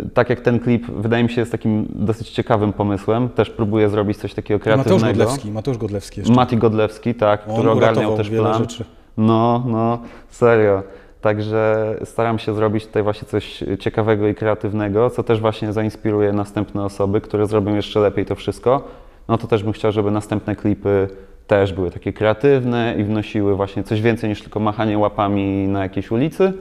e, 0.05 0.09
tak 0.09 0.29
jak 0.29 0.41
ten 0.41 0.59
klip 0.59 0.85
wydaje 0.85 1.23
mi 1.23 1.29
się 1.29 1.41
jest 1.41 1.51
takim 1.51 1.85
dosyć 1.89 2.29
ciekawym 2.29 2.73
pomysłem, 2.73 3.29
też 3.29 3.49
próbuję 3.49 3.89
zrobić 3.89 4.17
coś 4.17 4.33
takiego 4.33 4.57
Mateusz 4.59 4.83
kreatywnego. 4.83 5.19
Godlewski, 5.19 5.51
Mateusz 5.51 5.77
Godlewski 5.77 6.19
jeszcze. 6.19 6.35
Mati 6.35 6.57
Godlewski, 6.57 7.15
tak, 7.15 7.41
On 7.47 7.53
który 7.53 7.71
ogarniał 7.71 8.17
też 8.17 8.29
wiele 8.29 8.43
plan. 8.43 8.57
rzeczy. 8.61 8.85
No, 9.17 9.63
no, 9.67 9.99
serio. 10.29 10.83
Także 11.21 11.95
staram 12.03 12.39
się 12.39 12.53
zrobić 12.53 12.85
tutaj 12.87 13.03
właśnie 13.03 13.27
coś 13.27 13.63
ciekawego 13.79 14.27
i 14.27 14.35
kreatywnego, 14.35 15.09
co 15.09 15.23
też 15.23 15.39
właśnie 15.39 15.73
zainspiruje 15.73 16.33
następne 16.33 16.83
osoby, 16.83 17.21
które 17.21 17.47
zrobią 17.47 17.75
jeszcze 17.75 17.99
lepiej 17.99 18.25
to 18.25 18.35
wszystko. 18.35 18.83
No 19.27 19.37
to 19.37 19.47
też 19.47 19.63
bym 19.63 19.73
chciał, 19.73 19.91
żeby 19.91 20.11
następne 20.11 20.55
klipy 20.55 21.07
też 21.49 21.73
były 21.73 21.91
takie 21.91 22.13
kreatywne 22.13 22.95
i 22.97 23.03
wnosiły 23.03 23.55
właśnie 23.55 23.83
coś 23.83 24.01
więcej 24.01 24.29
niż 24.29 24.41
tylko 24.41 24.59
machanie 24.59 24.97
łapami 24.97 25.67
na 25.67 25.83
jakiejś 25.83 26.11
ulicy, 26.11 26.53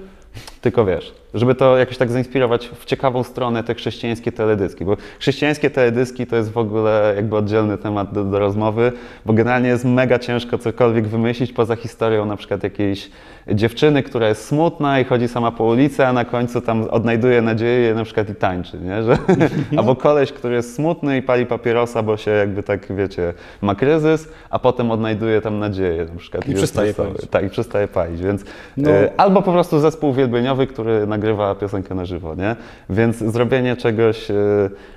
tylko 0.61 0.85
wiesz, 0.85 1.14
żeby 1.35 1.55
to 1.55 1.77
jakoś 1.77 1.97
tak 1.97 2.11
zainspirować 2.11 2.71
w 2.75 2.85
ciekawą 2.85 3.23
stronę 3.23 3.64
te 3.64 3.75
chrześcijańskie 3.75 4.33
teledyski, 4.33 4.85
bo 4.85 4.97
chrześcijańskie 5.19 5.71
teledyski 5.71 6.27
to 6.27 6.37
jest 6.37 6.53
w 6.53 6.59
ogóle 6.59 7.12
jakby 7.17 7.37
oddzielny 7.37 7.79
temat 7.79 8.12
do, 8.12 8.25
do 8.25 8.38
rozmowy, 8.38 8.93
bo 9.27 9.33
generalnie 9.33 9.69
jest 9.69 9.85
mega 9.85 10.19
ciężko 10.19 10.59
cokolwiek 10.59 11.07
wymyślić 11.09 11.53
poza 11.53 11.77
historią 11.77 12.27
na 12.27 12.37
przykład 12.37 12.62
jakiejś 12.62 13.11
dziewczyny, 13.55 14.03
która 14.03 14.29
jest 14.29 14.45
smutna 14.47 15.01
i 15.01 15.05
chodzi 15.05 15.29
sama 15.29 15.53
po 15.53 15.64
ulicy, 15.64 16.07
a 16.07 16.12
na 16.12 16.25
końcu 16.25 16.61
tam 16.61 16.85
odnajduje 16.91 17.43
nadzieję 17.43 17.95
na 17.95 18.05
przykład 18.05 18.31
i 18.31 18.35
tańczy, 18.35 18.79
nie? 18.81 19.03
Że, 19.03 19.19
albo 19.79 19.97
koleś, 19.97 20.33
który 20.33 20.55
jest 20.55 20.75
smutny 20.75 21.17
i 21.17 21.23
pali 21.23 21.47
papierosa, 21.47 22.03
bo 22.03 22.17
się 22.17 22.31
jakby 22.31 22.62
tak, 22.62 22.93
wiecie, 22.97 23.35
ma 23.62 23.75
kryzys, 23.75 24.29
a 24.51 24.59
potem 24.59 24.91
odnajduje 24.91 25.41
tam 25.41 25.59
nadzieję 25.59 26.07
na 26.12 26.19
przykład. 26.19 26.47
I 26.47 26.51
jest 26.51 26.62
przestaje 26.62 26.95
palić. 26.95 27.17
Tak, 27.31 27.45
i 27.45 27.49
przestaje 27.49 27.88
palić, 27.88 28.21
więc 28.21 28.45
No. 28.77 28.91
e, 28.91 29.11
albo 29.17 29.43
po 29.43 29.53
prostu 29.53 29.81
zespół 29.81 30.11
uwielbieniowy, 30.11 30.67
który 30.67 31.07
nagrywa 31.18 31.54
piosenkę 31.54 31.94
na 31.94 32.04
żywo, 32.04 32.35
nie? 32.35 32.57
Więc 32.90 33.16
zrobienie 33.16 33.76
czegoś 33.76 34.31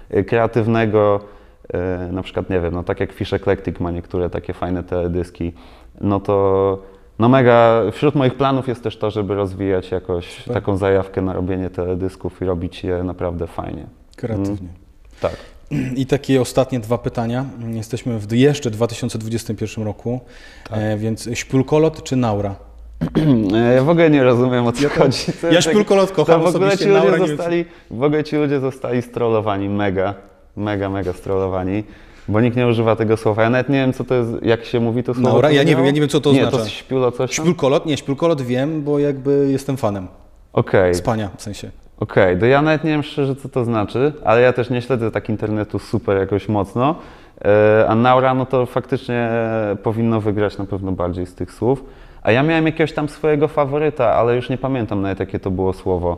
e, 0.09 0.23
kreatywnego, 0.23 1.19
e, 1.73 2.09
na 2.11 2.23
przykład, 2.23 2.49
nie 2.49 2.59
wiem, 2.59 2.73
no 2.73 2.83
tak 2.83 2.99
jak 2.99 3.11
Fish 3.11 3.33
Eclectic 3.33 3.79
ma 3.79 3.91
niektóre 3.91 4.29
takie 4.29 4.53
fajne 4.53 4.83
teledyski, 4.83 5.53
no 6.01 6.19
to 6.19 6.77
no 7.19 7.29
mega, 7.29 7.81
wśród 7.91 8.15
moich 8.15 8.35
planów 8.35 8.67
jest 8.67 8.83
też 8.83 8.97
to, 8.97 9.11
żeby 9.11 9.35
rozwijać 9.35 9.91
jakoś 9.91 10.37
Super. 10.37 10.53
taką 10.53 10.77
zajawkę 10.77 11.21
na 11.21 11.33
robienie 11.33 11.69
teledysków 11.69 12.41
i 12.41 12.45
robić 12.45 12.83
je 12.83 13.03
naprawdę 13.03 13.47
fajnie. 13.47 13.85
Kreatywnie. 14.15 14.69
Tak. 15.21 15.35
I 15.95 16.05
takie 16.05 16.41
ostatnie 16.41 16.79
dwa 16.79 16.97
pytania. 16.97 17.45
Jesteśmy 17.67 18.19
w 18.19 18.31
jeszcze 18.31 18.71
2021 18.71 19.85
roku, 19.85 20.19
Tak. 20.69 20.79
e, 20.79 20.97
więc 20.97 21.29
śpulkolot 21.33 22.03
czy 22.03 22.15
naura? 22.15 22.55
E, 23.55 23.73
Ja 23.75 23.83
w 23.83 23.89
ogóle 23.89 24.09
nie 24.09 24.23
rozumiem 24.23 24.67
o 24.67 24.71
co 24.71 24.89
chodzi. 24.89 25.25
To 25.41 25.47
Ja 25.47 25.61
tak- 25.61 25.73
To 25.87 26.07
kocham 26.15 26.41
w 26.41 26.55
ogóle 26.55 26.77
ci 26.77 26.85
ludzie 26.89 27.11
nie 27.19 27.27
zostali, 27.27 27.65
w 27.91 28.03
ogóle 28.03 28.23
ci 28.23 28.35
ludzie 28.35 28.59
zostali 28.59 29.01
strollowani 29.01 29.69
mega, 29.69 30.13
mega, 30.55 30.89
mega 30.89 31.13
strollowani, 31.13 31.83
bo 32.27 32.41
nikt 32.41 32.57
nie 32.57 32.67
używa 32.67 32.95
tego 32.95 33.17
słowa. 33.17 33.43
Ja 33.43 33.49
nawet 33.49 33.69
nie 33.69 33.75
wiem, 33.79 33.93
co 33.93 34.03
to 34.03 34.15
jest, 34.15 34.29
jak 34.41 34.65
się 34.65 34.79
mówi 34.79 35.03
to 35.03 35.13
słowo. 35.13 35.29
Naura? 35.29 35.51
Ja 35.51 35.63
nie 35.63 35.75
wiem, 35.75 35.85
ja 35.85 35.91
nie 35.91 35.99
wiem, 35.99 36.09
co 36.09 36.21
to 36.21 36.31
nie, 36.33 36.47
oznacza. 36.47 36.63
to 36.63 36.69
śpiulo 36.69 37.11
coś 37.11 37.35
tam? 37.37 37.45
Nie, 37.85 37.97
śpulkolot 37.97 38.41
wiem, 38.41 38.81
bo 38.83 38.99
jakby 38.99 39.47
jestem 39.51 39.77
fanem. 39.77 40.07
Okej, 40.53 40.95
Spania 40.95 41.29
w 41.37 41.41
sensie. 41.41 41.71
okej, 41.99 42.39
to 42.39 42.45
ja 42.45 42.61
nawet 42.61 42.83
nie 42.83 42.89
wiem 42.89 43.03
szczerze, 43.03 43.35
co 43.35 43.49
to 43.49 43.65
znaczy, 43.65 44.13
ale 44.23 44.41
ja 44.41 44.53
też 44.53 44.69
nie 44.69 44.81
śledzę 44.81 45.11
tak 45.11 45.29
internetu 45.29 45.79
super 45.79 46.17
jakoś 46.17 46.49
mocno, 46.49 46.95
E, 47.45 47.85
a 47.87 47.95
Naura, 47.95 48.33
no 48.33 48.45
to 48.45 48.65
faktycznie 48.65 49.29
powinno 49.83 50.21
wygrać 50.21 50.57
na 50.57 50.65
pewno 50.65 50.91
bardziej 50.91 51.25
z 51.25 51.35
tych 51.35 51.51
słów. 51.51 51.83
A 52.21 52.31
ja 52.31 52.43
miałem 52.43 52.65
jakiegoś 52.65 52.93
tam 52.93 53.09
swojego 53.09 53.47
faworyta, 53.47 54.13
ale 54.13 54.35
już 54.35 54.49
nie 54.49 54.57
pamiętam 54.57 55.01
nawet 55.01 55.19
jakie 55.19 55.39
to 55.39 55.51
było 55.51 55.73
słowo. 55.73 56.17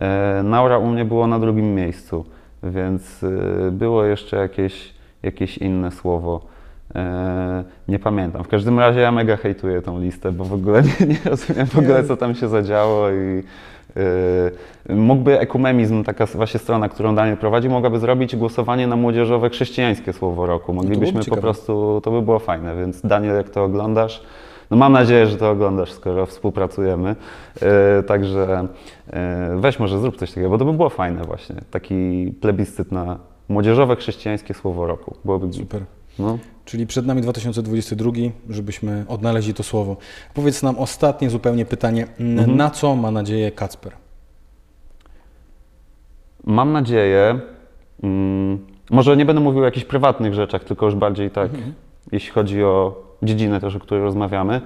E, 0.00 0.42
Naura 0.44 0.78
u 0.78 0.86
mnie 0.86 1.04
było 1.04 1.26
na 1.26 1.38
drugim 1.38 1.74
miejscu, 1.74 2.24
więc 2.62 3.24
e, 3.24 3.70
było 3.70 4.04
jeszcze 4.04 4.36
jakieś, 4.36 4.94
jakieś 5.22 5.58
inne 5.58 5.90
słowo. 5.90 6.40
E, 6.94 7.64
Nie 7.88 7.98
pamiętam. 7.98 8.44
W 8.44 8.48
każdym 8.48 8.78
razie 8.78 9.00
ja 9.00 9.12
mega 9.12 9.36
hejtuję 9.36 9.82
tą 9.82 10.00
listę, 10.00 10.32
bo 10.32 10.44
w 10.44 10.52
ogóle 10.52 10.82
nie, 11.00 11.06
nie 11.06 11.18
rozumiem 11.24 11.66
w 11.66 11.78
ogóle, 11.78 12.04
co 12.04 12.16
tam 12.16 12.34
się 12.34 12.48
zadziało 12.48 13.10
i 13.10 13.42
mógłby 14.88 15.40
ekumemizm, 15.40 16.04
taka 16.04 16.26
właśnie 16.26 16.60
strona, 16.60 16.88
którą 16.88 17.14
Daniel 17.14 17.36
prowadzi, 17.36 17.68
mogłaby 17.68 17.98
zrobić 17.98 18.36
głosowanie 18.36 18.86
na 18.86 18.96
młodzieżowe 18.96 19.50
chrześcijańskie 19.50 20.12
słowo 20.12 20.46
roku. 20.46 20.72
Moglibyśmy 20.72 21.24
po 21.24 21.36
prostu, 21.36 22.00
to 22.04 22.10
by 22.10 22.22
było 22.22 22.38
fajne, 22.38 22.76
więc 22.76 23.00
Daniel, 23.02 23.36
jak 23.36 23.50
to 23.50 23.64
oglądasz, 23.64 24.22
no 24.70 24.76
mam 24.76 24.92
nadzieję, 24.92 25.26
że 25.26 25.36
to 25.36 25.50
oglądasz, 25.50 25.92
skoro 25.92 26.26
współpracujemy. 26.26 27.16
E, 27.62 28.02
także 28.02 28.68
e, 29.12 29.56
weź 29.60 29.78
może 29.78 30.00
zrób 30.00 30.16
coś 30.16 30.30
takiego, 30.30 30.50
bo 30.50 30.58
to 30.58 30.64
by 30.64 30.72
było 30.72 30.88
fajne 30.88 31.24
właśnie. 31.24 31.56
Taki 31.70 32.32
plebiscyt 32.40 32.92
na 32.92 33.18
młodzieżowe 33.48 33.96
chrześcijańskie 33.96 34.54
słowo 34.54 34.86
roku. 34.86 35.16
Byłoby. 35.24 35.52
Super. 35.52 35.82
No. 36.18 36.38
Czyli 36.64 36.86
przed 36.86 37.06
nami 37.06 37.22
2022, 37.22 38.10
żebyśmy 38.48 39.04
odnaleźli 39.08 39.54
to 39.54 39.62
słowo. 39.62 39.96
Powiedz 40.34 40.62
nam 40.62 40.78
ostatnie 40.78 41.30
zupełnie 41.30 41.64
pytanie. 41.64 42.06
Mhm. 42.20 42.56
Na 42.56 42.70
co 42.70 42.96
ma 42.96 43.10
nadzieję 43.10 43.52
Kacper? 43.52 43.92
Mam 46.44 46.72
nadzieję, 46.72 47.40
mm, 48.02 48.58
może 48.90 49.16
nie 49.16 49.24
będę 49.24 49.42
mówił 49.42 49.62
o 49.62 49.64
jakichś 49.64 49.86
prywatnych 49.86 50.34
rzeczach, 50.34 50.64
tylko 50.64 50.86
już 50.86 50.94
bardziej 50.94 51.30
tak, 51.30 51.50
jeśli 52.12 52.30
chodzi 52.30 52.64
o 52.64 53.04
dziedzinę 53.22 53.60
też, 53.60 53.76
o 53.76 53.80
której 53.80 54.04
rozmawiamy. 54.04 54.60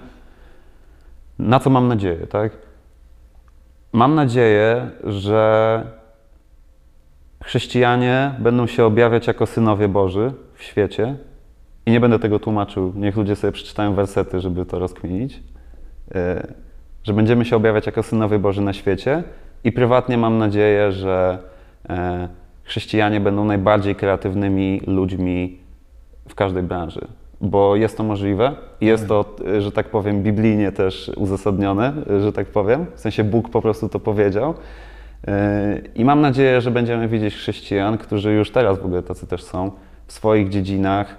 Na 1.38 1.60
co 1.60 1.70
mam 1.70 1.88
nadzieję, 1.88 2.26
tak? 2.26 2.52
Mam 3.92 4.14
nadzieję, 4.14 4.90
że 5.04 5.82
chrześcijanie 7.44 8.34
będą 8.38 8.66
się 8.66 8.84
objawiać 8.84 9.26
jako 9.26 9.46
synowie 9.46 9.88
Boży 9.88 10.32
w 10.54 10.62
świecie. 10.62 11.16
I 11.86 11.90
nie 11.90 12.00
będę 12.00 12.18
tego 12.18 12.38
tłumaczył, 12.38 12.92
niech 12.96 13.16
ludzie 13.16 13.36
sobie 13.36 13.52
przeczytają 13.52 13.94
wersety, 13.94 14.40
żeby 14.40 14.66
to 14.66 14.78
rozkminić, 14.78 15.42
E, 16.14 16.46
że 17.04 17.12
będziemy 17.12 17.44
się 17.44 17.56
objawiać 17.56 17.86
jako 17.86 18.02
synowie 18.02 18.38
Boży 18.38 18.62
na 18.62 18.72
świecie. 18.72 19.22
I 19.64 19.72
prywatnie 19.72 20.18
mam 20.18 20.38
nadzieję, 20.38 20.92
że 20.92 21.38
e, 21.88 22.28
chrześcijanie 22.62 23.20
będą 23.20 23.44
najbardziej 23.44 23.94
kreatywnymi 23.94 24.80
ludźmi 24.86 25.58
w 26.28 26.34
każdej 26.34 26.62
branży, 26.62 27.08
bo 27.40 27.76
jest 27.76 27.96
to 27.96 28.04
możliwe. 28.04 28.54
I 28.80 28.86
jest 28.86 29.08
to, 29.08 29.24
e, 29.46 29.60
że 29.60 29.72
tak 29.72 29.88
powiem, 29.88 30.22
biblijnie 30.22 30.72
też 30.72 31.10
uzasadnione, 31.16 31.92
e, 32.10 32.20
że 32.20 32.32
tak 32.32 32.46
powiem, 32.46 32.86
w 32.94 33.00
sensie 33.00 33.24
Bóg 33.24 33.48
po 33.48 33.62
prostu 33.62 33.88
to 33.88 34.00
powiedział. 34.00 34.54
E, 35.28 35.78
I 35.94 36.04
mam 36.04 36.20
nadzieję, 36.20 36.60
że 36.60 36.70
będziemy 36.70 37.08
widzieć 37.08 37.34
chrześcijan, 37.34 37.98
którzy 37.98 38.32
już 38.32 38.50
teraz 38.50 38.78
w 38.78 38.84
ogóle 38.84 39.02
tacy 39.02 39.26
też 39.26 39.42
są, 39.42 39.70
w 40.06 40.12
swoich 40.12 40.48
dziedzinach, 40.48 41.16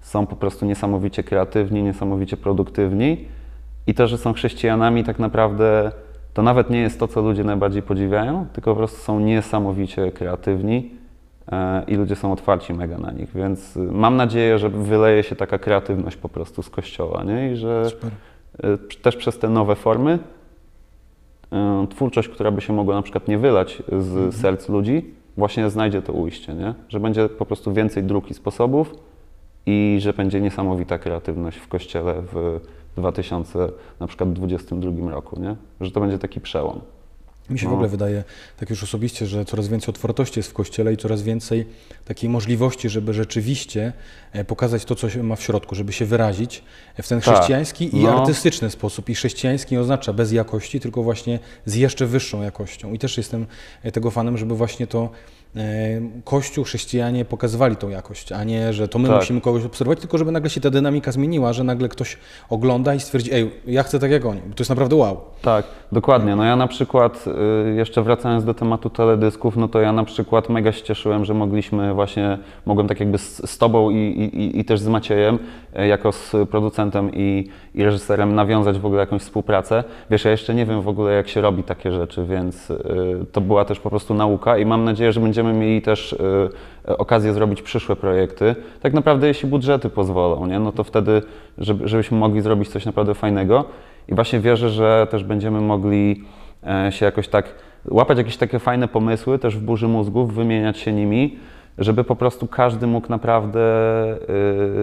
są 0.00 0.26
po 0.26 0.36
prostu 0.36 0.66
niesamowicie 0.66 1.22
kreatywni, 1.22 1.82
niesamowicie 1.82 2.36
produktywni. 2.36 3.28
I 3.86 3.94
to, 3.94 4.06
że 4.06 4.18
są 4.18 4.32
chrześcijanami 4.32 5.04
tak 5.04 5.18
naprawdę 5.18 5.92
to 6.34 6.42
nawet 6.42 6.70
nie 6.70 6.80
jest 6.80 7.00
to, 7.00 7.08
co 7.08 7.20
ludzie 7.20 7.44
najbardziej 7.44 7.82
podziwiają, 7.82 8.46
tylko 8.52 8.70
po 8.70 8.76
prostu 8.76 8.98
są 8.98 9.20
niesamowicie 9.20 10.12
kreatywni 10.12 10.90
i 11.86 11.94
ludzie 11.94 12.16
są 12.16 12.32
otwarci 12.32 12.74
mega 12.74 12.98
na 12.98 13.12
nich, 13.12 13.32
więc 13.34 13.76
y, 13.76 13.80
mam 13.80 14.16
nadzieję, 14.16 14.58
że 14.58 14.68
wyleje 14.68 15.22
się 15.22 15.36
taka 15.36 15.58
kreatywność 15.58 16.16
po 16.16 16.28
prostu 16.28 16.62
z 16.62 16.70
kościoła, 16.70 17.24
nie? 17.24 17.52
I 17.52 17.56
że 17.56 17.90
Super. 17.90 18.10
y, 18.64 19.00
też 19.02 19.16
przez 19.16 19.38
te 19.38 19.48
nowe 19.48 19.74
formy 19.74 20.18
y, 21.84 21.88
twórczość, 21.88 22.28
która 22.28 22.50
by 22.50 22.60
się 22.60 22.72
mogła 22.72 22.94
na 22.94 23.02
przykład 23.02 23.28
nie 23.28 23.38
wylać 23.38 23.82
z 23.98 24.34
serc 24.36 24.68
ludzi, 24.68 25.14
właśnie 25.36 25.70
znajdzie 25.70 26.02
to 26.02 26.12
ujście, 26.12 26.54
nie? 26.54 26.74
Że 26.88 27.00
będzie 27.00 27.28
po 27.28 27.46
prostu 27.46 27.72
więcej 27.72 28.02
dróg 28.02 28.30
i 28.30 28.34
sposobów 28.34 28.94
i 29.66 29.98
że 30.00 30.12
będzie 30.12 30.40
niesamowita 30.40 30.98
kreatywność 30.98 31.58
w 31.58 31.68
kościele 31.68 32.14
w 32.32 32.60
2000, 32.96 33.68
na 34.00 34.06
przykład 34.06 34.32
22 34.32 35.10
roku, 35.10 35.40
nie? 35.40 35.56
Że 35.80 35.90
to 35.90 36.00
będzie 36.00 36.18
taki 36.18 36.40
przełom. 36.40 36.80
Mi 37.50 37.58
się 37.58 37.66
w 37.66 37.68
No. 37.68 37.74
ogóle 37.74 37.88
wydaje, 37.88 38.24
tak 38.56 38.70
już 38.70 38.82
osobiście, 38.82 39.26
że 39.26 39.44
coraz 39.44 39.68
więcej 39.68 39.88
otwartości 39.88 40.38
jest 40.38 40.50
w 40.50 40.52
Kościele 40.52 40.92
i 40.92 40.96
coraz 40.96 41.22
więcej 41.22 41.66
takiej 42.04 42.30
możliwości, 42.30 42.88
żeby 42.88 43.14
rzeczywiście 43.14 43.92
e, 44.32 44.44
pokazać 44.44 44.84
to, 44.84 44.94
co 44.94 45.06
ma 45.22 45.36
w 45.36 45.42
środku, 45.42 45.74
żeby 45.74 45.92
się 45.92 46.04
wyrazić 46.06 46.62
w 47.02 47.08
ten 47.08 47.20
Tak. 47.20 47.34
chrześcijański 47.34 47.96
i 47.96 48.02
No. 48.02 48.20
artystyczny 48.20 48.70
sposób. 48.70 49.08
I 49.08 49.14
chrześcijański 49.14 49.74
nie 49.74 49.80
oznacza 49.80 50.12
bez 50.12 50.32
jakości, 50.32 50.80
tylko 50.80 51.02
właśnie 51.02 51.38
z 51.64 51.74
jeszcze 51.74 52.06
wyższą 52.06 52.42
jakością. 52.42 52.92
I 52.92 52.98
też 52.98 53.16
jestem 53.16 53.46
e, 53.82 53.92
tego 53.92 54.10
fanem, 54.10 54.38
żeby 54.38 54.54
właśnie 54.56 54.86
to 54.86 55.10
Kościół, 56.24 56.64
chrześcijanie 56.64 57.24
pokazywali 57.24 57.76
tą 57.76 57.88
jakość, 57.88 58.32
a 58.32 58.44
nie, 58.44 58.72
że 58.72 58.88
to 58.88 58.98
my 58.98 59.08
Tak. 59.08 59.16
musimy 59.16 59.40
kogoś 59.40 59.64
obserwować, 59.64 60.00
tylko 60.00 60.18
żeby 60.18 60.32
nagle 60.32 60.50
się 60.50 60.60
ta 60.60 60.70
dynamika 60.70 61.12
zmieniła, 61.12 61.52
że 61.52 61.64
nagle 61.64 61.88
ktoś 61.88 62.18
ogląda 62.50 62.94
i 62.94 63.00
stwierdzi, 63.00 63.32
ej, 63.34 63.50
ja 63.66 63.82
chcę 63.82 63.98
tak 63.98 64.10
jak 64.10 64.24
oni. 64.26 64.40
To 64.40 64.58
jest 64.58 64.70
naprawdę 64.70 64.96
wow. 64.96 65.20
Tak, 65.42 65.64
dokładnie. 65.92 66.36
No 66.36 66.44
ja 66.44 66.56
na 66.56 66.66
przykład, 66.66 67.24
y, 67.70 67.74
jeszcze 67.74 68.02
wracając 68.02 68.44
do 68.44 68.54
tematu 68.54 68.90
teledysków, 68.90 69.56
no 69.56 69.68
to 69.68 69.80
ja 69.80 69.92
na 69.92 70.04
przykład 70.04 70.48
mega 70.48 70.72
się 70.72 70.82
cieszyłem, 70.82 71.24
że 71.24 71.34
mogliśmy 71.34 71.94
właśnie, 71.94 72.38
mogłem 72.66 72.88
tak 72.88 73.00
jakby 73.00 73.18
z, 73.18 73.50
z 73.50 73.58
Tobą 73.58 73.90
i, 73.90 73.96
i, 73.96 74.60
i 74.60 74.64
też 74.64 74.80
z 74.80 74.88
Maciejem, 74.88 75.38
y, 75.78 75.86
jako 75.86 76.12
z 76.12 76.32
producentem 76.50 77.10
i, 77.14 77.48
i 77.74 77.84
reżyserem 77.84 78.34
nawiązać 78.34 78.78
w 78.78 78.86
ogóle 78.86 79.00
jakąś 79.00 79.22
współpracę. 79.22 79.84
Wiesz, 80.10 80.24
ja 80.24 80.30
jeszcze 80.30 80.54
nie 80.54 80.66
wiem 80.66 80.82
w 80.82 80.88
ogóle 80.88 81.12
jak 81.12 81.28
się 81.28 81.40
robi 81.40 81.62
takie 81.62 81.92
rzeczy, 81.92 82.24
więc 82.24 82.70
y, 82.70 82.76
to 83.32 83.40
była 83.40 83.64
też 83.64 83.80
po 83.80 83.90
prostu 83.90 84.14
nauka 84.14 84.58
i 84.58 84.66
mam 84.66 84.84
nadzieję, 84.84 85.12
że 85.12 85.20
będziemy 85.20 85.45
mieli 85.52 85.82
też 85.82 86.12
y, 86.12 86.96
okazję 86.98 87.32
zrobić 87.32 87.62
przyszłe 87.62 87.96
projekty. 87.96 88.54
Tak 88.80 88.92
naprawdę 88.92 89.28
jeśli 89.28 89.48
budżety 89.48 89.90
pozwolą, 89.90 90.46
nie? 90.46 90.58
no 90.58 90.72
to 90.72 90.84
wtedy, 90.84 91.22
żeby, 91.58 91.88
żebyśmy 91.88 92.18
mogli 92.18 92.40
zrobić 92.40 92.68
coś 92.68 92.86
naprawdę 92.86 93.14
fajnego. 93.14 93.64
I 94.08 94.14
właśnie 94.14 94.40
wierzę, 94.40 94.70
że 94.70 95.06
też 95.10 95.24
będziemy 95.24 95.60
mogli 95.60 96.24
e, 96.66 96.92
się 96.92 97.06
jakoś 97.06 97.28
tak 97.28 97.54
łapać 97.90 98.18
jakieś 98.18 98.36
takie 98.36 98.58
fajne 98.58 98.88
pomysły 98.88 99.38
też 99.38 99.56
w 99.56 99.60
burzy 99.60 99.88
mózgów, 99.88 100.34
wymieniać 100.34 100.78
się 100.78 100.92
nimi, 100.92 101.38
żeby 101.78 102.04
po 102.04 102.16
prostu 102.16 102.46
każdy 102.46 102.86
mógł 102.86 103.08
naprawdę, 103.08 103.60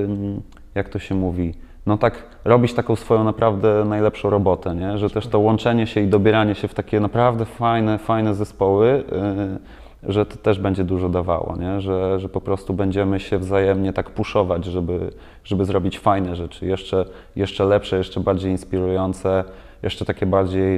ym, 0.03 0.41
jak 0.75 0.89
to 0.89 0.99
się 0.99 1.15
mówi, 1.15 1.53
no 1.85 1.97
tak 1.97 2.23
robić 2.45 2.73
taką 2.73 2.95
swoją 2.95 3.23
naprawdę 3.23 3.85
najlepszą 3.85 4.29
robotę, 4.29 4.75
nie? 4.75 4.97
że 4.97 5.09
też 5.09 5.27
to 5.27 5.39
łączenie 5.39 5.87
się 5.87 6.01
i 6.01 6.07
dobieranie 6.07 6.55
się 6.55 6.67
w 6.67 6.73
takie 6.73 6.99
naprawdę 6.99 7.45
fajne, 7.45 7.97
fajne 7.97 8.33
zespoły, 8.33 9.03
yy, 9.11 9.82
że 10.07 10.25
to 10.25 10.37
też 10.37 10.59
będzie 10.59 10.83
dużo 10.83 11.09
dawało, 11.09 11.55
nie? 11.59 11.81
Że, 11.81 12.19
że 12.19 12.29
po 12.29 12.41
prostu 12.41 12.73
będziemy 12.73 13.19
się 13.19 13.37
wzajemnie 13.39 13.93
tak 13.93 14.09
puszować, 14.09 14.65
żeby, 14.65 15.09
żeby 15.43 15.65
zrobić 15.65 15.99
fajne 15.99 16.35
rzeczy, 16.35 16.65
jeszcze, 16.65 17.05
jeszcze 17.35 17.65
lepsze, 17.65 17.97
jeszcze 17.97 18.19
bardziej 18.19 18.51
inspirujące, 18.51 19.43
jeszcze 19.83 20.05
takie 20.05 20.25
bardziej 20.25 20.73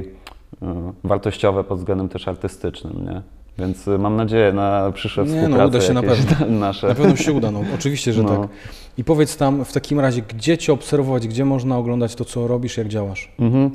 yy, 0.62 0.68
wartościowe 1.04 1.64
pod 1.64 1.78
względem 1.78 2.08
też 2.08 2.28
artystycznym, 2.28 3.04
nie? 3.04 3.22
Więc 3.58 3.88
y, 3.88 3.98
mam 3.98 4.16
nadzieję 4.16 4.52
na 4.52 4.92
przyszłe 4.94 5.24
Nie, 5.24 5.30
no, 5.30 5.36
współprace 5.38 5.68
uda 5.68 5.80
się 5.80 5.92
na 5.92 6.02
pewno. 6.02 6.46
nasze. 6.66 6.88
Na 6.88 6.94
pewno 6.94 7.16
się 7.16 7.32
uda, 7.32 7.50
no 7.50 7.60
oczywiście, 7.74 8.12
że 8.12 8.22
No. 8.22 8.28
tak. 8.28 8.48
I 8.98 9.04
powiedz 9.04 9.36
tam 9.36 9.64
w 9.64 9.72
takim 9.72 10.00
razie, 10.00 10.22
gdzie 10.22 10.58
Cię 10.58 10.72
obserwować, 10.72 11.28
gdzie 11.28 11.44
można 11.44 11.78
oglądać 11.78 12.14
to, 12.14 12.24
co 12.24 12.48
robisz, 12.48 12.76
jak 12.76 12.88
działasz? 12.88 13.32
Mhm. 13.38 13.70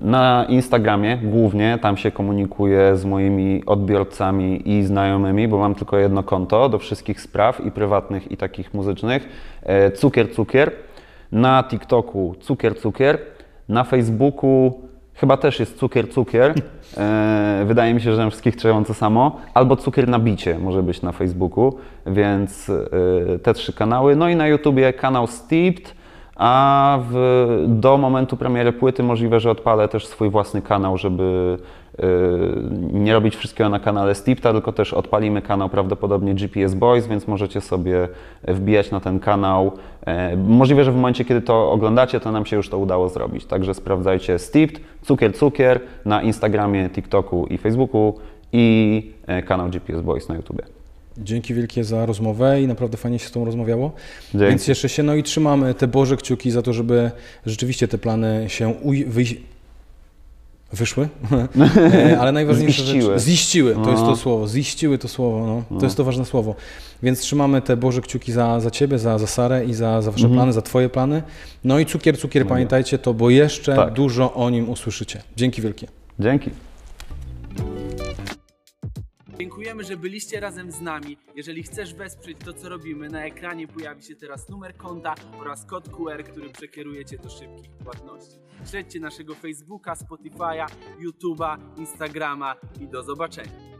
Na 0.00 0.44
Instagramie 0.48 1.16
głównie, 1.16 1.78
tam 1.82 1.96
się 1.96 2.10
komunikuję 2.10 2.96
z 2.96 3.04
moimi 3.04 3.62
odbiorcami 3.66 4.68
i 4.68 4.82
znajomymi, 4.82 5.48
bo 5.48 5.58
mam 5.58 5.74
tylko 5.74 5.98
jedno 5.98 6.22
konto 6.22 6.68
do 6.68 6.78
wszystkich 6.78 7.20
spraw 7.20 7.66
i 7.66 7.70
prywatnych 7.70 8.32
i 8.32 8.36
takich 8.36 8.74
muzycznych. 8.74 9.28
E, 9.62 9.90
Cukier 9.90 10.32
Cukier. 10.34 10.72
Na 11.32 11.64
TikToku 11.64 12.34
Cukier 12.40 12.78
Cukier. 12.78 13.18
Na 13.68 13.84
Facebooku 13.84 14.80
chyba 15.14 15.36
też 15.36 15.60
jest 15.60 15.78
Cukier 15.78 16.10
Cukier. 16.10 16.54
E, 16.96 17.64
Wydaje 17.66 17.94
mi 17.94 18.00
się, 18.00 18.14
że 18.14 18.24
na 18.24 18.30
wszystkich 18.30 18.56
trzeba 18.56 18.84
to 18.84 18.94
samo. 18.94 19.36
Albo 19.54 19.76
Cukier 19.76 20.08
na 20.08 20.18
bicie 20.18 20.58
może 20.58 20.82
być 20.82 21.02
na 21.02 21.12
Facebooku, 21.12 21.76
więc 22.06 22.70
e, 22.70 23.38
te 23.38 23.54
trzy 23.54 23.72
kanały. 23.72 24.16
No 24.16 24.28
i 24.28 24.36
na 24.36 24.48
YouTubie 24.48 24.92
kanał 24.92 25.26
Steeped. 25.26 25.94
A 26.36 26.98
w, 27.10 27.64
do 27.68 27.96
momentu 27.96 28.36
premiery 28.36 28.72
płyty 28.72 29.02
możliwe, 29.02 29.40
że 29.40 29.50
odpalę 29.50 29.88
też 29.88 30.06
swój 30.06 30.30
własny 30.30 30.62
kanał, 30.62 30.98
żeby 30.98 31.58
y, 31.98 32.02
nie 32.92 33.12
robić 33.12 33.36
wszystkiego 33.36 33.70
na 33.70 33.80
kanale 33.80 34.14
Stipta, 34.14 34.52
tylko 34.52 34.72
też 34.72 34.94
odpalimy 34.94 35.42
kanał 35.42 35.68
prawdopodobnie 35.68 36.34
GPS 36.34 36.74
Boys, 36.74 37.06
więc 37.06 37.28
możecie 37.28 37.60
sobie 37.60 38.08
wbijać 38.48 38.90
na 38.90 39.00
ten 39.00 39.20
kanał. 39.20 39.72
E, 40.06 40.36
możliwe, 40.36 40.84
że 40.84 40.92
w 40.92 40.96
momencie, 40.96 41.24
kiedy 41.24 41.42
to 41.42 41.72
oglądacie, 41.72 42.20
to 42.20 42.32
nam 42.32 42.46
się 42.46 42.56
już 42.56 42.68
to 42.68 42.78
udało 42.78 43.08
zrobić. 43.08 43.44
Także 43.44 43.74
sprawdzajcie 43.74 44.38
Stipt, 44.38 44.80
Cukier 45.02 45.34
Cukier 45.34 45.80
na 46.04 46.22
Instagramie, 46.22 46.90
TikToku 46.90 47.46
i 47.50 47.58
Facebooku 47.58 48.14
i 48.52 49.12
e, 49.26 49.42
kanał 49.42 49.68
GPS 49.68 50.00
Boys 50.00 50.28
na 50.28 50.34
YouTubie. 50.34 50.75
Dzięki 51.18 51.54
wielkie 51.54 51.84
za 51.84 52.06
rozmowę 52.06 52.62
i 52.62 52.66
naprawdę 52.66 52.96
fajnie 52.98 53.18
się 53.18 53.28
z 53.28 53.30
Tobą 53.30 53.46
rozmawiało. 53.46 53.92
Dzięki. 54.34 54.46
Więc 54.48 54.64
cieszę 54.64 54.88
się, 54.88 55.02
no 55.02 55.14
i 55.14 55.22
trzymamy 55.22 55.74
te 55.74 55.88
Boże 55.88 56.16
kciuki 56.16 56.50
za 56.50 56.62
to, 56.62 56.72
żeby 56.72 57.10
rzeczywiście 57.46 57.88
te 57.88 57.98
plany 57.98 58.44
się 58.48 58.68
uj- 58.84 59.06
wyjść. 59.06 59.36
Wyszły, 60.72 61.08
E, 61.94 62.18
ale 62.20 62.32
najważniejsza 62.32 62.82
Ziściły. 62.82 63.02
rzecz... 63.18 63.22
Ziściły, 63.22 63.74
to 63.74 63.90
jest 63.90 64.02
No. 64.02 64.08
to 64.10 64.16
słowo, 64.16 64.48
ziściły 64.48 64.98
to 64.98 65.08
słowo, 65.08 65.62
no. 65.70 65.78
to 65.78 65.86
jest 65.86 65.96
to 65.96 66.04
ważne 66.04 66.24
słowo. 66.24 66.54
Więc 67.02 67.20
trzymamy 67.20 67.62
te 67.62 67.76
Boże 67.76 68.00
kciuki 68.00 68.32
za, 68.32 68.60
za 68.60 68.70
Ciebie, 68.70 68.98
za, 68.98 69.18
za 69.18 69.26
Sarę 69.26 69.64
i 69.64 69.74
za, 69.74 70.02
za 70.02 70.10
Wasze 70.10 70.28
plany, 70.28 70.52
za 70.52 70.62
Twoje 70.62 70.88
plany. 70.88 71.22
No 71.64 71.78
i 71.78 71.86
cukier, 71.86 72.18
cukier, 72.18 72.46
pamiętajcie 72.46 72.98
to, 72.98 73.14
bo 73.14 73.30
jeszcze 73.30 73.76
Tak. 73.76 73.92
dużo 73.92 74.34
o 74.34 74.50
nim 74.50 74.68
usłyszycie. 74.70 75.22
Dzięki 75.36 75.62
wielkie. 75.62 75.86
Dzięki. 76.20 76.50
Dziękujemy, 79.38 79.84
że 79.84 79.96
byliście 79.96 80.40
razem 80.40 80.72
z 80.72 80.80
nami. 80.80 81.18
Jeżeli 81.34 81.62
chcesz 81.62 81.94
wesprzeć 81.94 82.38
to, 82.44 82.52
co 82.52 82.68
robimy, 82.68 83.08
na 83.08 83.24
ekranie 83.24 83.68
pojawi 83.68 84.02
się 84.02 84.16
teraz 84.16 84.48
numer 84.48 84.76
konta 84.76 85.14
oraz 85.40 85.64
kod 85.64 85.88
QR, 85.88 86.24
który 86.24 86.50
przekieruje 86.50 87.04
Cię 87.04 87.18
do 87.18 87.30
szybkich 87.30 87.70
płatności. 87.70 88.38
Śledźcie 88.70 89.00
naszego 89.00 89.34
Facebooka, 89.34 89.94
Spotify'a, 89.94 90.66
YouTube'a, 91.00 91.58
Instagrama 91.78 92.56
i 92.80 92.88
do 92.88 93.02
zobaczenia. 93.02 93.75